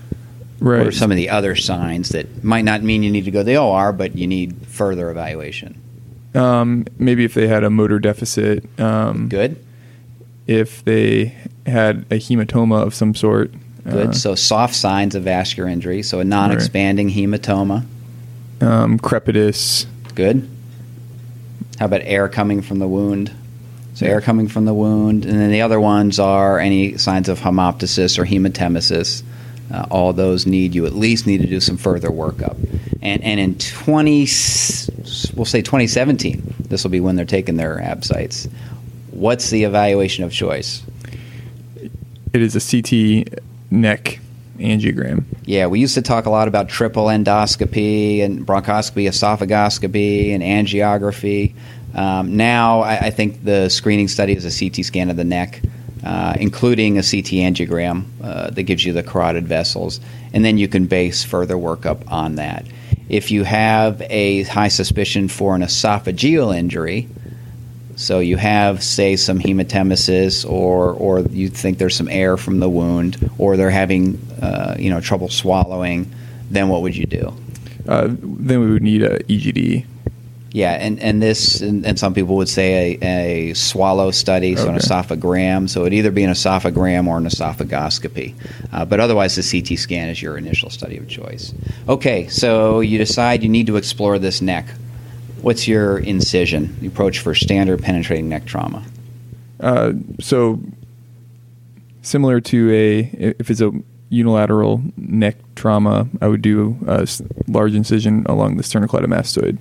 Right. 0.60 0.80
What 0.80 0.88
are 0.88 0.92
some 0.92 1.10
of 1.10 1.18
the 1.18 1.30
other 1.30 1.56
signs 1.56 2.10
that 2.10 2.44
might 2.44 2.66
not 2.66 2.84
mean 2.84 3.02
you 3.02 3.12
need 3.12 3.26
to 3.26 3.32
go 3.32 3.40
to 3.40 3.46
the 3.46 3.58
OR, 3.58 3.94
but 3.94 4.18
you 4.18 4.28
need 4.28 4.68
further 4.68 5.10
evaluation? 5.10 5.82
Um, 6.36 6.86
maybe 6.98 7.24
if 7.24 7.34
they 7.34 7.48
had 7.48 7.64
a 7.64 7.70
motor 7.70 8.00
deficit. 8.00 8.68
Um, 8.80 9.30
Good. 9.30 9.64
If 10.48 10.84
they 10.84 11.36
had 11.66 12.00
a 12.12 12.16
hematoma 12.16 12.86
of 12.86 12.94
some 12.94 13.16
sort. 13.16 13.54
Good. 13.86 14.10
Uh, 14.10 14.12
so 14.12 14.36
soft 14.36 14.76
signs 14.76 15.16
of 15.16 15.24
vascular 15.24 15.70
injury. 15.70 16.04
So 16.04 16.20
a 16.20 16.26
non-expanding 16.26 17.08
right. 17.08 17.16
hematoma. 17.16 17.86
Um, 18.60 19.00
crepitus. 19.00 19.86
Good. 20.14 20.50
How 21.80 21.86
about 21.86 22.02
air 22.04 22.28
coming 22.28 22.62
from 22.62 22.80
the 22.80 22.88
wound? 22.90 23.32
So 23.94 24.06
air 24.06 24.20
coming 24.20 24.50
from 24.50 24.66
the 24.66 24.74
wound, 24.74 25.26
and 25.26 25.40
then 25.40 25.50
the 25.50 25.62
other 25.62 25.80
ones 25.80 26.20
are 26.20 26.60
any 26.60 26.98
signs 26.98 27.30
of 27.30 27.40
hemoptysis 27.40 28.20
or 28.20 28.26
hematemesis. 28.26 29.24
Uh, 29.74 29.86
all 29.90 30.12
those 30.12 30.46
need 30.46 30.76
you 30.76 30.86
at 30.86 30.94
least 30.94 31.26
need 31.26 31.42
to 31.42 31.48
do 31.48 31.60
some 31.62 31.78
further 31.78 32.10
workup. 32.10 32.58
And 33.02 33.24
and 33.24 33.40
in 33.40 33.58
20 33.58 34.20
we'll 35.36 35.46
say 35.46 35.62
2017. 35.62 36.56
This 36.68 36.84
will 36.84 36.92
be 36.92 37.00
when 37.00 37.16
they're 37.16 37.26
taking 37.26 37.56
their 37.56 37.78
ABSITEs. 37.78 38.52
What's 39.12 39.50
the 39.50 39.64
evaluation 39.64 40.26
of 40.26 40.34
choice? 40.34 40.84
It 42.34 42.42
is 42.42 42.56
a 42.56 42.62
CT 42.62 43.42
neck 43.72 44.20
angiogram. 44.60 45.24
Yeah, 45.46 45.68
we 45.68 45.80
used 45.80 45.96
to 45.96 46.02
talk 46.02 46.26
a 46.26 46.30
lot 46.30 46.48
about 46.48 46.70
triple 46.70 47.06
endoscopy 47.06 48.24
and 48.24 48.46
bronchoscopy, 48.46 49.08
esophagoscopy, 49.08 50.34
and 50.34 50.44
angiography. 50.44 51.56
Um, 51.96 52.38
now, 52.38 52.82
I, 52.82 52.98
I, 53.08 53.10
think 53.10 53.44
the 53.44 53.68
screening 53.70 54.08
study 54.08 54.34
is 54.34 54.46
a 54.46 54.70
CT 54.70 54.86
scan 54.86 55.10
of 55.10 55.18
the 55.18 55.24
neck, 55.24 55.62
uh, 56.04 56.36
including 56.40 57.00
a 57.00 57.02
CT 57.02 57.34
angiogram 57.42 58.06
uh, 58.22 58.52
that 58.52 58.64
gives 58.64 58.86
you 58.86 58.94
the 58.94 59.02
carotid 59.02 59.48
vessels, 59.48 60.00
and 60.32 60.46
then 60.46 60.60
you 60.60 60.68
can 60.68 60.86
base 60.86 61.24
further 61.24 61.56
workup 61.56 62.04
on 62.12 62.36
that. 62.36 62.66
If 63.10 63.32
you 63.32 63.44
have 63.44 64.04
a 64.04 64.44
high 64.44 64.68
suspicion 64.68 65.30
for 65.30 65.56
an 65.56 65.62
esophageal 65.62 66.56
injury, 66.56 67.10
so 68.00 68.20
you 68.20 68.38
have, 68.38 68.82
say, 68.82 69.18
some 69.18 69.40
hematemesis, 69.40 70.50
or 70.50 70.94
or 70.94 71.20
you 71.20 71.50
think 71.50 71.80
there's 71.80 71.98
some 71.98 72.08
air 72.08 72.38
from 72.38 72.60
the 72.62 72.70
wound, 72.70 73.30
or 73.38 73.58
they're 73.58 73.70
having, 73.70 74.18
uh, 74.42 74.78
you 74.80 74.90
know, 74.90 75.02
trouble 75.02 75.28
swallowing. 75.28 76.10
Then 76.50 76.70
what 76.70 76.82
would 76.82 76.96
you 76.96 77.06
do? 77.06 77.34
Uh, 77.90 78.08
then 78.08 78.62
we 78.62 78.72
would 78.72 78.84
need 78.84 79.04
a 79.04 79.20
EGD. 79.24 79.86
Yeah, 80.52 80.72
and, 80.72 81.00
and 81.02 81.22
this, 81.22 81.60
and, 81.60 81.86
and 81.86 82.00
some 82.00 82.14
people 82.14 82.38
would 82.38 82.48
say 82.48 82.98
a, 83.02 83.50
a 83.50 83.54
swallow 83.54 84.12
study, 84.12 84.56
so 84.56 84.64
okay. 84.64 84.72
an 84.72 84.80
esophagram. 84.80 85.70
So 85.70 85.82
it'd 85.82 85.94
either 85.94 86.10
be 86.10 86.24
an 86.24 86.32
esophagram 86.32 87.06
or 87.06 87.18
an 87.18 87.26
esophagoscopy. 87.26 88.34
Uh, 88.72 88.86
but 88.86 89.02
otherwise, 89.02 89.36
the 89.36 89.44
CT 89.44 89.78
scan 89.78 90.08
is 90.08 90.22
your 90.22 90.38
initial 90.38 90.70
study 90.70 90.98
of 90.98 91.10
choice. 91.10 91.54
Okay, 91.90 92.30
so 92.30 92.80
you 92.80 92.98
decide 92.98 93.44
you 93.44 93.50
need 93.50 93.68
to 93.68 93.76
explore 93.76 94.18
this 94.18 94.42
neck 94.42 94.68
what's 95.42 95.68
your 95.68 96.00
incision, 96.00 96.76
the 96.80 96.88
approach 96.88 97.20
for 97.20 97.36
standard 97.36 97.82
penetrating 97.82 98.30
neck 98.30 98.46
trauma? 98.46 98.84
Uh, 99.60 99.94
so 100.20 100.60
similar 102.02 102.40
to 102.40 102.72
a 102.72 103.00
if 103.40 103.50
it's 103.50 103.62
a 103.62 103.72
unilateral 104.10 104.82
neck 104.98 105.36
trauma, 105.56 106.08
I 106.22 106.28
would 106.28 106.42
do 106.42 106.78
a 106.88 107.08
large 107.48 107.76
incision 107.76 108.26
along 108.28 108.58
the 108.58 108.64
sternocleidomastoid. 108.64 109.58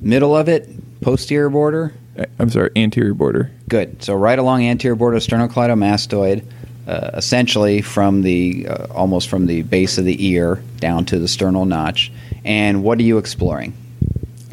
Middle 0.00 0.36
of 0.36 0.48
it, 0.48 0.68
posterior 1.00 1.50
border. 1.50 1.92
I'm 2.38 2.50
sorry, 2.50 2.70
anterior 2.76 3.14
border. 3.14 3.50
Good. 3.68 4.02
So 4.02 4.14
right 4.14 4.38
along 4.38 4.64
anterior 4.64 4.94
border 4.94 5.16
sternocleidomastoid, 5.16 6.44
uh, 6.86 7.10
essentially 7.14 7.82
from 7.82 8.22
the 8.22 8.68
uh, 8.68 8.86
almost 8.92 9.28
from 9.28 9.46
the 9.46 9.62
base 9.62 9.98
of 9.98 10.04
the 10.04 10.24
ear 10.24 10.62
down 10.78 11.04
to 11.06 11.18
the 11.18 11.26
sternal 11.26 11.64
notch. 11.64 12.12
And 12.44 12.84
what 12.84 12.98
are 12.98 13.02
you 13.02 13.18
exploring? 13.18 13.72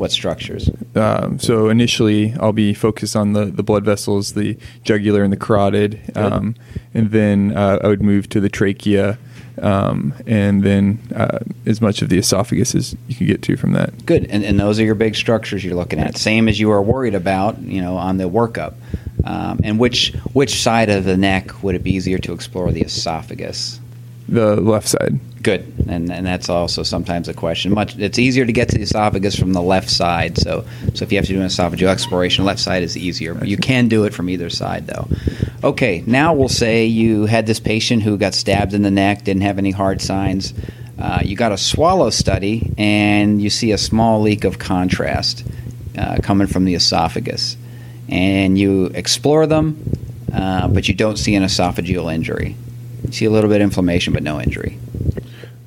What 0.01 0.11
structures? 0.11 0.67
Um, 0.95 1.37
so 1.37 1.69
initially, 1.69 2.33
I'll 2.39 2.53
be 2.53 2.73
focused 2.73 3.15
on 3.15 3.33
the, 3.33 3.45
the 3.45 3.61
blood 3.61 3.85
vessels, 3.85 4.33
the 4.33 4.57
jugular 4.83 5.21
and 5.21 5.31
the 5.31 5.37
carotid, 5.37 6.17
um, 6.17 6.55
and 6.95 7.11
then 7.11 7.55
uh, 7.55 7.77
I 7.83 7.87
would 7.87 8.01
move 8.01 8.27
to 8.29 8.39
the 8.39 8.49
trachea, 8.49 9.19
um, 9.61 10.15
and 10.25 10.63
then 10.63 10.97
uh, 11.15 11.37
as 11.67 11.81
much 11.81 12.01
of 12.01 12.09
the 12.09 12.17
esophagus 12.17 12.73
as 12.73 12.95
you 13.07 13.13
can 13.13 13.27
get 13.27 13.43
to 13.43 13.55
from 13.55 13.73
that. 13.73 14.03
Good, 14.07 14.25
and, 14.31 14.43
and 14.43 14.59
those 14.59 14.79
are 14.79 14.83
your 14.83 14.95
big 14.95 15.15
structures 15.15 15.63
you're 15.63 15.75
looking 15.75 15.99
at. 15.99 16.17
Same 16.17 16.49
as 16.49 16.59
you 16.59 16.71
are 16.71 16.81
worried 16.81 17.13
about, 17.13 17.61
you 17.61 17.79
know, 17.79 17.95
on 17.95 18.17
the 18.17 18.27
workup. 18.27 18.73
Um, 19.23 19.59
and 19.63 19.77
which 19.77 20.15
which 20.33 20.63
side 20.63 20.89
of 20.89 21.03
the 21.03 21.15
neck 21.15 21.61
would 21.61 21.75
it 21.75 21.83
be 21.83 21.91
easier 21.91 22.17
to 22.17 22.33
explore 22.33 22.71
the 22.71 22.81
esophagus? 22.81 23.79
The 24.31 24.55
left 24.55 24.87
side. 24.87 25.19
Good, 25.43 25.73
and 25.89 26.09
and 26.09 26.25
that's 26.25 26.47
also 26.47 26.83
sometimes 26.83 27.27
a 27.27 27.33
question. 27.33 27.73
Much 27.73 27.97
it's 27.97 28.17
easier 28.17 28.45
to 28.45 28.53
get 28.53 28.69
to 28.69 28.77
the 28.77 28.83
esophagus 28.83 29.37
from 29.37 29.51
the 29.51 29.61
left 29.61 29.89
side. 29.89 30.37
So 30.37 30.63
so 30.93 31.03
if 31.03 31.11
you 31.11 31.17
have 31.17 31.25
to 31.25 31.33
do 31.33 31.41
an 31.41 31.47
esophageal 31.47 31.89
exploration, 31.89 32.45
left 32.45 32.61
side 32.61 32.81
is 32.81 32.95
easier. 32.95 33.33
But 33.33 33.49
you 33.49 33.57
can 33.57 33.89
do 33.89 34.05
it 34.05 34.13
from 34.13 34.29
either 34.29 34.49
side, 34.49 34.87
though. 34.87 35.09
Okay, 35.65 36.03
now 36.07 36.33
we'll 36.33 36.47
say 36.47 36.85
you 36.85 37.25
had 37.25 37.45
this 37.45 37.59
patient 37.59 38.03
who 38.03 38.17
got 38.17 38.33
stabbed 38.33 38.73
in 38.73 38.83
the 38.83 38.91
neck, 38.91 39.25
didn't 39.25 39.41
have 39.41 39.57
any 39.57 39.71
hard 39.71 40.01
signs. 40.01 40.53
Uh, 40.97 41.19
you 41.23 41.35
got 41.35 41.51
a 41.51 41.57
swallow 41.57 42.09
study, 42.09 42.71
and 42.77 43.41
you 43.41 43.49
see 43.49 43.73
a 43.73 43.77
small 43.77 44.21
leak 44.21 44.45
of 44.45 44.59
contrast 44.59 45.45
uh, 45.97 46.17
coming 46.23 46.47
from 46.47 46.63
the 46.63 46.75
esophagus, 46.75 47.57
and 48.07 48.57
you 48.57 48.85
explore 48.93 49.45
them, 49.45 49.77
uh, 50.33 50.69
but 50.69 50.87
you 50.87 50.93
don't 50.93 51.17
see 51.17 51.35
an 51.35 51.43
esophageal 51.43 52.13
injury. 52.13 52.55
See 53.11 53.25
a 53.25 53.29
little 53.29 53.49
bit 53.49 53.57
of 53.57 53.63
inflammation, 53.63 54.13
but 54.13 54.23
no 54.23 54.39
injury. 54.39 54.77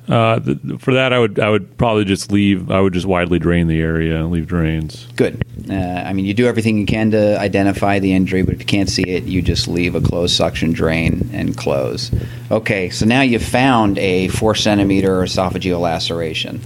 Uh, 0.07 0.39
for 0.77 0.93
that, 0.93 1.13
I 1.13 1.19
would 1.19 1.39
I 1.39 1.49
would 1.49 1.77
probably 1.77 2.05
just 2.05 2.31
leave. 2.31 2.69
I 2.69 2.79
would 2.79 2.93
just 2.93 3.07
widely 3.07 3.39
drain 3.39 3.67
the 3.67 3.81
area 3.81 4.19
and 4.19 4.31
leave 4.31 4.45
drains. 4.47 5.07
Good. 5.15 5.43
Uh, 5.69 5.73
I 5.73 6.13
mean, 6.13 6.25
you 6.25 6.33
do 6.33 6.45
everything 6.45 6.77
you 6.77 6.85
can 6.85 7.11
to 7.11 7.39
identify 7.39 7.97
the 7.97 8.13
injury, 8.13 8.43
but 8.43 8.53
if 8.53 8.59
you 8.59 8.65
can't 8.65 8.89
see 8.89 9.03
it, 9.03 9.23
you 9.23 9.41
just 9.41 9.67
leave 9.67 9.95
a 9.95 10.01
closed 10.01 10.35
suction 10.35 10.73
drain 10.73 11.29
and 11.33 11.57
close. 11.57 12.11
Okay, 12.51 12.89
so 12.91 13.05
now 13.05 13.21
you've 13.21 13.43
found 13.43 13.97
a 13.97 14.27
four 14.27 14.53
centimeter 14.53 15.21
esophageal 15.21 15.79
laceration. 15.79 16.61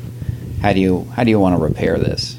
How 0.62 0.74
do 0.74 0.82
you 0.82 1.06
how 1.16 1.24
do 1.24 1.30
you 1.30 1.40
want 1.40 1.56
to 1.56 1.62
repair 1.62 1.98
this? 1.98 2.39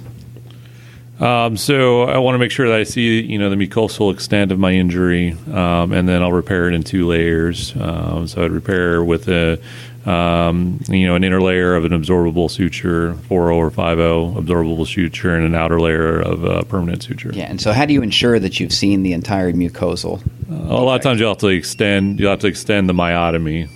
Um, 1.21 1.57
so 1.59 2.05
I 2.05 2.17
want 2.19 2.35
to 2.35 2.39
make 2.39 2.51
sure 2.51 2.69
that 2.69 2.79
I 2.79 2.85
see, 2.85 3.21
you 3.21 3.39
know, 3.39 3.51
the 3.51 3.57
mucosal 3.57 4.13
extent 4.13 4.53
of 4.53 4.59
my 4.59 4.73
injury, 4.73 5.37
um, 5.53 5.93
and 5.93 6.09
then 6.09 6.23
I'll 6.23 6.33
repair 6.33 6.67
it 6.67 6.75
in 6.75 6.83
two 6.83 7.07
layers. 7.07 7.75
Um, 7.77 8.27
so 8.27 8.43
I'd 8.43 8.53
repair 8.53 9.05
with 9.05 9.29
a 9.29 9.61
um, 10.07 10.81
you 10.89 11.07
know, 11.07 11.15
an 11.15 11.25
inner 11.25 11.43
layer 11.43 11.75
of 11.75 11.85
an 11.85 11.93
absorbable 11.93 12.51
suture, 12.51 13.13
4.0 13.29 13.55
or 13.55 13.71
5.0 13.71 14.35
absorbable 14.35 14.87
suture, 14.87 15.35
and 15.35 15.45
an 15.45 15.55
outer 15.55 15.79
layer 15.81 16.21
of 16.21 16.45
a 16.45 16.65
permanent 16.65 17.03
suture. 17.03 17.31
Yeah, 17.35 17.45
and 17.45 17.61
so 17.61 17.73
how 17.73 17.85
do 17.85 17.93
you 17.93 18.03
ensure 18.03 18.39
that 18.39 18.59
you've 18.59 18.73
seen 18.73 19.03
the 19.03 19.13
entire 19.13 19.53
mucosal? 19.53 20.23
Uh, 20.51 20.55
a 20.55 20.83
lot 20.83 20.97
of 20.97 21.03
times 21.03 21.21
you'll 21.21 21.31
have 21.31 21.39
to 21.39 21.49
extend. 21.49 22.19
You'll 22.19 22.31
have 22.31 22.41
to 22.41 22.47
extend 22.47 22.89
the 22.89 22.95
myotomy. 22.95 23.69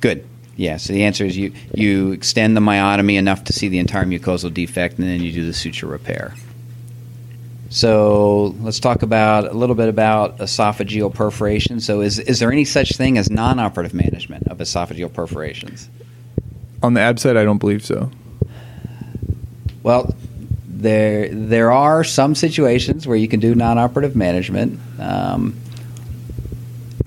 Good. 0.00 0.24
Yeah. 0.56 0.76
So 0.76 0.92
the 0.92 1.04
answer 1.04 1.24
is 1.24 1.36
you 1.36 1.52
you 1.74 2.12
extend 2.12 2.56
the 2.56 2.60
myotomy 2.60 3.16
enough 3.16 3.44
to 3.44 3.52
see 3.52 3.68
the 3.68 3.78
entire 3.78 4.04
mucosal 4.04 4.52
defect, 4.52 4.98
and 4.98 5.08
then 5.08 5.20
you 5.20 5.32
do 5.32 5.44
the 5.44 5.54
suture 5.54 5.86
repair. 5.86 6.34
So 7.70 8.56
let's 8.60 8.80
talk 8.80 9.02
about 9.02 9.46
a 9.46 9.54
little 9.54 9.76
bit 9.76 9.88
about 9.88 10.38
esophageal 10.38 11.14
perforation. 11.14 11.78
So 11.80 12.00
is 12.00 12.18
is 12.18 12.40
there 12.40 12.50
any 12.50 12.64
such 12.64 12.96
thing 12.96 13.16
as 13.16 13.30
non-operative 13.30 13.94
management 13.94 14.48
of 14.48 14.58
esophageal 14.58 15.12
perforations? 15.12 15.88
On 16.82 16.94
the 16.94 17.00
ab 17.00 17.20
side, 17.20 17.36
I 17.36 17.44
don't 17.44 17.58
believe 17.58 17.84
so. 17.84 18.10
Well, 19.84 20.12
there 20.66 21.28
there 21.28 21.70
are 21.70 22.02
some 22.02 22.34
situations 22.34 23.06
where 23.06 23.16
you 23.16 23.28
can 23.28 23.38
do 23.38 23.54
non-operative 23.54 24.16
management. 24.16 24.80
Um, 24.98 25.56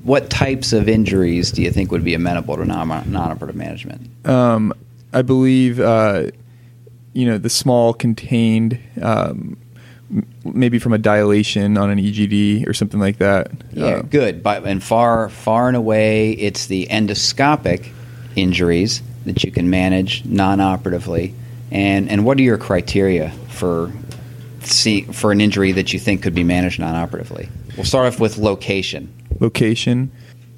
what 0.02 0.30
types 0.30 0.72
of 0.72 0.88
injuries 0.88 1.52
do 1.52 1.62
you 1.62 1.72
think 1.72 1.92
would 1.92 2.06
be 2.06 2.14
amenable 2.14 2.56
to 2.56 2.66
non- 2.66 3.12
non-operative 3.12 3.56
management? 3.56 4.10
Um, 4.26 4.74
I 5.12 5.24
believe, 5.24 5.82
uh, 5.82 6.32
you 7.12 7.26
know, 7.26 7.38
the 7.38 7.50
small 7.50 7.94
contained 7.94 8.80
um, 9.02 9.58
maybe 10.46 10.80
from 10.80 10.94
a 10.94 10.98
dilation 10.98 11.78
on 11.78 11.90
an 11.90 12.00
EGD 12.00 12.68
or 12.68 12.74
something 12.74 13.00
like 13.00 13.18
that. 13.18 13.52
Yeah, 13.72 13.86
uh, 13.86 14.02
good. 14.02 14.44
But 14.44 14.66
and 14.66 14.84
far 14.84 15.30
far 15.30 15.68
and 15.68 15.78
away, 15.78 16.32
it's 16.32 16.68
the 16.68 16.88
endoscopic 16.88 17.92
injuries 18.36 19.02
that 19.26 19.44
you 19.44 19.52
can 19.52 19.70
manage 19.70 20.26
non-operatively. 20.26 21.34
And 21.72 22.10
and 22.10 22.26
what 22.26 22.38
are 22.40 22.44
your 22.44 22.58
criteria 22.58 23.32
for 23.50 23.92
see 24.62 25.02
for 25.04 25.32
an 25.32 25.42
injury 25.42 25.72
that 25.74 25.94
you 25.94 26.00
think 26.00 26.24
could 26.24 26.36
be 26.36 26.44
managed 26.44 26.80
non-operatively? 26.80 27.50
We'll 27.76 27.86
start 27.86 28.14
off 28.14 28.20
with 28.20 28.38
location. 28.38 29.12
Location. 29.40 30.12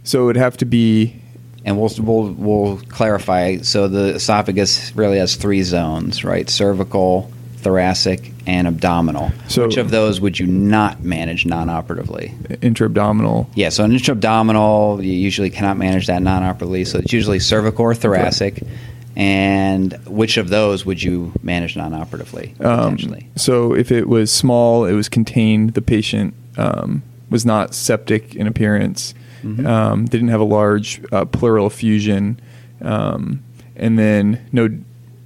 So 0.04 0.24
it 0.24 0.26
would 0.26 0.38
have 0.38 0.58
to 0.58 0.66
be 0.66 1.22
and 1.66 1.80
we'll, 1.80 1.92
we'll, 1.98 2.32
we'll 2.34 2.78
clarify. 2.90 3.58
So 3.58 3.88
the 3.88 4.16
esophagus 4.16 4.96
really 4.96 5.18
has 5.18 5.36
three 5.36 5.64
zones, 5.64 6.24
right? 6.24 6.48
Cervical, 6.48 7.32
thoracic, 7.58 8.32
and 8.48 8.68
abdominal. 8.68 9.32
So 9.48 9.66
Which 9.66 9.78
of 9.78 9.92
those 9.92 10.22
would 10.22 10.38
you 10.38 10.48
not 10.48 11.04
manage 11.04 11.46
non-operatively? 11.46 12.34
Intra-abdominal. 12.62 13.50
Yeah, 13.56 13.70
so 13.70 13.84
an 13.84 13.92
intra-abdominal, 13.92 15.04
you 15.04 15.14
usually 15.14 15.50
cannot 15.50 15.78
manage 15.78 16.08
that 16.08 16.22
non-operatively. 16.22 16.86
So 16.86 17.00
it's 17.00 17.14
usually 17.14 17.40
cervical 17.40 17.86
or 17.86 17.96
thoracic. 17.96 18.62
Okay. 18.62 18.72
And 19.18 19.94
which 20.06 20.38
of 20.38 20.50
those 20.50 20.86
would 20.86 21.02
you 21.02 21.32
manage 21.42 21.78
non-operatively? 21.78 22.54
Um, 22.60 22.98
so 23.36 23.74
if 23.74 23.92
it 23.92 24.10
was 24.10 24.30
small, 24.30 24.86
it 24.86 24.94
was 24.94 25.08
contained. 25.08 25.74
The 25.74 25.82
patient 25.82 26.34
um, 26.58 27.02
was 27.30 27.46
not 27.46 27.74
septic 27.74 28.36
in 28.36 28.46
appearance. 28.46 29.14
Mm-hmm. 29.42 29.66
Um, 29.66 30.06
they 30.08 30.18
didn't 30.18 30.32
have 30.32 30.42
a 30.42 30.46
large 30.46 31.02
uh, 31.14 31.24
pleural 31.26 31.68
effusion, 31.68 32.40
um, 32.82 33.42
and 33.76 33.98
then 33.98 34.46
no 34.52 34.70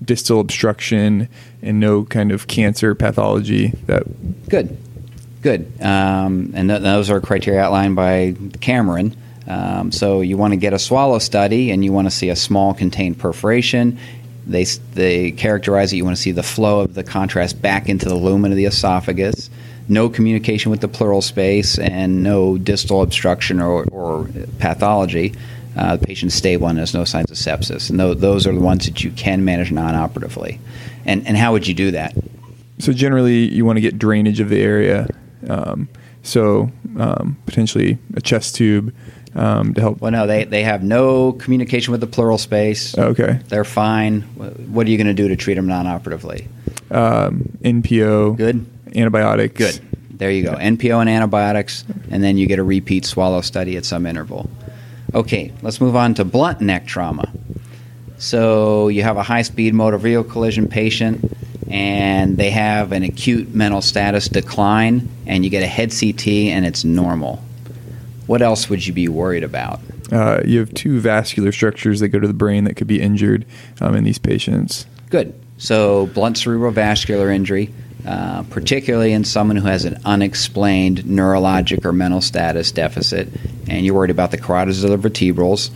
distal 0.04 0.40
obstruction 0.40 1.28
and 1.62 1.80
no 1.80 2.06
kind 2.06 2.32
of 2.32 2.48
cancer 2.48 2.96
pathology. 2.96 3.70
That 3.86 4.04
good, 4.50 4.78
good. 5.42 5.72
Um, 5.82 6.52
and 6.56 6.70
th- 6.70 6.82
those 6.82 7.10
are 7.10 7.20
criteria 7.20 7.62
outlined 7.62 7.96
by 7.96 8.36
Cameron. 8.62 9.16
Um, 9.48 9.92
so 9.92 10.22
you 10.22 10.38
want 10.38 10.54
to 10.54 10.58
get 10.58 10.74
a 10.74 10.80
swallow 10.80 11.20
study, 11.20 11.72
and 11.72 11.84
you 11.84 11.92
want 11.92 12.06
to 12.08 12.12
see 12.12 12.30
a 12.30 12.36
small 12.36 12.74
contained 12.74 13.18
perforation. 13.18 13.98
They, 14.46 14.64
they 14.94 15.32
characterize 15.32 15.92
it. 15.92 15.98
You 15.98 16.06
want 16.06 16.16
to 16.16 16.22
see 16.22 16.32
the 16.32 16.44
flow 16.44 16.82
of 16.82 16.94
the 16.94 17.04
contrast 17.04 17.62
back 17.62 17.90
into 17.90 18.08
the 18.08 18.16
lumen 18.16 18.52
of 18.52 18.58
the 18.58 18.66
esophagus. 18.66 19.50
No 19.88 20.08
communication 20.08 20.70
with 20.70 20.82
the 20.82 20.88
pleural 20.88 21.22
space 21.22 21.80
and 21.80 22.22
no 22.22 22.58
distal 22.58 23.02
obstruction 23.02 23.60
or, 23.60 23.86
or 23.86 24.30
pathology. 24.60 25.34
Uh, 25.76 25.96
the 25.96 26.06
patient's 26.06 26.36
stable 26.36 26.68
and 26.68 26.78
has 26.78 26.94
no 26.94 27.06
signs 27.06 27.32
of 27.32 27.38
sepsis. 27.38 27.90
And 27.90 28.00
th- 28.00 28.18
those 28.18 28.46
are 28.46 28.54
the 28.54 28.60
ones 28.60 28.86
that 28.86 29.04
you 29.04 29.12
can 29.12 29.46
manage 29.46 29.72
non 29.72 29.96
operatively. 29.96 30.60
And, 31.10 31.26
and 31.26 31.36
how 31.36 31.54
would 31.54 31.68
you 31.68 31.74
do 31.74 31.92
that? 31.92 32.16
So 32.78 32.94
generally, 32.94 33.52
you 33.52 33.66
want 33.66 33.78
to 33.78 33.82
get 33.82 33.98
drainage 33.98 34.40
of 34.40 34.50
the 34.50 34.62
area. 34.62 35.08
Um, 35.48 35.90
so 36.22 36.72
um, 36.98 37.36
potentially 37.46 37.98
a 38.16 38.22
chest 38.22 38.56
tube 38.56 38.94
um, 39.36 39.74
to 39.74 39.82
help. 39.82 40.02
Well, 40.02 40.12
no, 40.12 40.28
they, 40.28 40.44
they 40.44 40.64
have 40.64 40.84
no 40.84 41.34
communication 41.34 41.92
with 41.92 42.02
the 42.02 42.08
pleural 42.08 42.38
space. 42.38 42.96
Okay. 42.98 43.40
They're 43.48 43.64
fine. 43.64 44.22
What 44.22 44.86
are 44.86 44.90
you 44.92 44.98
going 44.98 45.08
to 45.08 45.14
do 45.14 45.28
to 45.28 45.36
treat 45.36 45.56
them 45.56 45.68
non 45.68 45.88
operatively? 45.88 46.48
Um, 46.92 47.58
NPO. 47.64 48.38
Good. 48.38 48.66
Antibiotics. 48.96 49.58
Good. 49.58 49.80
There 50.12 50.30
you 50.30 50.44
go. 50.44 50.54
NPO 50.54 51.00
and 51.00 51.10
antibiotics, 51.10 51.86
and 52.12 52.24
then 52.24 52.38
you 52.38 52.46
get 52.46 52.60
a 52.60 52.64
repeat 52.64 53.06
swallow 53.06 53.42
study 53.42 53.78
at 53.78 53.86
some 53.86 54.06
interval. 54.06 54.50
Okay, 55.16 55.54
let's 55.62 55.80
move 55.80 55.96
on 55.96 56.14
to 56.16 56.26
blunt 56.26 56.62
neck 56.62 56.86
trauma. 56.86 57.32
So 58.20 58.90
you 58.90 59.02
have 59.04 59.18
a 59.18 59.24
high 59.24 59.42
speed 59.42 59.74
motor 59.74 59.98
vehicle 59.98 60.26
collision 60.26 60.68
patient, 60.68 61.34
and 61.70 62.38
they 62.38 62.52
have 62.52 62.92
an 62.92 63.04
acute 63.04 63.56
mental 63.56 63.82
status 63.82 64.28
decline, 64.28 65.10
and 65.26 65.44
you 65.44 65.50
get 65.50 65.64
a 65.64 65.68
head 65.68 65.92
CT, 65.98 66.28
and 66.28 66.66
it's 66.66 66.84
normal. 66.84 67.42
What 68.28 68.42
else 68.42 68.70
would 68.70 68.86
you 68.86 68.94
be 68.94 69.08
worried 69.08 69.44
about? 69.44 69.80
Uh, 70.12 70.42
you 70.46 70.60
have 70.60 70.74
two 70.74 71.00
vascular 71.00 71.52
structures 71.52 72.02
that 72.02 72.10
go 72.10 72.20
to 72.20 72.28
the 72.28 72.34
brain 72.34 72.66
that 72.66 72.76
could 72.76 72.88
be 72.88 73.02
injured 73.02 73.46
um, 73.80 73.96
in 73.96 74.04
these 74.04 74.20
patients. 74.20 74.86
Good. 75.10 75.34
So, 75.58 76.08
blunt 76.08 76.36
cerebrovascular 76.36 77.34
injury, 77.34 77.74
uh, 78.06 78.44
particularly 78.44 79.14
in 79.14 79.24
someone 79.24 79.58
who 79.58 79.68
has 79.68 79.86
an 79.86 80.00
unexplained 80.06 81.00
neurologic 81.04 81.86
or 81.86 81.94
mental 81.94 82.22
status 82.22 82.72
deficit, 82.72 83.30
and 83.68 83.86
you're 83.86 83.96
worried 83.96 84.12
about 84.12 84.32
the 84.32 84.38
carotids 84.38 84.84
or 84.84 84.90
the 84.90 84.98
vertebrals. 84.98 85.72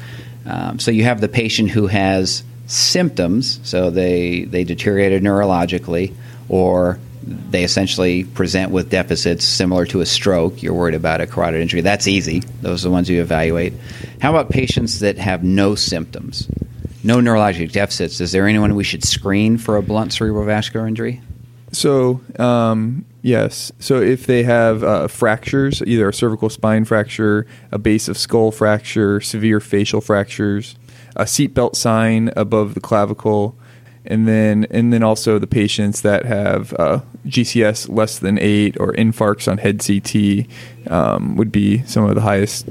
Um, 0.45 0.79
so, 0.79 0.91
you 0.91 1.03
have 1.03 1.21
the 1.21 1.29
patient 1.29 1.69
who 1.69 1.87
has 1.87 2.43
symptoms, 2.67 3.59
so 3.63 3.89
they, 3.89 4.43
they 4.43 4.63
deteriorated 4.63 5.23
neurologically, 5.23 6.13
or 6.49 6.99
they 7.23 7.63
essentially 7.63 8.23
present 8.25 8.71
with 8.71 8.89
deficits 8.89 9.45
similar 9.45 9.85
to 9.87 10.01
a 10.01 10.05
stroke. 10.05 10.61
You're 10.61 10.73
worried 10.73 10.95
about 10.95 11.21
a 11.21 11.27
carotid 11.27 11.61
injury. 11.61 11.81
That's 11.81 12.07
easy. 12.07 12.41
Those 12.61 12.83
are 12.83 12.89
the 12.89 12.91
ones 12.91 13.09
you 13.09 13.21
evaluate. 13.21 13.73
How 14.21 14.29
about 14.29 14.49
patients 14.49 14.99
that 14.99 15.17
have 15.17 15.43
no 15.43 15.75
symptoms? 15.75 16.49
no 17.03 17.17
neurologic 17.17 17.71
deficits, 17.71 18.21
is 18.21 18.31
there 18.31 18.47
anyone 18.47 18.75
we 18.75 18.83
should 18.83 19.03
screen 19.03 19.57
for 19.57 19.77
a 19.77 19.83
blunt 19.83 20.11
cerebrovascular 20.11 20.87
injury? 20.87 21.21
So, 21.71 22.21
um, 22.39 23.05
yes. 23.23 23.71
So, 23.79 23.99
if 23.99 24.27
they 24.27 24.43
have 24.43 24.83
uh, 24.83 25.07
fractures, 25.07 25.81
either 25.81 26.09
a 26.09 26.13
cervical 26.13 26.49
spine 26.49 26.85
fracture, 26.85 27.47
a 27.71 27.79
base 27.79 28.07
of 28.07 28.19
skull 28.19 28.51
fracture, 28.51 29.19
severe 29.19 29.59
facial 29.59 30.01
fractures, 30.01 30.75
a 31.15 31.23
seatbelt 31.23 31.75
sign 31.75 32.31
above 32.35 32.75
the 32.75 32.79
clavicle, 32.79 33.57
and 34.05 34.27
then 34.27 34.67
and 34.69 34.93
then 34.93 35.01
also 35.01 35.39
the 35.39 35.47
patients 35.47 36.01
that 36.01 36.25
have 36.25 36.73
uh, 36.73 37.01
GCS 37.25 37.89
less 37.89 38.19
than 38.19 38.37
eight 38.37 38.77
or 38.79 38.93
infarcts 38.93 39.51
on 39.51 39.57
head 39.57 39.79
CT 39.79 40.91
um, 40.91 41.35
would 41.35 41.51
be 41.51 41.83
some 41.83 42.03
of 42.05 42.15
the 42.15 42.21
highest 42.21 42.67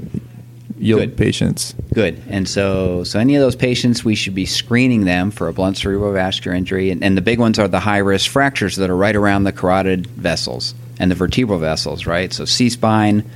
yield 0.83 0.99
Good. 0.99 1.17
patients. 1.17 1.73
Good. 1.93 2.21
And 2.29 2.47
so, 2.47 3.03
so 3.03 3.19
any 3.19 3.35
of 3.35 3.41
those 3.41 3.55
patients, 3.55 4.03
we 4.03 4.15
should 4.15 4.35
be 4.35 4.45
screening 4.45 5.05
them 5.05 5.31
for 5.31 5.47
a 5.47 5.53
blunt 5.53 5.77
cerebrovascular 5.77 6.55
injury. 6.55 6.91
And, 6.91 7.03
and 7.03 7.17
the 7.17 7.21
big 7.21 7.39
ones 7.39 7.57
are 7.59 7.67
the 7.67 7.79
high 7.79 7.99
risk 7.99 8.29
fractures 8.29 8.75
that 8.75 8.89
are 8.89 8.95
right 8.95 9.15
around 9.15 9.43
the 9.43 9.51
carotid 9.51 10.07
vessels 10.07 10.75
and 10.99 11.09
the 11.09 11.15
vertebral 11.15 11.59
vessels, 11.59 12.05
right? 12.05 12.31
So, 12.33 12.45
C 12.45 12.69
spine, 12.69 13.29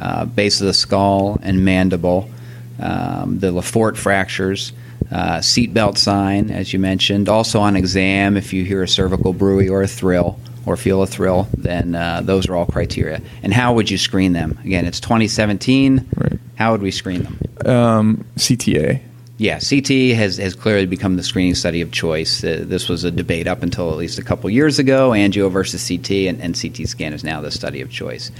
uh, 0.00 0.24
base 0.24 0.60
of 0.60 0.66
the 0.66 0.74
skull, 0.74 1.38
and 1.42 1.64
mandible, 1.64 2.30
um, 2.80 3.38
the 3.38 3.52
Le 3.52 3.62
Fort 3.62 3.96
fractures. 3.96 4.72
Uh, 5.08 5.38
seatbelt 5.38 5.96
sign, 5.96 6.50
as 6.50 6.72
you 6.72 6.80
mentioned. 6.80 7.28
Also 7.28 7.60
on 7.60 7.76
exam, 7.76 8.36
if 8.36 8.52
you 8.52 8.64
hear 8.64 8.82
a 8.82 8.88
cervical 8.88 9.32
bruit 9.32 9.70
or 9.70 9.82
a 9.82 9.86
thrill 9.86 10.36
or 10.66 10.76
feel 10.76 11.02
a 11.02 11.06
thrill, 11.06 11.48
then 11.56 11.94
uh, 11.94 12.20
those 12.22 12.48
are 12.48 12.56
all 12.56 12.66
criteria. 12.66 13.22
And 13.42 13.54
how 13.54 13.72
would 13.74 13.90
you 13.90 13.96
screen 13.96 14.32
them? 14.32 14.58
Again, 14.64 14.84
it's 14.84 15.00
2017. 15.00 16.08
Right. 16.16 16.32
How 16.56 16.72
would 16.72 16.82
we 16.82 16.90
screen 16.90 17.22
them? 17.22 17.38
Um, 17.64 18.24
CTA. 18.36 19.00
Yeah, 19.38 19.58
CT 19.58 20.16
has, 20.16 20.38
has 20.38 20.54
clearly 20.54 20.86
become 20.86 21.16
the 21.16 21.22
screening 21.22 21.54
study 21.54 21.82
of 21.82 21.92
choice. 21.92 22.42
Uh, 22.42 22.64
this 22.66 22.88
was 22.88 23.04
a 23.04 23.10
debate 23.10 23.46
up 23.46 23.62
until 23.62 23.90
at 23.90 23.96
least 23.96 24.18
a 24.18 24.22
couple 24.22 24.48
years 24.48 24.78
ago 24.78 25.10
angio 25.10 25.50
versus 25.50 25.86
CT, 25.86 26.10
and, 26.10 26.40
and 26.40 26.60
CT 26.60 26.88
scan 26.88 27.12
is 27.12 27.22
now 27.22 27.42
the 27.42 27.50
study 27.50 27.82
of 27.82 27.90
choice. 27.90 28.30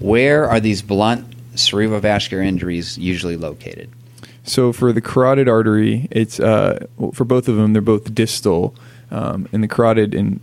Where 0.00 0.48
are 0.48 0.58
these 0.58 0.80
blunt 0.80 1.28
cerebrovascular 1.54 2.44
injuries 2.44 2.96
usually 2.96 3.36
located? 3.36 3.90
So 4.44 4.72
for 4.72 4.94
the 4.94 5.02
carotid 5.02 5.48
artery, 5.48 6.08
it's 6.10 6.40
uh, 6.40 6.86
for 7.12 7.26
both 7.26 7.48
of 7.48 7.56
them. 7.56 7.74
They're 7.74 7.82
both 7.82 8.14
distal, 8.14 8.74
um, 9.10 9.46
and 9.52 9.62
the 9.62 9.68
carotid 9.68 10.14
in 10.14 10.40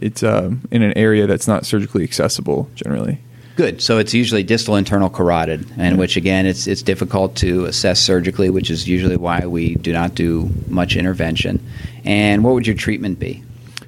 it's 0.00 0.22
um, 0.22 0.62
in 0.70 0.82
an 0.82 0.96
area 0.96 1.26
that's 1.26 1.48
not 1.48 1.66
surgically 1.66 2.04
accessible 2.04 2.70
generally. 2.74 3.20
Good. 3.56 3.82
So 3.82 3.98
it's 3.98 4.14
usually 4.14 4.44
distal 4.44 4.76
internal 4.76 5.10
carotid, 5.10 5.66
and 5.76 5.98
which 5.98 6.16
again, 6.16 6.46
it's 6.46 6.68
it's 6.68 6.80
difficult 6.80 7.34
to 7.36 7.64
assess 7.64 8.00
surgically, 8.00 8.50
which 8.50 8.70
is 8.70 8.88
usually 8.88 9.16
why 9.16 9.46
we 9.46 9.74
do 9.74 9.92
not 9.92 10.14
do 10.14 10.48
much 10.68 10.94
intervention. 10.94 11.60
And 12.04 12.44
what 12.44 12.54
would 12.54 12.68
your 12.68 12.76
treatment 12.76 13.18
be? 13.18 13.42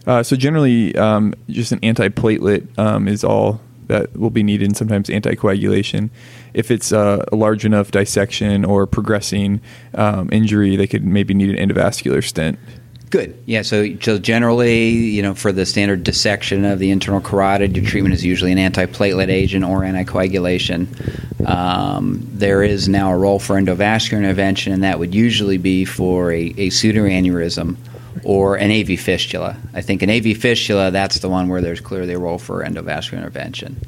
Uh, 0.08 0.24
so 0.24 0.34
generally, 0.34 0.96
um, 0.96 1.34
just 1.48 1.70
an 1.70 1.78
antiplatelet 1.80 2.76
um, 2.78 3.06
is 3.06 3.22
all 3.22 3.60
that 3.86 4.16
will 4.16 4.30
be 4.30 4.42
needed, 4.42 4.66
and 4.66 4.76
sometimes 4.76 5.08
anticoagulation. 5.08 6.10
If 6.52 6.72
it's 6.72 6.92
uh, 6.92 7.24
a 7.30 7.36
large 7.36 7.64
enough 7.64 7.92
dissection 7.92 8.64
or 8.64 8.86
progressing 8.88 9.60
um, 9.94 10.28
injury, 10.32 10.74
they 10.74 10.86
could 10.88 11.04
maybe 11.04 11.32
need 11.32 11.56
an 11.56 11.68
endovascular 11.68 12.24
stent. 12.26 12.58
Good. 13.10 13.42
Yeah. 13.44 13.62
So, 13.62 13.96
so 13.98 14.18
generally, 14.18 14.88
you 14.88 15.20
know, 15.20 15.34
for 15.34 15.50
the 15.50 15.66
standard 15.66 16.04
dissection 16.04 16.64
of 16.64 16.78
the 16.78 16.92
internal 16.92 17.20
carotid, 17.20 17.76
your 17.76 17.84
treatment 17.84 18.14
is 18.14 18.24
usually 18.24 18.52
an 18.52 18.58
antiplatelet 18.58 19.28
agent 19.28 19.64
or 19.64 19.80
anticoagulation. 19.80 20.86
Um, 21.44 22.24
there 22.32 22.62
is 22.62 22.88
now 22.88 23.10
a 23.10 23.18
role 23.18 23.40
for 23.40 23.56
endovascular 23.56 24.18
intervention, 24.18 24.72
and 24.72 24.84
that 24.84 25.00
would 25.00 25.12
usually 25.12 25.58
be 25.58 25.84
for 25.84 26.30
a, 26.30 26.40
a 26.56 26.68
pseudoaneurysm 26.68 27.76
or 28.22 28.56
an 28.56 28.70
AV 28.70 29.00
fistula. 29.00 29.56
I 29.74 29.80
think 29.80 30.02
an 30.02 30.10
AV 30.10 30.36
fistula, 30.36 30.92
that's 30.92 31.18
the 31.18 31.28
one 31.28 31.48
where 31.48 31.60
there's 31.60 31.80
clearly 31.80 32.14
a 32.14 32.18
role 32.18 32.38
for 32.38 32.64
endovascular 32.64 33.18
intervention. 33.18 33.80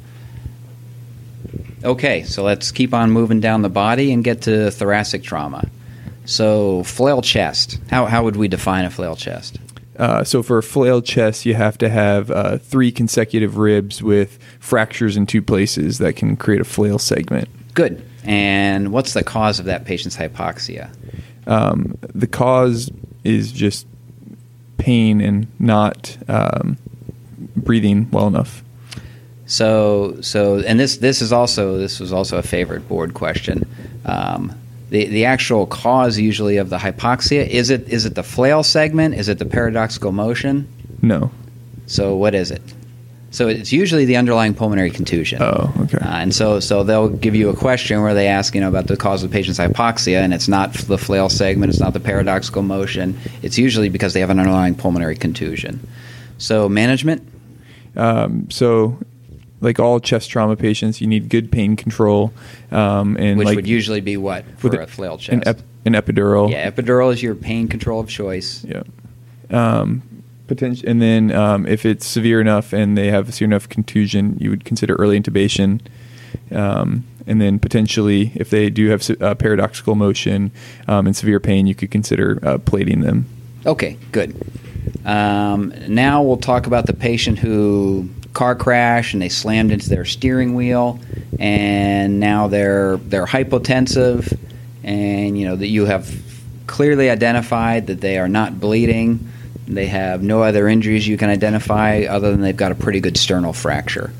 Okay, 1.81 2.23
so 2.23 2.43
let's 2.43 2.73
keep 2.73 2.93
on 2.93 3.11
moving 3.11 3.39
down 3.39 3.61
the 3.61 3.69
body 3.69 4.11
and 4.11 4.21
get 4.21 4.41
to 4.43 4.69
thoracic 4.69 5.23
trauma. 5.23 5.69
So, 6.25 6.83
flail 6.83 7.21
chest. 7.21 7.79
How, 7.89 8.05
how 8.05 8.23
would 8.23 8.35
we 8.35 8.47
define 8.47 8.85
a 8.85 8.89
flail 8.89 9.15
chest? 9.15 9.59
Uh, 9.97 10.23
so 10.23 10.41
for 10.41 10.57
a 10.57 10.63
flail 10.63 11.01
chest, 11.01 11.45
you 11.45 11.53
have 11.53 11.77
to 11.77 11.89
have 11.89 12.31
uh, 12.31 12.57
three 12.57 12.91
consecutive 12.91 13.57
ribs 13.57 14.01
with 14.01 14.39
fractures 14.59 15.15
in 15.15 15.25
two 15.25 15.41
places 15.41 15.99
that 15.99 16.15
can 16.15 16.35
create 16.35 16.61
a 16.61 16.65
flail 16.65 16.97
segment. 16.97 17.47
Good. 17.73 18.03
And 18.23 18.91
what's 18.91 19.13
the 19.13 19.23
cause 19.23 19.59
of 19.59 19.65
that 19.65 19.85
patient's 19.85 20.17
hypoxia? 20.17 20.89
Um, 21.45 21.97
the 22.13 22.27
cause 22.27 22.89
is 23.23 23.51
just 23.51 23.85
pain 24.77 25.21
and 25.21 25.47
not 25.59 26.17
um, 26.27 26.77
breathing 27.55 28.09
well 28.11 28.27
enough. 28.27 28.63
So, 29.45 30.19
so, 30.21 30.59
and 30.59 30.79
this 30.79 30.97
this 30.97 31.21
is 31.21 31.33
also 31.33 31.77
this 31.77 31.99
was 31.99 32.13
also 32.13 32.37
a 32.37 32.41
favorite 32.41 32.87
board 32.87 33.13
question. 33.13 33.67
Um, 34.05 34.57
the 34.93 35.07
the 35.07 35.25
actual 35.25 35.65
cause 35.65 36.19
usually 36.19 36.57
of 36.57 36.69
the 36.69 36.77
hypoxia 36.77 37.47
is 37.47 37.71
it 37.71 37.89
is 37.89 38.05
it 38.05 38.13
the 38.13 38.21
flail 38.21 38.61
segment? 38.61 39.15
Is 39.15 39.27
it 39.27 39.39
the 39.39 39.45
paradoxical 39.45 40.11
motion? 40.11 40.67
No. 41.01 41.31
So, 41.87 42.15
what 42.15 42.35
is 42.35 42.51
it? 42.51 42.61
So 43.31 43.47
it's 43.47 43.73
usually 43.73 44.05
the 44.05 44.15
underlying 44.17 44.53
pulmonary 44.53 44.91
contusion. 44.91 45.41
Oh, 45.41 45.73
okay. 45.79 45.97
Uh, 45.97 46.17
and 46.17 46.35
so, 46.35 46.59
so 46.59 46.83
they'll 46.83 47.09
give 47.09 47.33
you 47.33 47.49
a 47.49 47.55
question 47.55 48.03
where 48.03 48.13
they 48.13 48.27
ask, 48.27 48.53
you 48.53 48.61
know, 48.61 48.69
about 48.69 48.85
the 48.85 48.95
cause 48.95 49.23
of 49.23 49.31
the 49.31 49.33
patient's 49.33 49.59
hypoxia, 49.59 50.21
and 50.21 50.35
it's 50.35 50.47
not 50.47 50.71
the 50.73 50.99
flail 50.99 51.29
segment, 51.29 51.71
it's 51.71 51.79
not 51.79 51.93
the 51.93 51.99
paradoxical 51.99 52.61
motion. 52.61 53.17
It's 53.41 53.57
usually 53.57 53.89
because 53.89 54.13
they 54.13 54.19
have 54.19 54.29
an 54.29 54.37
underlying 54.39 54.75
pulmonary 54.75 55.15
contusion. 55.15 55.79
So 56.37 56.69
management, 56.69 57.27
Um, 57.95 58.47
so, 58.51 58.99
like 59.63 59.79
all 59.79 59.99
chest 59.99 60.29
trauma 60.29 60.55
patients, 60.55 61.01
you 61.01 61.07
need 61.07 61.29
good 61.29 61.51
pain 61.51 61.75
control, 61.75 62.33
um, 62.71 63.15
and 63.17 63.39
which 63.39 63.47
like 63.47 63.55
would 63.55 63.67
usually 63.67 64.01
be 64.01 64.17
what 64.17 64.45
for 64.57 64.69
with 64.69 64.79
a 64.79 64.87
flail 64.87 65.17
chest? 65.17 65.31
an, 65.31 65.47
ep- 65.47 65.61
an 65.85 65.93
epidural. 65.93 66.51
yeah, 66.51 66.69
epidural 66.69 67.11
is 67.11 67.23
your 67.23 67.33
pain 67.33 67.67
control 67.67 67.99
of 68.01 68.09
choice. 68.09 68.63
Yeah. 68.65 68.83
Um, 69.49 70.03
potential, 70.47 70.87
and 70.87 71.01
then 71.01 71.31
um, 71.31 71.65
if 71.65 71.85
it's 71.85 72.05
severe 72.05 72.41
enough 72.41 72.73
and 72.73 72.97
they 72.97 73.07
have 73.07 73.29
a 73.29 73.31
severe 73.31 73.47
enough 73.47 73.69
contusion, 73.69 74.37
you 74.39 74.49
would 74.49 74.65
consider 74.65 74.95
early 74.95 75.19
intubation. 75.19 75.79
Um, 76.51 77.05
and 77.25 77.39
then 77.39 77.57
potentially, 77.57 78.33
if 78.35 78.49
they 78.49 78.69
do 78.69 78.89
have 78.89 79.09
uh, 79.21 79.33
paradoxical 79.35 79.95
motion 79.95 80.51
um, 80.89 81.07
and 81.07 81.15
severe 81.15 81.39
pain, 81.39 81.67
you 81.67 81.75
could 81.75 81.89
consider 81.89 82.37
uh, 82.43 82.57
plating 82.57 82.99
them. 82.99 83.27
Okay, 83.65 83.97
good. 84.11 84.35
Um, 85.05 85.73
now 85.87 86.21
we'll 86.21 86.35
talk 86.35 86.67
about 86.67 86.85
the 86.85 86.93
patient 86.93 87.39
who 87.39 88.09
car 88.33 88.55
crash 88.55 89.13
and 89.13 89.21
they 89.21 89.29
slammed 89.29 89.71
into 89.71 89.89
their 89.89 90.05
steering 90.05 90.55
wheel, 90.55 90.99
and 91.39 92.19
now 92.19 92.47
they're 92.47 92.97
they're 92.97 93.25
hypotensive, 93.25 94.37
and 94.83 95.37
you 95.37 95.45
know 95.45 95.55
that 95.55 95.67
you 95.67 95.85
have 95.85 96.13
clearly 96.67 97.09
identified 97.09 97.87
that 97.87 98.01
they 98.01 98.17
are 98.17 98.29
not 98.29 98.59
bleeding. 98.59 99.29
They 99.67 99.87
have 99.87 100.23
no 100.23 100.43
other 100.43 100.67
injuries 100.67 101.07
you 101.07 101.17
can 101.17 101.29
identify 101.29 102.05
other 102.09 102.31
than 102.31 102.41
they've 102.41 102.57
got 102.57 102.71
a 102.71 102.75
pretty 102.75 102.99
good 102.99 103.17
sternal 103.17 103.53
fracture, 103.53 104.11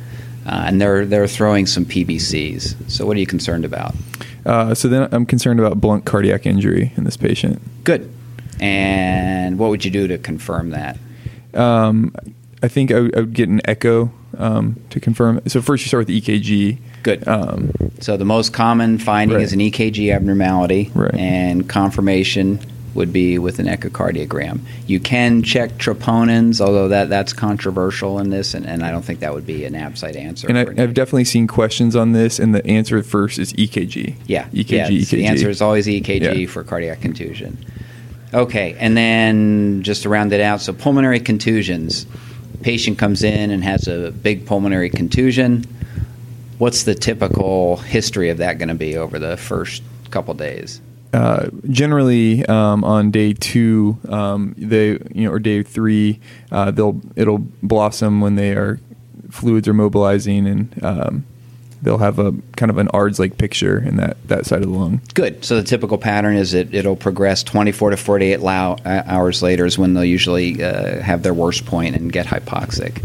uh, 0.46 0.64
and 0.68 0.80
they're 0.80 1.06
they're 1.06 1.28
throwing 1.28 1.66
some 1.66 1.86
PVCs. 1.86 2.90
So 2.90 3.06
what 3.06 3.18
are 3.18 3.20
you 3.20 3.28
concerned 3.28 3.66
about? 3.66 3.96
Uh, 4.46 4.74
so 4.74 4.88
then 4.88 5.08
I'm 5.12 5.26
concerned 5.26 5.60
about 5.60 5.80
blunt 5.80 6.06
cardiac 6.06 6.46
injury 6.46 6.92
in 6.98 7.06
this 7.06 7.18
patient. 7.18 7.62
Good. 7.84 8.12
And 8.60 9.58
what 9.58 9.70
would 9.70 9.84
you 9.84 9.92
do 9.92 10.08
to 10.08 10.18
confirm 10.18 10.72
that? 10.72 10.98
Um, 11.54 12.14
I 12.64 12.70
think 12.70 12.92
I 12.92 13.00
would, 13.02 13.16
I 13.16 13.20
would 13.20 13.34
get 13.34 13.50
an 13.50 13.62
echo 13.66 14.12
um, 14.38 14.78
to 14.90 15.00
confirm. 15.00 15.42
So 15.48 15.62
first 15.62 15.84
you 15.84 15.90
start 15.90 16.08
with 16.08 16.08
the 16.08 16.20
EKG. 16.22 16.78
Good. 17.04 17.28
Um, 17.28 17.72
So 18.00 18.16
the 18.18 18.26
most 18.26 18.54
common 18.54 18.98
finding 18.98 19.36
Right. 19.38 19.44
is 19.44 19.52
an 19.54 19.60
EKG 19.60 20.12
abnormality, 20.16 20.90
Right. 20.96 21.14
and 21.14 21.68
confirmation 21.68 22.60
would 22.96 23.12
be 23.12 23.38
with 23.40 23.60
an 23.60 23.66
echocardiogram. 23.66 24.60
You 24.88 25.00
can 25.00 25.42
check 25.44 25.78
troponins, 25.80 26.62
although 26.62 26.88
that 26.90 27.10
that's 27.10 27.34
controversial 27.34 28.20
in 28.20 28.30
this, 28.30 28.54
and, 28.54 28.66
and 28.66 28.84
I 28.84 28.92
don't 28.92 29.04
think 29.04 29.20
that 29.22 29.34
would 29.34 29.48
be 29.48 29.66
an 29.66 29.74
absite 29.74 30.16
answer. 30.16 30.48
and 30.48 30.58
I, 30.58 30.62
I've 30.82 30.94
definitely 30.94 31.26
seen 31.26 31.48
questions 31.48 31.96
on 31.96 32.12
this, 32.14 32.40
and 32.40 32.54
the 32.56 32.66
answer 32.68 33.02
first 33.04 33.40
is 33.40 33.52
EKG. 33.54 34.16
yeah, 34.28 34.46
EKG, 34.54 34.70
yeah, 34.72 34.88
EKG. 34.90 35.10
The 35.10 35.26
answer 35.26 35.50
is 35.50 35.62
always 35.62 35.88
EKG 35.88 36.42
Yeah. 36.42 36.48
for 36.48 36.64
cardiac 36.64 37.02
contusion. 37.02 37.58
Okay, 38.34 38.76
and 38.80 38.96
then 38.96 39.82
just 39.84 40.04
to 40.04 40.10
round 40.10 40.32
it 40.32 40.40
out, 40.42 40.62
so 40.62 40.72
pulmonary 40.72 41.20
contusions. 41.20 42.06
Patient 42.64 42.98
comes 42.98 43.24
in 43.24 43.52
and 43.52 43.64
has 43.64 43.88
a 43.88 44.12
big 44.12 44.46
pulmonary 44.46 44.90
contusion. 44.90 45.66
What's 46.58 46.84
the 46.84 46.96
typical 46.96 47.78
history 47.78 48.30
of 48.30 48.38
that 48.38 48.58
going 48.58 48.70
to 48.70 48.76
be 48.76 48.98
over 48.98 49.20
the 49.20 49.38
first 49.38 49.84
couple 50.10 50.34
days? 50.34 50.82
uh, 51.14 51.50
generally 51.70 52.44
um, 52.48 52.84
on 52.84 53.12
day 53.12 53.34
two, 53.34 53.98
um, 54.10 54.56
they 54.58 54.92
you 55.14 55.26
know 55.26 55.32
or 55.32 55.40
day 55.40 55.62
three, 55.62 56.20
uh, 56.52 56.72
they'll 56.72 57.00
it'll 57.16 57.38
blossom 57.62 58.20
when 58.20 58.36
they 58.36 58.54
are 58.54 58.80
fluids 59.30 59.68
are 59.68 59.74
mobilizing, 59.74 60.48
and 60.48 60.84
um, 60.84 61.26
they'll 61.84 61.98
have 61.98 62.18
a 62.18 62.34
kind 62.56 62.70
of 62.70 62.78
an 62.78 62.88
ARDS 62.90 63.20
like 63.20 63.38
picture 63.38 63.78
in 63.78 63.98
that 63.98 64.18
that 64.28 64.46
side 64.46 64.64
of 64.64 64.72
the 64.72 64.78
lung. 64.78 65.02
Good. 65.14 65.44
So 65.46 65.58
the 65.58 65.64
typical 65.64 65.98
pattern 65.98 66.36
is 66.36 66.54
it, 66.54 66.74
it'll 66.74 66.96
progress 66.96 67.44
24 67.44 67.92
to 67.92 67.98
48 67.98 68.40
lou- 68.40 68.48
uh, 68.48 69.04
hours 69.06 69.44
later 69.44 69.66
is 69.66 69.78
when 69.78 69.94
they'll 69.94 70.06
usually 70.06 70.64
uh, 70.64 71.02
have 71.02 71.24
their 71.24 71.34
worst 71.34 71.66
point 71.66 71.96
and 71.96 72.12
get 72.12 72.26
hypoxic. 72.26 73.04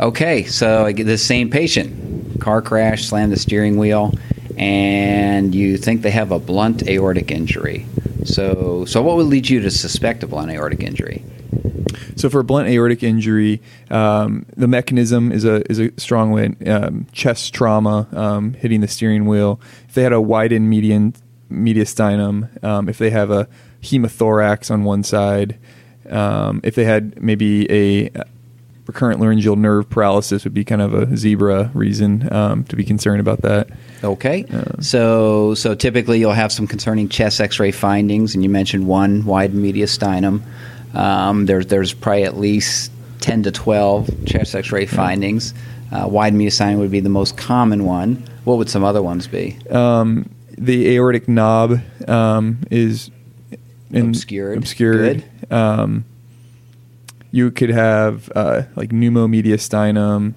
Okay, 0.00 0.44
so 0.44 0.86
I 0.86 0.92
get 0.92 1.04
the 1.04 1.18
same 1.18 1.50
patient, 1.50 2.40
car 2.40 2.62
crash, 2.62 3.06
slammed 3.06 3.32
the 3.32 3.38
steering 3.38 3.76
wheel, 3.76 4.14
and 4.56 5.54
you 5.54 5.76
think 5.76 6.02
they 6.02 6.10
have 6.10 6.32
a 6.32 6.38
blunt 6.38 6.88
aortic 6.88 7.30
injury. 7.30 7.86
So, 8.24 8.84
so 8.84 9.02
what 9.02 9.16
would 9.16 9.26
lead 9.26 9.48
you 9.48 9.60
to 9.60 9.70
suspect 9.70 10.22
a 10.22 10.26
blunt 10.26 10.50
aortic 10.50 10.82
injury? 10.82 11.24
So 12.16 12.30
for 12.30 12.40
a 12.40 12.44
blunt 12.44 12.68
aortic 12.68 13.02
injury, 13.02 13.60
um, 13.90 14.46
the 14.56 14.68
mechanism 14.68 15.32
is 15.32 15.44
a 15.44 15.68
is 15.70 15.78
a 15.78 15.90
strong 15.98 16.30
way. 16.30 16.54
Um, 16.66 17.06
chest 17.12 17.54
trauma, 17.54 18.06
um, 18.12 18.54
hitting 18.54 18.80
the 18.80 18.88
steering 18.88 19.26
wheel. 19.26 19.60
If 19.88 19.94
they 19.94 20.02
had 20.02 20.12
a 20.12 20.20
widened 20.20 20.68
median 20.68 21.14
mediastinum, 21.50 22.64
um, 22.64 22.88
if 22.88 22.98
they 22.98 23.10
have 23.10 23.30
a 23.30 23.48
hemothorax 23.82 24.70
on 24.70 24.84
one 24.84 25.02
side, 25.02 25.58
um, 26.08 26.60
if 26.64 26.74
they 26.74 26.84
had 26.84 27.22
maybe 27.22 27.70
a 27.70 28.10
recurrent 28.86 29.20
laryngeal 29.20 29.56
nerve 29.56 29.88
paralysis, 29.88 30.44
would 30.44 30.54
be 30.54 30.64
kind 30.64 30.82
of 30.82 30.92
a 30.94 31.16
zebra 31.16 31.70
reason 31.72 32.32
um, 32.32 32.64
to 32.64 32.76
be 32.76 32.84
concerned 32.84 33.20
about 33.20 33.42
that. 33.42 33.68
Okay, 34.02 34.44
Uh, 34.52 34.80
so 34.80 35.54
so 35.54 35.74
typically 35.74 36.18
you'll 36.18 36.32
have 36.32 36.52
some 36.52 36.66
concerning 36.66 37.08
chest 37.08 37.40
X-ray 37.40 37.70
findings, 37.70 38.34
and 38.34 38.42
you 38.42 38.50
mentioned 38.50 38.86
one 38.86 39.24
wide 39.24 39.52
mediastinum. 39.52 40.40
Um, 40.94 41.46
there's 41.46 41.66
there's 41.66 41.92
probably 41.92 42.24
at 42.24 42.36
least 42.36 42.90
ten 43.20 43.42
to 43.44 43.50
twelve 43.52 44.10
chest 44.26 44.54
X-ray 44.54 44.86
findings. 44.86 45.54
Uh, 45.90 46.08
wide 46.08 46.32
mediastinum 46.34 46.78
would 46.78 46.90
be 46.90 47.00
the 47.00 47.08
most 47.08 47.36
common 47.36 47.84
one. 47.84 48.24
What 48.44 48.58
would 48.58 48.68
some 48.70 48.82
other 48.82 49.02
ones 49.02 49.26
be? 49.26 49.58
Um, 49.70 50.28
the 50.58 50.94
aortic 50.96 51.28
knob 51.28 51.80
um, 52.08 52.58
is 52.70 53.10
in- 53.90 54.08
Obscured. 54.08 54.58
Obscured. 54.58 55.24
Um, 55.50 56.04
you 57.30 57.50
could 57.50 57.70
have 57.70 58.30
uh, 58.34 58.62
like 58.76 58.90
pneumomediastinum. 58.90 60.34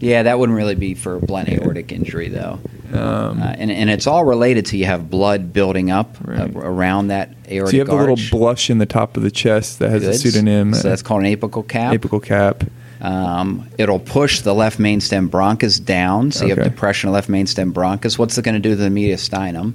Yeah, 0.00 0.22
that 0.24 0.38
wouldn't 0.38 0.56
really 0.56 0.74
be 0.74 0.94
for 0.94 1.18
blunt 1.18 1.48
aortic 1.48 1.90
injury 1.92 2.28
though, 2.28 2.60
Um, 2.92 3.42
uh, 3.42 3.46
and 3.58 3.70
and 3.70 3.90
it's 3.90 4.06
all 4.06 4.24
related 4.24 4.66
to 4.66 4.76
you 4.76 4.84
have 4.86 5.10
blood 5.10 5.52
building 5.52 5.90
up 5.90 6.16
Right. 6.22 6.54
uh, 6.54 6.60
around 6.60 7.08
that 7.08 7.34
aortic. 7.50 7.70
so 7.70 7.72
you 7.76 7.80
have 7.80 7.88
the 7.88 7.94
little 7.96 8.18
blush 8.30 8.70
in 8.70 8.78
the 8.78 8.86
top 8.86 9.16
of 9.16 9.22
the 9.22 9.30
chest 9.30 9.78
that 9.80 9.90
has 9.90 10.04
a 10.04 10.14
pseudonym. 10.14 10.74
So 10.74 10.88
that's 10.88 11.02
called 11.02 11.24
an 11.24 11.34
apical 11.36 11.66
cap. 11.66 11.92
apical 11.94 12.22
cap. 12.22 12.64
Um, 13.00 13.68
it'll 13.76 13.98
push 13.98 14.40
the 14.40 14.54
left 14.54 14.78
mainstem 14.78 15.28
bronchus 15.28 15.84
down, 15.84 16.32
so 16.32 16.46
you 16.46 16.54
have 16.54 16.64
depression 16.64 17.08
of 17.08 17.14
left 17.14 17.28
mainstem 17.28 17.72
bronchus. 17.72 18.18
What's 18.18 18.38
it 18.38 18.42
going 18.44 18.54
to 18.54 18.60
do 18.60 18.70
to 18.70 18.76
the 18.76 18.88
mediastinum? 18.88 19.74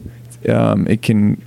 Um, 0.49 0.87
it 0.87 1.01
can 1.03 1.41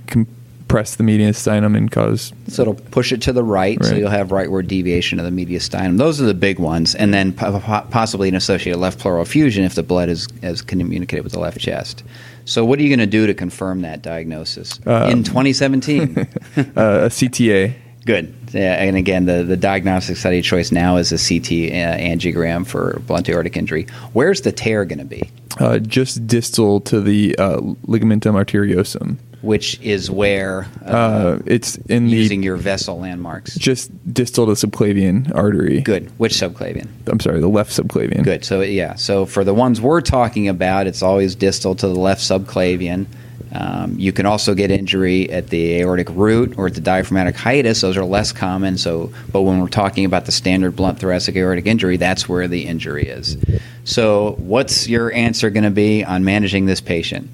compress 0.67 0.95
the 0.95 1.03
mediastinum 1.03 1.77
and 1.77 1.91
cause 1.91 2.33
So 2.47 2.63
it'll 2.63 2.73
push 2.73 3.11
it 3.11 3.21
to 3.23 3.33
the 3.33 3.43
right, 3.43 3.83
so 3.85 3.95
you'll 3.95 4.09
have 4.09 4.29
rightward 4.29 4.67
deviation 4.67 5.19
of 5.19 5.25
the 5.25 5.45
mediastinum. 5.45 5.97
Those 5.97 6.19
are 6.19 6.25
the 6.25 6.33
big 6.33 6.59
ones, 6.59 6.95
and 6.95 7.13
then 7.13 7.33
po- 7.33 7.59
po- 7.59 7.85
possibly 7.91 8.29
an 8.29 8.35
associated 8.35 8.79
left 8.79 8.99
pleural 8.99 9.21
effusion 9.21 9.63
if 9.63 9.75
the 9.75 9.83
blood 9.83 10.09
is, 10.09 10.27
is 10.41 10.61
communicated 10.63 11.23
with 11.23 11.33
the 11.33 11.39
left 11.39 11.59
chest. 11.59 12.03
So 12.45 12.65
what 12.65 12.79
are 12.79 12.81
you 12.81 12.89
going 12.89 12.99
to 12.99 13.05
do 13.05 13.27
to 13.27 13.33
confirm 13.33 13.81
that 13.81 14.01
diagnosis 14.01 14.79
Um, 14.87 15.09
in 15.11 15.23
2017? 15.23 16.17
uh, 16.17 16.23
a 16.57 16.65
CTA. 17.09 17.75
Good. 18.05 18.35
Yeah, 18.51 18.73
and 18.73 18.95
again, 18.95 19.25
the, 19.25 19.43
the 19.43 19.57
diagnostic 19.57 20.17
study 20.17 20.39
of 20.39 20.45
choice 20.45 20.71
now 20.71 20.97
is 20.97 21.11
a 21.11 21.17
CT 21.17 21.47
uh, 21.71 21.97
angiogram 21.99 22.65
for 22.65 22.99
blunt 23.07 23.29
aortic 23.29 23.55
injury. 23.57 23.87
Where's 24.13 24.41
the 24.41 24.51
tear 24.51 24.85
going 24.85 24.99
to 24.99 25.05
be? 25.05 25.29
Uh, 25.59 25.79
just 25.79 26.27
distal 26.27 26.81
to 26.81 26.99
the 27.01 27.35
uh, 27.37 27.57
ligamentum 27.87 28.33
arteriosum. 28.35 29.17
Which 29.45 29.79
is 29.81 30.09
where 30.11 30.67
uh, 30.85 30.89
Uh, 30.89 31.39
it's 31.45 31.77
in 31.87 32.07
the 32.07 32.17
using 32.17 32.43
your 32.43 32.57
vessel 32.57 32.99
landmarks. 32.99 33.55
just 33.55 33.91
distal 34.13 34.45
to 34.47 34.51
subclavian 34.53 35.33
artery. 35.35 35.81
Good. 35.81 36.11
Which 36.17 36.33
subclavian? 36.33 36.87
I'm 37.07 37.19
sorry, 37.19 37.39
the 37.39 37.47
left 37.47 37.71
subclavian. 37.71 38.23
Good. 38.23 38.43
So 38.43 38.61
yeah. 38.61 38.95
So 38.95 39.25
for 39.25 39.43
the 39.43 39.53
ones 39.53 39.79
we're 39.79 40.01
talking 40.01 40.47
about, 40.49 40.87
it's 40.87 41.01
always 41.01 41.35
distal 41.35 41.75
to 41.75 41.87
the 41.87 41.99
left 41.99 42.21
subclavian. 42.21 43.05
Um, 43.53 43.95
you 43.97 44.11
can 44.11 44.25
also 44.25 44.53
get 44.53 44.69
injury 44.69 45.29
at 45.31 45.47
the 45.47 45.75
aortic 45.79 46.09
root 46.09 46.57
or 46.57 46.67
at 46.67 46.73
the 46.73 46.81
diaphragmatic 46.81 47.35
hiatus. 47.37 47.79
Those 47.79 47.95
are 47.95 48.03
less 48.03 48.33
common. 48.33 48.77
So, 48.77 49.13
but 49.31 49.43
when 49.43 49.61
we're 49.61 49.69
talking 49.69 50.03
about 50.03 50.25
the 50.25 50.33
standard 50.33 50.75
blunt 50.75 50.99
thoracic 50.99 51.37
aortic 51.37 51.65
injury, 51.65 51.95
that's 51.95 52.27
where 52.27 52.49
the 52.49 52.65
injury 52.65 53.07
is. 53.07 53.37
So, 53.85 54.33
what's 54.39 54.89
your 54.89 55.13
answer 55.13 55.49
going 55.51 55.63
to 55.63 55.69
be 55.71 56.03
on 56.03 56.25
managing 56.25 56.65
this 56.65 56.81
patient? 56.81 57.29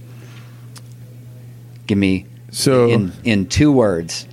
Give 1.91 1.97
me 1.97 2.25
So 2.51 2.89
in 2.89 3.11
in 3.25 3.47
two 3.47 3.69
words. 3.69 4.25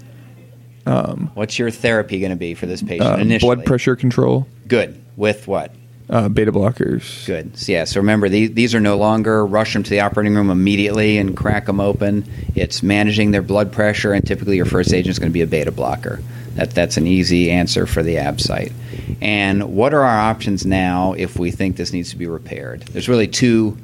um, 0.87 1.33
What's 1.35 1.59
your 1.59 1.73
therapy 1.73 2.21
going 2.21 2.31
to 2.31 2.37
be 2.37 2.55
for 2.55 2.67
this 2.67 2.81
patient 2.85 3.11
uh, 3.11 3.17
initially? 3.17 3.57
blood 3.57 3.67
pressure 3.67 3.97
control, 3.97 4.47
Good. 4.69 5.03
With 5.17 5.49
what? 5.49 5.75
uh, 6.09 6.29
beta 6.29 6.53
blockers. 6.53 7.27
Good. 7.27 7.57
So, 7.59 7.73
yeah. 7.73 7.83
So 7.83 7.99
remember, 7.99 8.29
these, 8.29 8.53
these 8.53 8.77
are 8.77 8.81
no 8.81 8.97
longer 8.97 9.45
rush 9.45 9.73
them 9.73 9.83
to 9.83 9.91
the 9.91 9.99
operating 10.01 10.37
room 10.37 10.51
immediately 10.51 11.19
and 11.19 11.37
crack 11.37 11.67
them 11.67 11.81
open. 11.81 12.25
It's 12.55 12.81
managing 12.81 13.33
their 13.33 13.43
blood 13.43 13.73
pressure, 13.73 14.13
and 14.13 14.25
typically 14.25 14.55
your 14.55 14.65
first 14.65 14.93
agent 14.95 15.11
is 15.11 15.19
going 15.19 15.31
to 15.33 15.35
be 15.35 15.43
a 15.43 15.47
beta 15.49 15.73
blocker. 15.73 16.21
That 16.55 16.71
that's 16.71 16.97
an 16.97 17.09
easy 17.09 17.51
answer 17.51 17.87
for 17.87 18.05
the 18.05 18.19
ab 18.19 18.41
site. 18.41 18.73
And 19.21 19.75
what 19.75 19.93
are 19.95 20.05
our 20.05 20.21
options 20.31 20.65
now 20.65 21.15
if 21.15 21.41
we 21.41 21.51
think 21.51 21.75
this 21.77 21.93
needs 21.93 22.11
to 22.11 22.17
be 22.17 22.29
repaired? 22.29 22.83
There's 22.83 23.09
really 23.09 23.27
two 23.27 23.77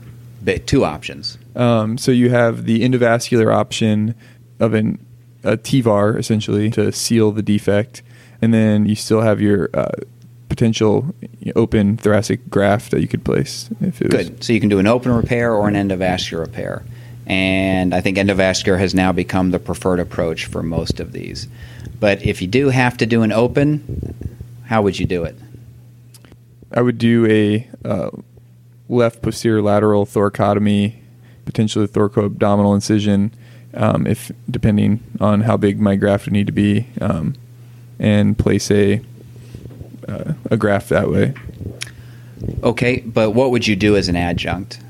two 0.66 0.85
options. 0.85 1.39
Um, 1.55 1.98
so 1.98 2.11
you 2.11 2.30
have 2.30 2.64
the 2.64 2.82
endovascular 2.82 3.55
option 3.55 4.14
of 4.61 4.74
an 4.74 5.05
a 5.44 5.57
TEVAR 5.59 6.18
essentially 6.18 6.70
to 6.70 6.90
seal 6.90 7.30
the 7.30 7.42
defect, 7.42 8.02
and 8.40 8.52
then 8.52 8.86
you 8.86 8.94
still 8.94 9.20
have 9.20 9.40
your 9.40 9.68
uh, 9.74 9.92
potential 10.48 11.14
open 11.55 11.96
thoracic 11.96 12.48
graft 12.48 12.90
that 12.90 13.00
you 13.00 13.09
could 13.09 13.24
place 13.24 13.68
if 13.80 14.00
it 14.00 14.12
was 14.12 14.28
Good. 14.28 14.44
So 14.44 14.52
you 14.52 14.61
can 14.61 14.68
do 14.68 14.78
an 14.78 14.86
open 14.86 15.12
repair 15.12 15.52
or 15.52 15.68
an 15.68 15.74
endovascular 15.74 16.40
repair. 16.40 16.84
And 17.26 17.94
I 17.94 18.00
think 18.00 18.18
endovascular 18.18 18.78
has 18.78 18.94
now 18.94 19.12
become 19.12 19.50
the 19.50 19.59
preferred 19.59 20.00
approach 20.00 20.46
for 20.46 20.62
most 20.62 21.00
of 21.00 21.12
these. 21.12 21.48
But 21.98 22.24
if 22.24 22.42
you 22.42 22.48
do 22.48 22.68
have 22.68 22.96
to 22.98 23.07
do 23.07 23.22
an 23.22 23.32
open, 23.32 24.14
how 24.66 24.82
would 24.82 24.98
you 24.98 25.07
do 25.07 25.24
it? 25.24 25.36
I 26.72 26.82
would 26.82 26.98
do 26.98 27.26
a 27.26 27.68
uh, 27.84 28.11
left 28.88 29.22
posterior 29.22 29.62
lateral 29.62 30.07
thoracotomy, 30.07 30.96
potentially 31.45 31.86
thoracoabdominal 31.86 32.74
incision, 32.74 33.32
um, 33.74 34.07
if 34.07 34.30
depending 34.51 35.01
on 35.20 35.42
how 35.42 35.57
big 35.57 35.80
my 35.80 35.97
graft 35.97 36.26
would 36.26 36.32
need 36.32 36.47
to 36.47 36.53
be. 36.53 36.86
Um, 37.01 37.34
and 37.99 38.36
place 38.36 38.70
a 38.70 39.01
uh, 40.09 40.34
a 40.51 40.57
graft 40.57 40.88
that 40.90 41.11
way. 41.11 41.34
Okay, 42.62 43.01
but 43.01 43.30
what 43.30 43.51
would 43.51 43.66
you 43.66 43.76
do 43.76 43.97
as 43.97 44.09
an 44.09 44.16
adjunct? 44.16 44.80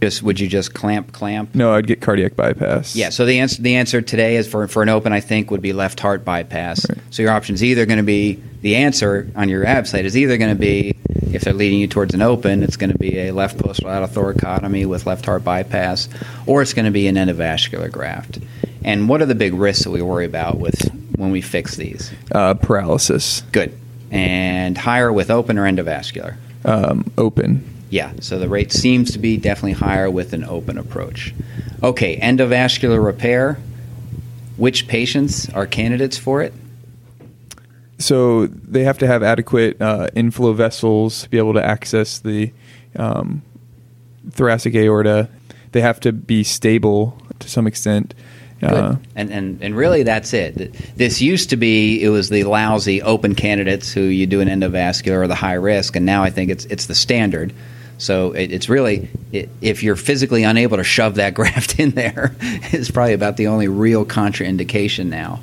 Just 0.00 0.22
would 0.22 0.38
you 0.38 0.48
just 0.48 0.74
clamp 0.74 1.12
clamp? 1.12 1.54
No, 1.54 1.72
I'd 1.72 1.86
get 1.86 2.00
cardiac 2.00 2.36
bypass. 2.36 2.94
Yeah. 2.94 3.08
So 3.10 3.24
the 3.24 3.38
answer 3.38 3.62
the 3.62 3.76
answer 3.76 4.02
today 4.02 4.36
is 4.36 4.46
for 4.46 4.68
for 4.68 4.82
an 4.82 4.88
open. 4.88 5.12
I 5.12 5.20
think 5.20 5.50
would 5.50 5.62
be 5.62 5.72
left 5.72 6.00
heart 6.00 6.24
bypass. 6.24 6.88
Right. 6.88 6.98
So 7.10 7.22
your 7.22 7.32
option's 7.32 7.64
either 7.64 7.86
going 7.86 7.98
to 7.98 8.04
be 8.04 8.42
the 8.60 8.76
answer 8.76 9.30
on 9.36 9.48
your 9.48 9.64
ab 9.64 9.86
site 9.86 10.04
is 10.04 10.16
either 10.16 10.36
going 10.36 10.54
to 10.54 10.60
be 10.60 10.96
if 11.34 11.42
they're 11.42 11.52
leading 11.52 11.80
you 11.80 11.88
towards 11.88 12.14
an 12.14 12.22
open, 12.22 12.62
it's 12.62 12.76
going 12.76 12.92
to 12.92 12.98
be 12.98 13.18
a 13.18 13.32
left 13.32 13.58
postural 13.58 14.06
thoracotomy 14.08 14.86
with 14.86 15.04
left 15.04 15.26
heart 15.26 15.42
bypass, 15.42 16.08
or 16.46 16.62
it's 16.62 16.72
going 16.72 16.84
to 16.84 16.92
be 16.92 17.08
an 17.08 17.16
endovascular 17.16 17.90
graft. 17.90 18.38
And 18.84 19.08
what 19.08 19.20
are 19.20 19.26
the 19.26 19.34
big 19.34 19.54
risks 19.54 19.84
that 19.84 19.90
we 19.90 20.00
worry 20.00 20.26
about 20.26 20.58
with 20.58 20.90
when 21.16 21.30
we 21.30 21.40
fix 21.40 21.76
these? 21.76 22.12
Uh, 22.30 22.54
paralysis. 22.54 23.40
Good. 23.50 23.76
And 24.10 24.78
higher 24.78 25.12
with 25.12 25.30
open 25.30 25.58
or 25.58 25.64
endovascular? 25.64 26.36
Um, 26.64 27.10
open. 27.18 27.68
Yeah, 27.90 28.12
so 28.20 28.38
the 28.38 28.48
rate 28.48 28.72
seems 28.72 29.12
to 29.12 29.18
be 29.18 29.36
definitely 29.36 29.72
higher 29.72 30.10
with 30.10 30.32
an 30.32 30.44
open 30.44 30.78
approach. 30.78 31.34
Okay, 31.82 32.18
endovascular 32.18 33.04
repair. 33.04 33.58
Which 34.56 34.86
patients 34.86 35.48
are 35.50 35.66
candidates 35.66 36.16
for 36.16 36.42
it? 36.42 36.54
So 37.98 38.46
they 38.46 38.84
have 38.84 38.98
to 38.98 39.06
have 39.06 39.22
adequate 39.22 39.80
uh, 39.80 40.08
inflow 40.14 40.52
vessels 40.52 41.22
to 41.24 41.30
be 41.30 41.38
able 41.38 41.54
to 41.54 41.64
access 41.64 42.18
the 42.18 42.52
um, 42.96 43.42
thoracic 44.30 44.74
aorta. 44.74 45.28
They 45.72 45.80
have 45.80 46.00
to 46.00 46.12
be 46.12 46.44
stable 46.44 47.18
to 47.40 47.48
some 47.48 47.66
extent. 47.66 48.14
Good. 48.60 48.72
Uh, 48.72 48.96
and, 49.16 49.30
and 49.30 49.62
and 49.62 49.76
really 49.76 50.04
that's 50.04 50.32
it. 50.32 50.72
This 50.96 51.20
used 51.20 51.50
to 51.50 51.56
be 51.56 52.02
it 52.02 52.08
was 52.08 52.28
the 52.30 52.44
lousy 52.44 53.02
open 53.02 53.34
candidates 53.34 53.92
who 53.92 54.02
you 54.02 54.26
do 54.26 54.40
an 54.40 54.48
endovascular 54.48 55.22
or 55.22 55.26
the 55.26 55.34
high 55.34 55.54
risk, 55.54 55.96
and 55.96 56.06
now 56.06 56.22
I 56.22 56.30
think 56.30 56.50
it's 56.50 56.64
it's 56.66 56.86
the 56.86 56.94
standard. 56.94 57.52
So 57.98 58.32
it, 58.32 58.52
it's 58.52 58.68
really 58.68 59.08
it, 59.32 59.48
if 59.60 59.82
you're 59.82 59.96
physically 59.96 60.42
unable 60.42 60.76
to 60.76 60.84
shove 60.84 61.16
that 61.16 61.34
graft 61.34 61.78
in 61.78 61.90
there, 61.90 62.34
it's 62.40 62.90
probably 62.90 63.14
about 63.14 63.36
the 63.36 63.46
only 63.46 63.68
real 63.68 64.04
contraindication 64.04 65.06
now. 65.06 65.40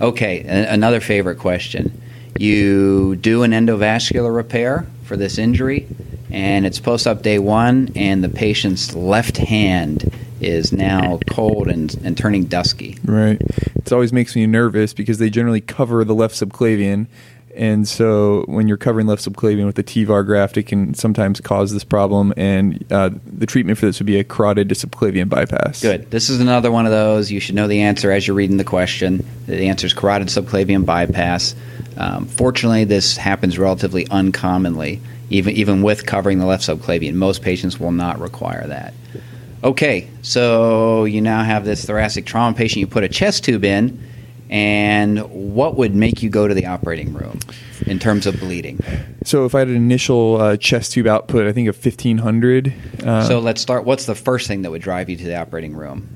Okay, 0.00 0.44
a- 0.44 0.72
another 0.72 1.00
favorite 1.00 1.38
question. 1.38 2.00
You 2.38 3.16
do 3.16 3.42
an 3.44 3.52
endovascular 3.52 4.34
repair 4.34 4.86
for 5.04 5.16
this 5.16 5.38
injury, 5.38 5.86
and 6.30 6.66
it's 6.66 6.78
post 6.78 7.06
op 7.06 7.22
day 7.22 7.38
one, 7.38 7.90
and 7.96 8.22
the 8.22 8.28
patient's 8.28 8.94
left 8.94 9.38
hand 9.38 10.12
is 10.40 10.72
now 10.72 11.18
cold 11.30 11.68
and, 11.68 11.94
and 12.04 12.16
turning 12.18 12.44
dusky. 12.44 12.98
Right. 13.04 13.40
It 13.76 13.92
always 13.92 14.12
makes 14.12 14.36
me 14.36 14.46
nervous 14.46 14.92
because 14.92 15.18
they 15.18 15.30
generally 15.30 15.62
cover 15.62 16.04
the 16.04 16.14
left 16.14 16.34
subclavian. 16.34 17.06
And 17.56 17.88
so 17.88 18.44
when 18.46 18.68
you're 18.68 18.76
covering 18.76 19.06
left 19.06 19.24
subclavian 19.24 19.66
with 19.66 19.78
a 19.78 19.82
TEVAR 19.82 20.24
graft, 20.26 20.56
it 20.56 20.64
can 20.64 20.94
sometimes 20.94 21.40
cause 21.40 21.72
this 21.72 21.84
problem. 21.84 22.34
And 22.36 22.84
uh, 22.92 23.10
the 23.26 23.46
treatment 23.46 23.78
for 23.78 23.86
this 23.86 23.98
would 23.98 24.06
be 24.06 24.18
a 24.18 24.24
carotid 24.24 24.68
subclavian 24.68 25.28
bypass. 25.28 25.80
Good. 25.80 26.10
This 26.10 26.28
is 26.28 26.40
another 26.40 26.70
one 26.70 26.86
of 26.86 26.92
those. 26.92 27.30
You 27.30 27.40
should 27.40 27.54
know 27.54 27.68
the 27.68 27.82
answer 27.82 28.12
as 28.12 28.26
you're 28.26 28.36
reading 28.36 28.58
the 28.58 28.64
question. 28.64 29.26
The 29.46 29.68
answer 29.68 29.86
is 29.86 29.94
carotid 29.94 30.28
subclavian 30.28 30.84
bypass. 30.84 31.54
Um, 31.96 32.26
fortunately, 32.26 32.84
this 32.84 33.16
happens 33.16 33.58
relatively 33.58 34.06
uncommonly, 34.08 35.00
even 35.30 35.54
even 35.54 35.82
with 35.82 36.04
covering 36.04 36.38
the 36.38 36.46
left 36.46 36.62
subclavian. 36.62 37.14
Most 37.14 37.42
patients 37.42 37.80
will 37.80 37.92
not 37.92 38.20
require 38.20 38.66
that. 38.66 38.92
Okay, 39.64 40.08
so 40.22 41.06
you 41.06 41.20
now 41.20 41.42
have 41.42 41.64
this 41.64 41.84
thoracic 41.84 42.26
trauma 42.26 42.54
patient. 42.54 42.80
You 42.80 42.86
put 42.86 43.04
a 43.04 43.08
chest 43.08 43.44
tube 43.44 43.64
in, 43.64 44.00
and 44.50 45.18
what 45.30 45.76
would 45.76 45.94
make 45.94 46.22
you 46.22 46.30
go 46.30 46.46
to 46.48 46.54
the 46.54 46.66
operating 46.66 47.12
room 47.12 47.40
in 47.86 47.98
terms 47.98 48.26
of 48.26 48.38
bleeding? 48.40 48.78
So 49.24 49.44
if 49.44 49.54
I 49.54 49.60
had 49.60 49.68
an 49.68 49.76
initial 49.76 50.40
uh, 50.40 50.56
chest 50.56 50.92
tube 50.92 51.06
output, 51.06 51.46
I 51.46 51.52
think 51.52 51.68
of 51.68 51.74
1500. 51.76 52.72
Uh, 53.04 53.24
so 53.26 53.38
let's 53.40 53.60
start. 53.60 53.84
What's 53.84 54.06
the 54.06 54.14
first 54.14 54.46
thing 54.46 54.62
that 54.62 54.70
would 54.70 54.82
drive 54.82 55.08
you 55.10 55.16
to 55.16 55.24
the 55.24 55.36
operating 55.36 55.74
room? 55.74 56.08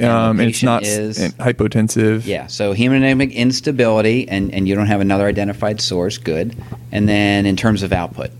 And 0.00 0.08
um, 0.08 0.38
and 0.40 0.48
it's 0.48 0.62
not 0.62 0.84
is- 0.84 1.18
hypotensive. 1.34 2.24
Yeah, 2.24 2.46
so 2.46 2.72
hemodynamic 2.72 3.34
instability, 3.34 4.28
and, 4.28 4.54
and 4.54 4.68
you 4.68 4.74
don't 4.76 4.86
have 4.86 5.00
another 5.00 5.26
identified 5.26 5.80
source, 5.80 6.18
good. 6.18 6.54
And 6.92 7.08
then 7.08 7.46
in 7.46 7.56
terms 7.56 7.82
of 7.82 7.92
output, 7.92 8.30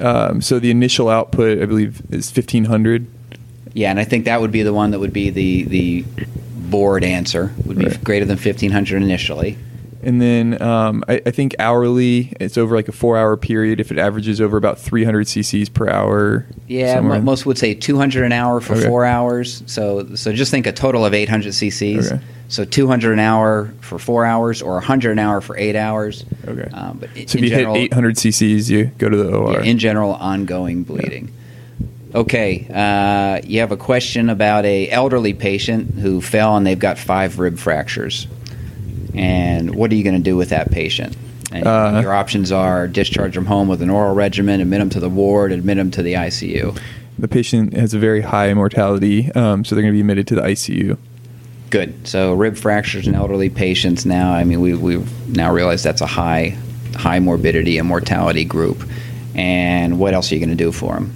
Um, 0.00 0.42
so 0.42 0.58
the 0.58 0.70
initial 0.72 1.08
output, 1.08 1.62
I 1.62 1.66
believe, 1.66 2.02
is 2.10 2.30
1500. 2.34 3.06
yeah, 3.72 3.90
and 3.90 4.00
I 4.00 4.04
think 4.04 4.24
that 4.24 4.40
would 4.40 4.50
be 4.50 4.62
the 4.64 4.74
one 4.74 4.90
that 4.90 4.98
would 4.98 5.12
be 5.12 5.30
the 5.30 5.62
the 5.64 6.04
board 6.66 7.04
answer 7.04 7.52
would 7.64 7.78
be 7.78 7.86
Right. 7.86 8.04
greater 8.04 8.24
than 8.24 8.36
fifteen 8.36 8.70
hundred 8.70 9.02
initially. 9.02 9.56
And 10.02 10.20
then 10.22 10.62
um, 10.62 11.02
I, 11.08 11.20
I 11.26 11.30
think 11.32 11.56
hourly, 11.58 12.32
it's 12.38 12.56
over 12.56 12.76
like 12.76 12.86
a 12.86 12.92
four 12.92 13.16
hour 13.16 13.36
period 13.36 13.80
if 13.80 13.90
it 13.90 13.98
averages 13.98 14.40
over 14.40 14.56
about 14.56 14.78
300 14.78 15.26
cc's 15.26 15.68
per 15.68 15.88
hour. 15.88 16.46
Yeah, 16.68 17.00
mo- 17.00 17.20
most 17.20 17.44
would 17.44 17.58
say 17.58 17.74
two 17.74 17.96
hundred 17.96 18.24
an 18.24 18.30
hour 18.32 18.60
for 18.60 18.74
Okay. 18.74 18.86
four 18.86 19.04
hours. 19.04 19.64
So 19.66 20.14
so 20.14 20.32
just 20.32 20.50
think 20.52 20.66
a 20.66 20.72
total 20.72 21.04
of 21.04 21.12
eight 21.14 21.28
hundred 21.28 21.54
cc's. 21.54 22.12
Okay. 22.12 22.22
So 22.48 22.64
two 22.64 22.86
hundred 22.86 23.14
an 23.14 23.18
hour 23.18 23.72
for 23.80 23.98
four 23.98 24.24
hours, 24.24 24.62
or 24.62 24.80
hundred 24.80 25.10
an 25.12 25.18
hour 25.18 25.40
for 25.40 25.56
eight 25.56 25.74
hours. 25.74 26.24
Okay. 26.46 26.70
Um, 26.72 26.98
but 27.00 27.10
So 27.14 27.18
if 27.20 27.34
in 27.36 27.42
you 27.44 27.48
general, 27.50 27.74
hit 27.74 27.84
800 27.86 28.14
cc's, 28.14 28.70
you 28.70 28.84
go 28.98 29.08
to 29.08 29.16
the 29.16 29.34
OR. 29.36 29.52
Yeah, 29.54 29.62
in 29.62 29.78
general, 29.78 30.12
ongoing 30.14 30.84
bleeding. 30.84 31.32
Okay, 32.14 32.66
uh, 32.72 33.46
you 33.46 33.60
have 33.60 33.72
a 33.72 33.76
question 33.76 34.30
about 34.30 34.64
a 34.64 34.88
elderly 34.90 35.34
patient 35.34 35.94
who 35.94 36.20
fell 36.20 36.56
and 36.56 36.66
they've 36.66 36.78
got 36.78 36.98
five 36.98 37.38
rib 37.38 37.58
fractures. 37.58 38.26
And 39.14 39.74
what 39.74 39.90
are 39.90 39.94
you 39.94 40.04
going 40.04 40.16
to 40.16 40.22
do 40.22 40.36
with 40.36 40.50
that 40.50 40.70
patient? 40.70 41.16
And 41.52 41.66
Uh, 41.66 42.00
your 42.02 42.12
options 42.12 42.52
are 42.52 42.86
discharge 42.86 43.34
them 43.34 43.46
home 43.46 43.68
with 43.68 43.82
an 43.82 43.90
oral 43.90 44.14
regimen, 44.14 44.60
admit 44.60 44.80
them 44.80 44.90
to 44.90 45.00
the 45.00 45.08
ward, 45.08 45.52
admit 45.52 45.76
them 45.76 45.90
to 45.92 46.02
the 46.02 46.14
ICU. 46.14 46.76
the 47.18 47.28
patient 47.28 47.74
has 47.74 47.94
a 47.94 47.98
very 47.98 48.20
high 48.20 48.52
mortality, 48.52 49.32
um, 49.32 49.64
so 49.64 49.74
they're 49.74 49.82
going 49.82 49.92
to 49.92 49.96
be 49.96 50.00
admitted 50.00 50.26
to 50.26 50.34
the 50.34 50.42
ICU. 50.42 50.98
Good. 51.70 52.06
So 52.06 52.34
rib 52.34 52.56
fractures 52.56 53.08
in 53.08 53.14
elderly 53.14 53.48
patients 53.48 54.04
now. 54.04 54.32
I 54.32 54.44
mean, 54.44 54.60
we 54.60 54.74
we 54.74 55.02
now 55.28 55.50
realize 55.52 55.82
that's 55.82 56.02
a 56.02 56.06
high 56.06 56.56
high 56.94 57.18
morbidity 57.20 57.78
and 57.78 57.88
mortality 57.88 58.44
group. 58.44 58.82
And 59.34 59.98
what 59.98 60.14
else 60.14 60.30
are 60.30 60.34
you 60.34 60.40
going 60.40 60.56
to 60.56 60.64
do 60.64 60.72
for 60.72 60.94
them? 60.94 61.12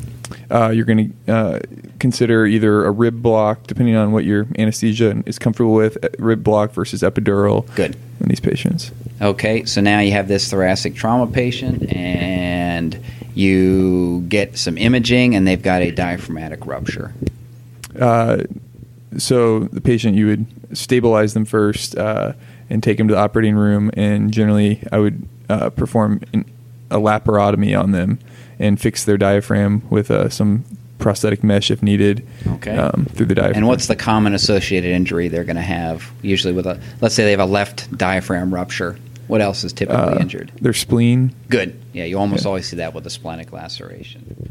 Uh, 0.50 0.70
you're 0.70 0.84
going 0.84 1.14
to 1.26 1.32
uh, 1.32 1.60
consider 2.00 2.44
either 2.44 2.84
a 2.84 2.90
rib 2.90 3.22
block, 3.22 3.66
depending 3.66 3.94
on 3.94 4.10
what 4.10 4.24
your 4.24 4.48
anesthesia 4.58 5.22
is 5.26 5.38
comfortable 5.38 5.74
with, 5.74 5.96
rib 6.18 6.42
block 6.42 6.72
versus 6.72 7.02
epidural. 7.02 7.72
Good. 7.76 7.96
In 8.20 8.28
these 8.28 8.40
patients. 8.40 8.90
Okay, 9.22 9.64
so 9.64 9.80
now 9.80 10.00
you 10.00 10.12
have 10.12 10.28
this 10.28 10.50
thoracic 10.50 10.94
trauma 10.94 11.30
patient, 11.30 11.90
and 11.94 12.98
you 13.34 14.24
get 14.28 14.58
some 14.58 14.76
imaging, 14.76 15.34
and 15.34 15.46
they've 15.46 15.62
got 15.62 15.82
a 15.82 15.90
diaphragmatic 15.90 16.66
rupture. 16.66 17.14
Uh, 17.98 18.44
so 19.16 19.60
the 19.60 19.80
patient, 19.80 20.16
you 20.16 20.26
would 20.26 20.46
stabilize 20.76 21.34
them 21.34 21.44
first 21.44 21.96
uh, 21.96 22.32
and 22.68 22.82
take 22.82 22.98
them 22.98 23.08
to 23.08 23.14
the 23.14 23.20
operating 23.20 23.54
room, 23.54 23.90
and 23.94 24.32
generally, 24.32 24.82
I 24.92 24.98
would 24.98 25.26
uh, 25.48 25.70
perform 25.70 26.20
an, 26.32 26.44
a 26.90 26.96
laparotomy 26.96 27.78
on 27.78 27.92
them 27.92 28.18
and 28.60 28.80
fix 28.80 29.04
their 29.04 29.18
diaphragm 29.18 29.82
with 29.90 30.10
uh, 30.12 30.28
some 30.28 30.64
prosthetic 30.98 31.42
mesh 31.42 31.70
if 31.70 31.82
needed. 31.82 32.24
Okay. 32.46 32.76
Um, 32.76 33.06
through 33.06 33.26
the 33.26 33.34
diaphragm. 33.34 33.56
And 33.56 33.66
what's 33.66 33.86
the 33.88 33.96
common 33.96 34.34
associated 34.34 34.92
injury 34.92 35.26
they're 35.28 35.44
going 35.44 35.56
to 35.56 35.62
have? 35.62 36.08
Usually, 36.22 36.52
with 36.52 36.66
a 36.66 36.80
let's 37.00 37.14
say 37.16 37.24
they 37.24 37.32
have 37.32 37.40
a 37.40 37.46
left 37.46 37.90
diaphragm 37.96 38.54
rupture. 38.54 38.96
What 39.26 39.40
else 39.40 39.62
is 39.64 39.72
typically 39.72 40.14
uh, 40.14 40.18
injured? 40.20 40.52
Their 40.60 40.72
spleen. 40.72 41.32
Good. 41.48 41.80
Yeah, 41.92 42.04
you 42.04 42.18
almost 42.18 42.44
Yeah. 42.44 42.48
always 42.48 42.68
see 42.68 42.76
that 42.76 42.94
with 42.94 43.06
a 43.06 43.10
splenic 43.10 43.52
laceration. 43.52 44.50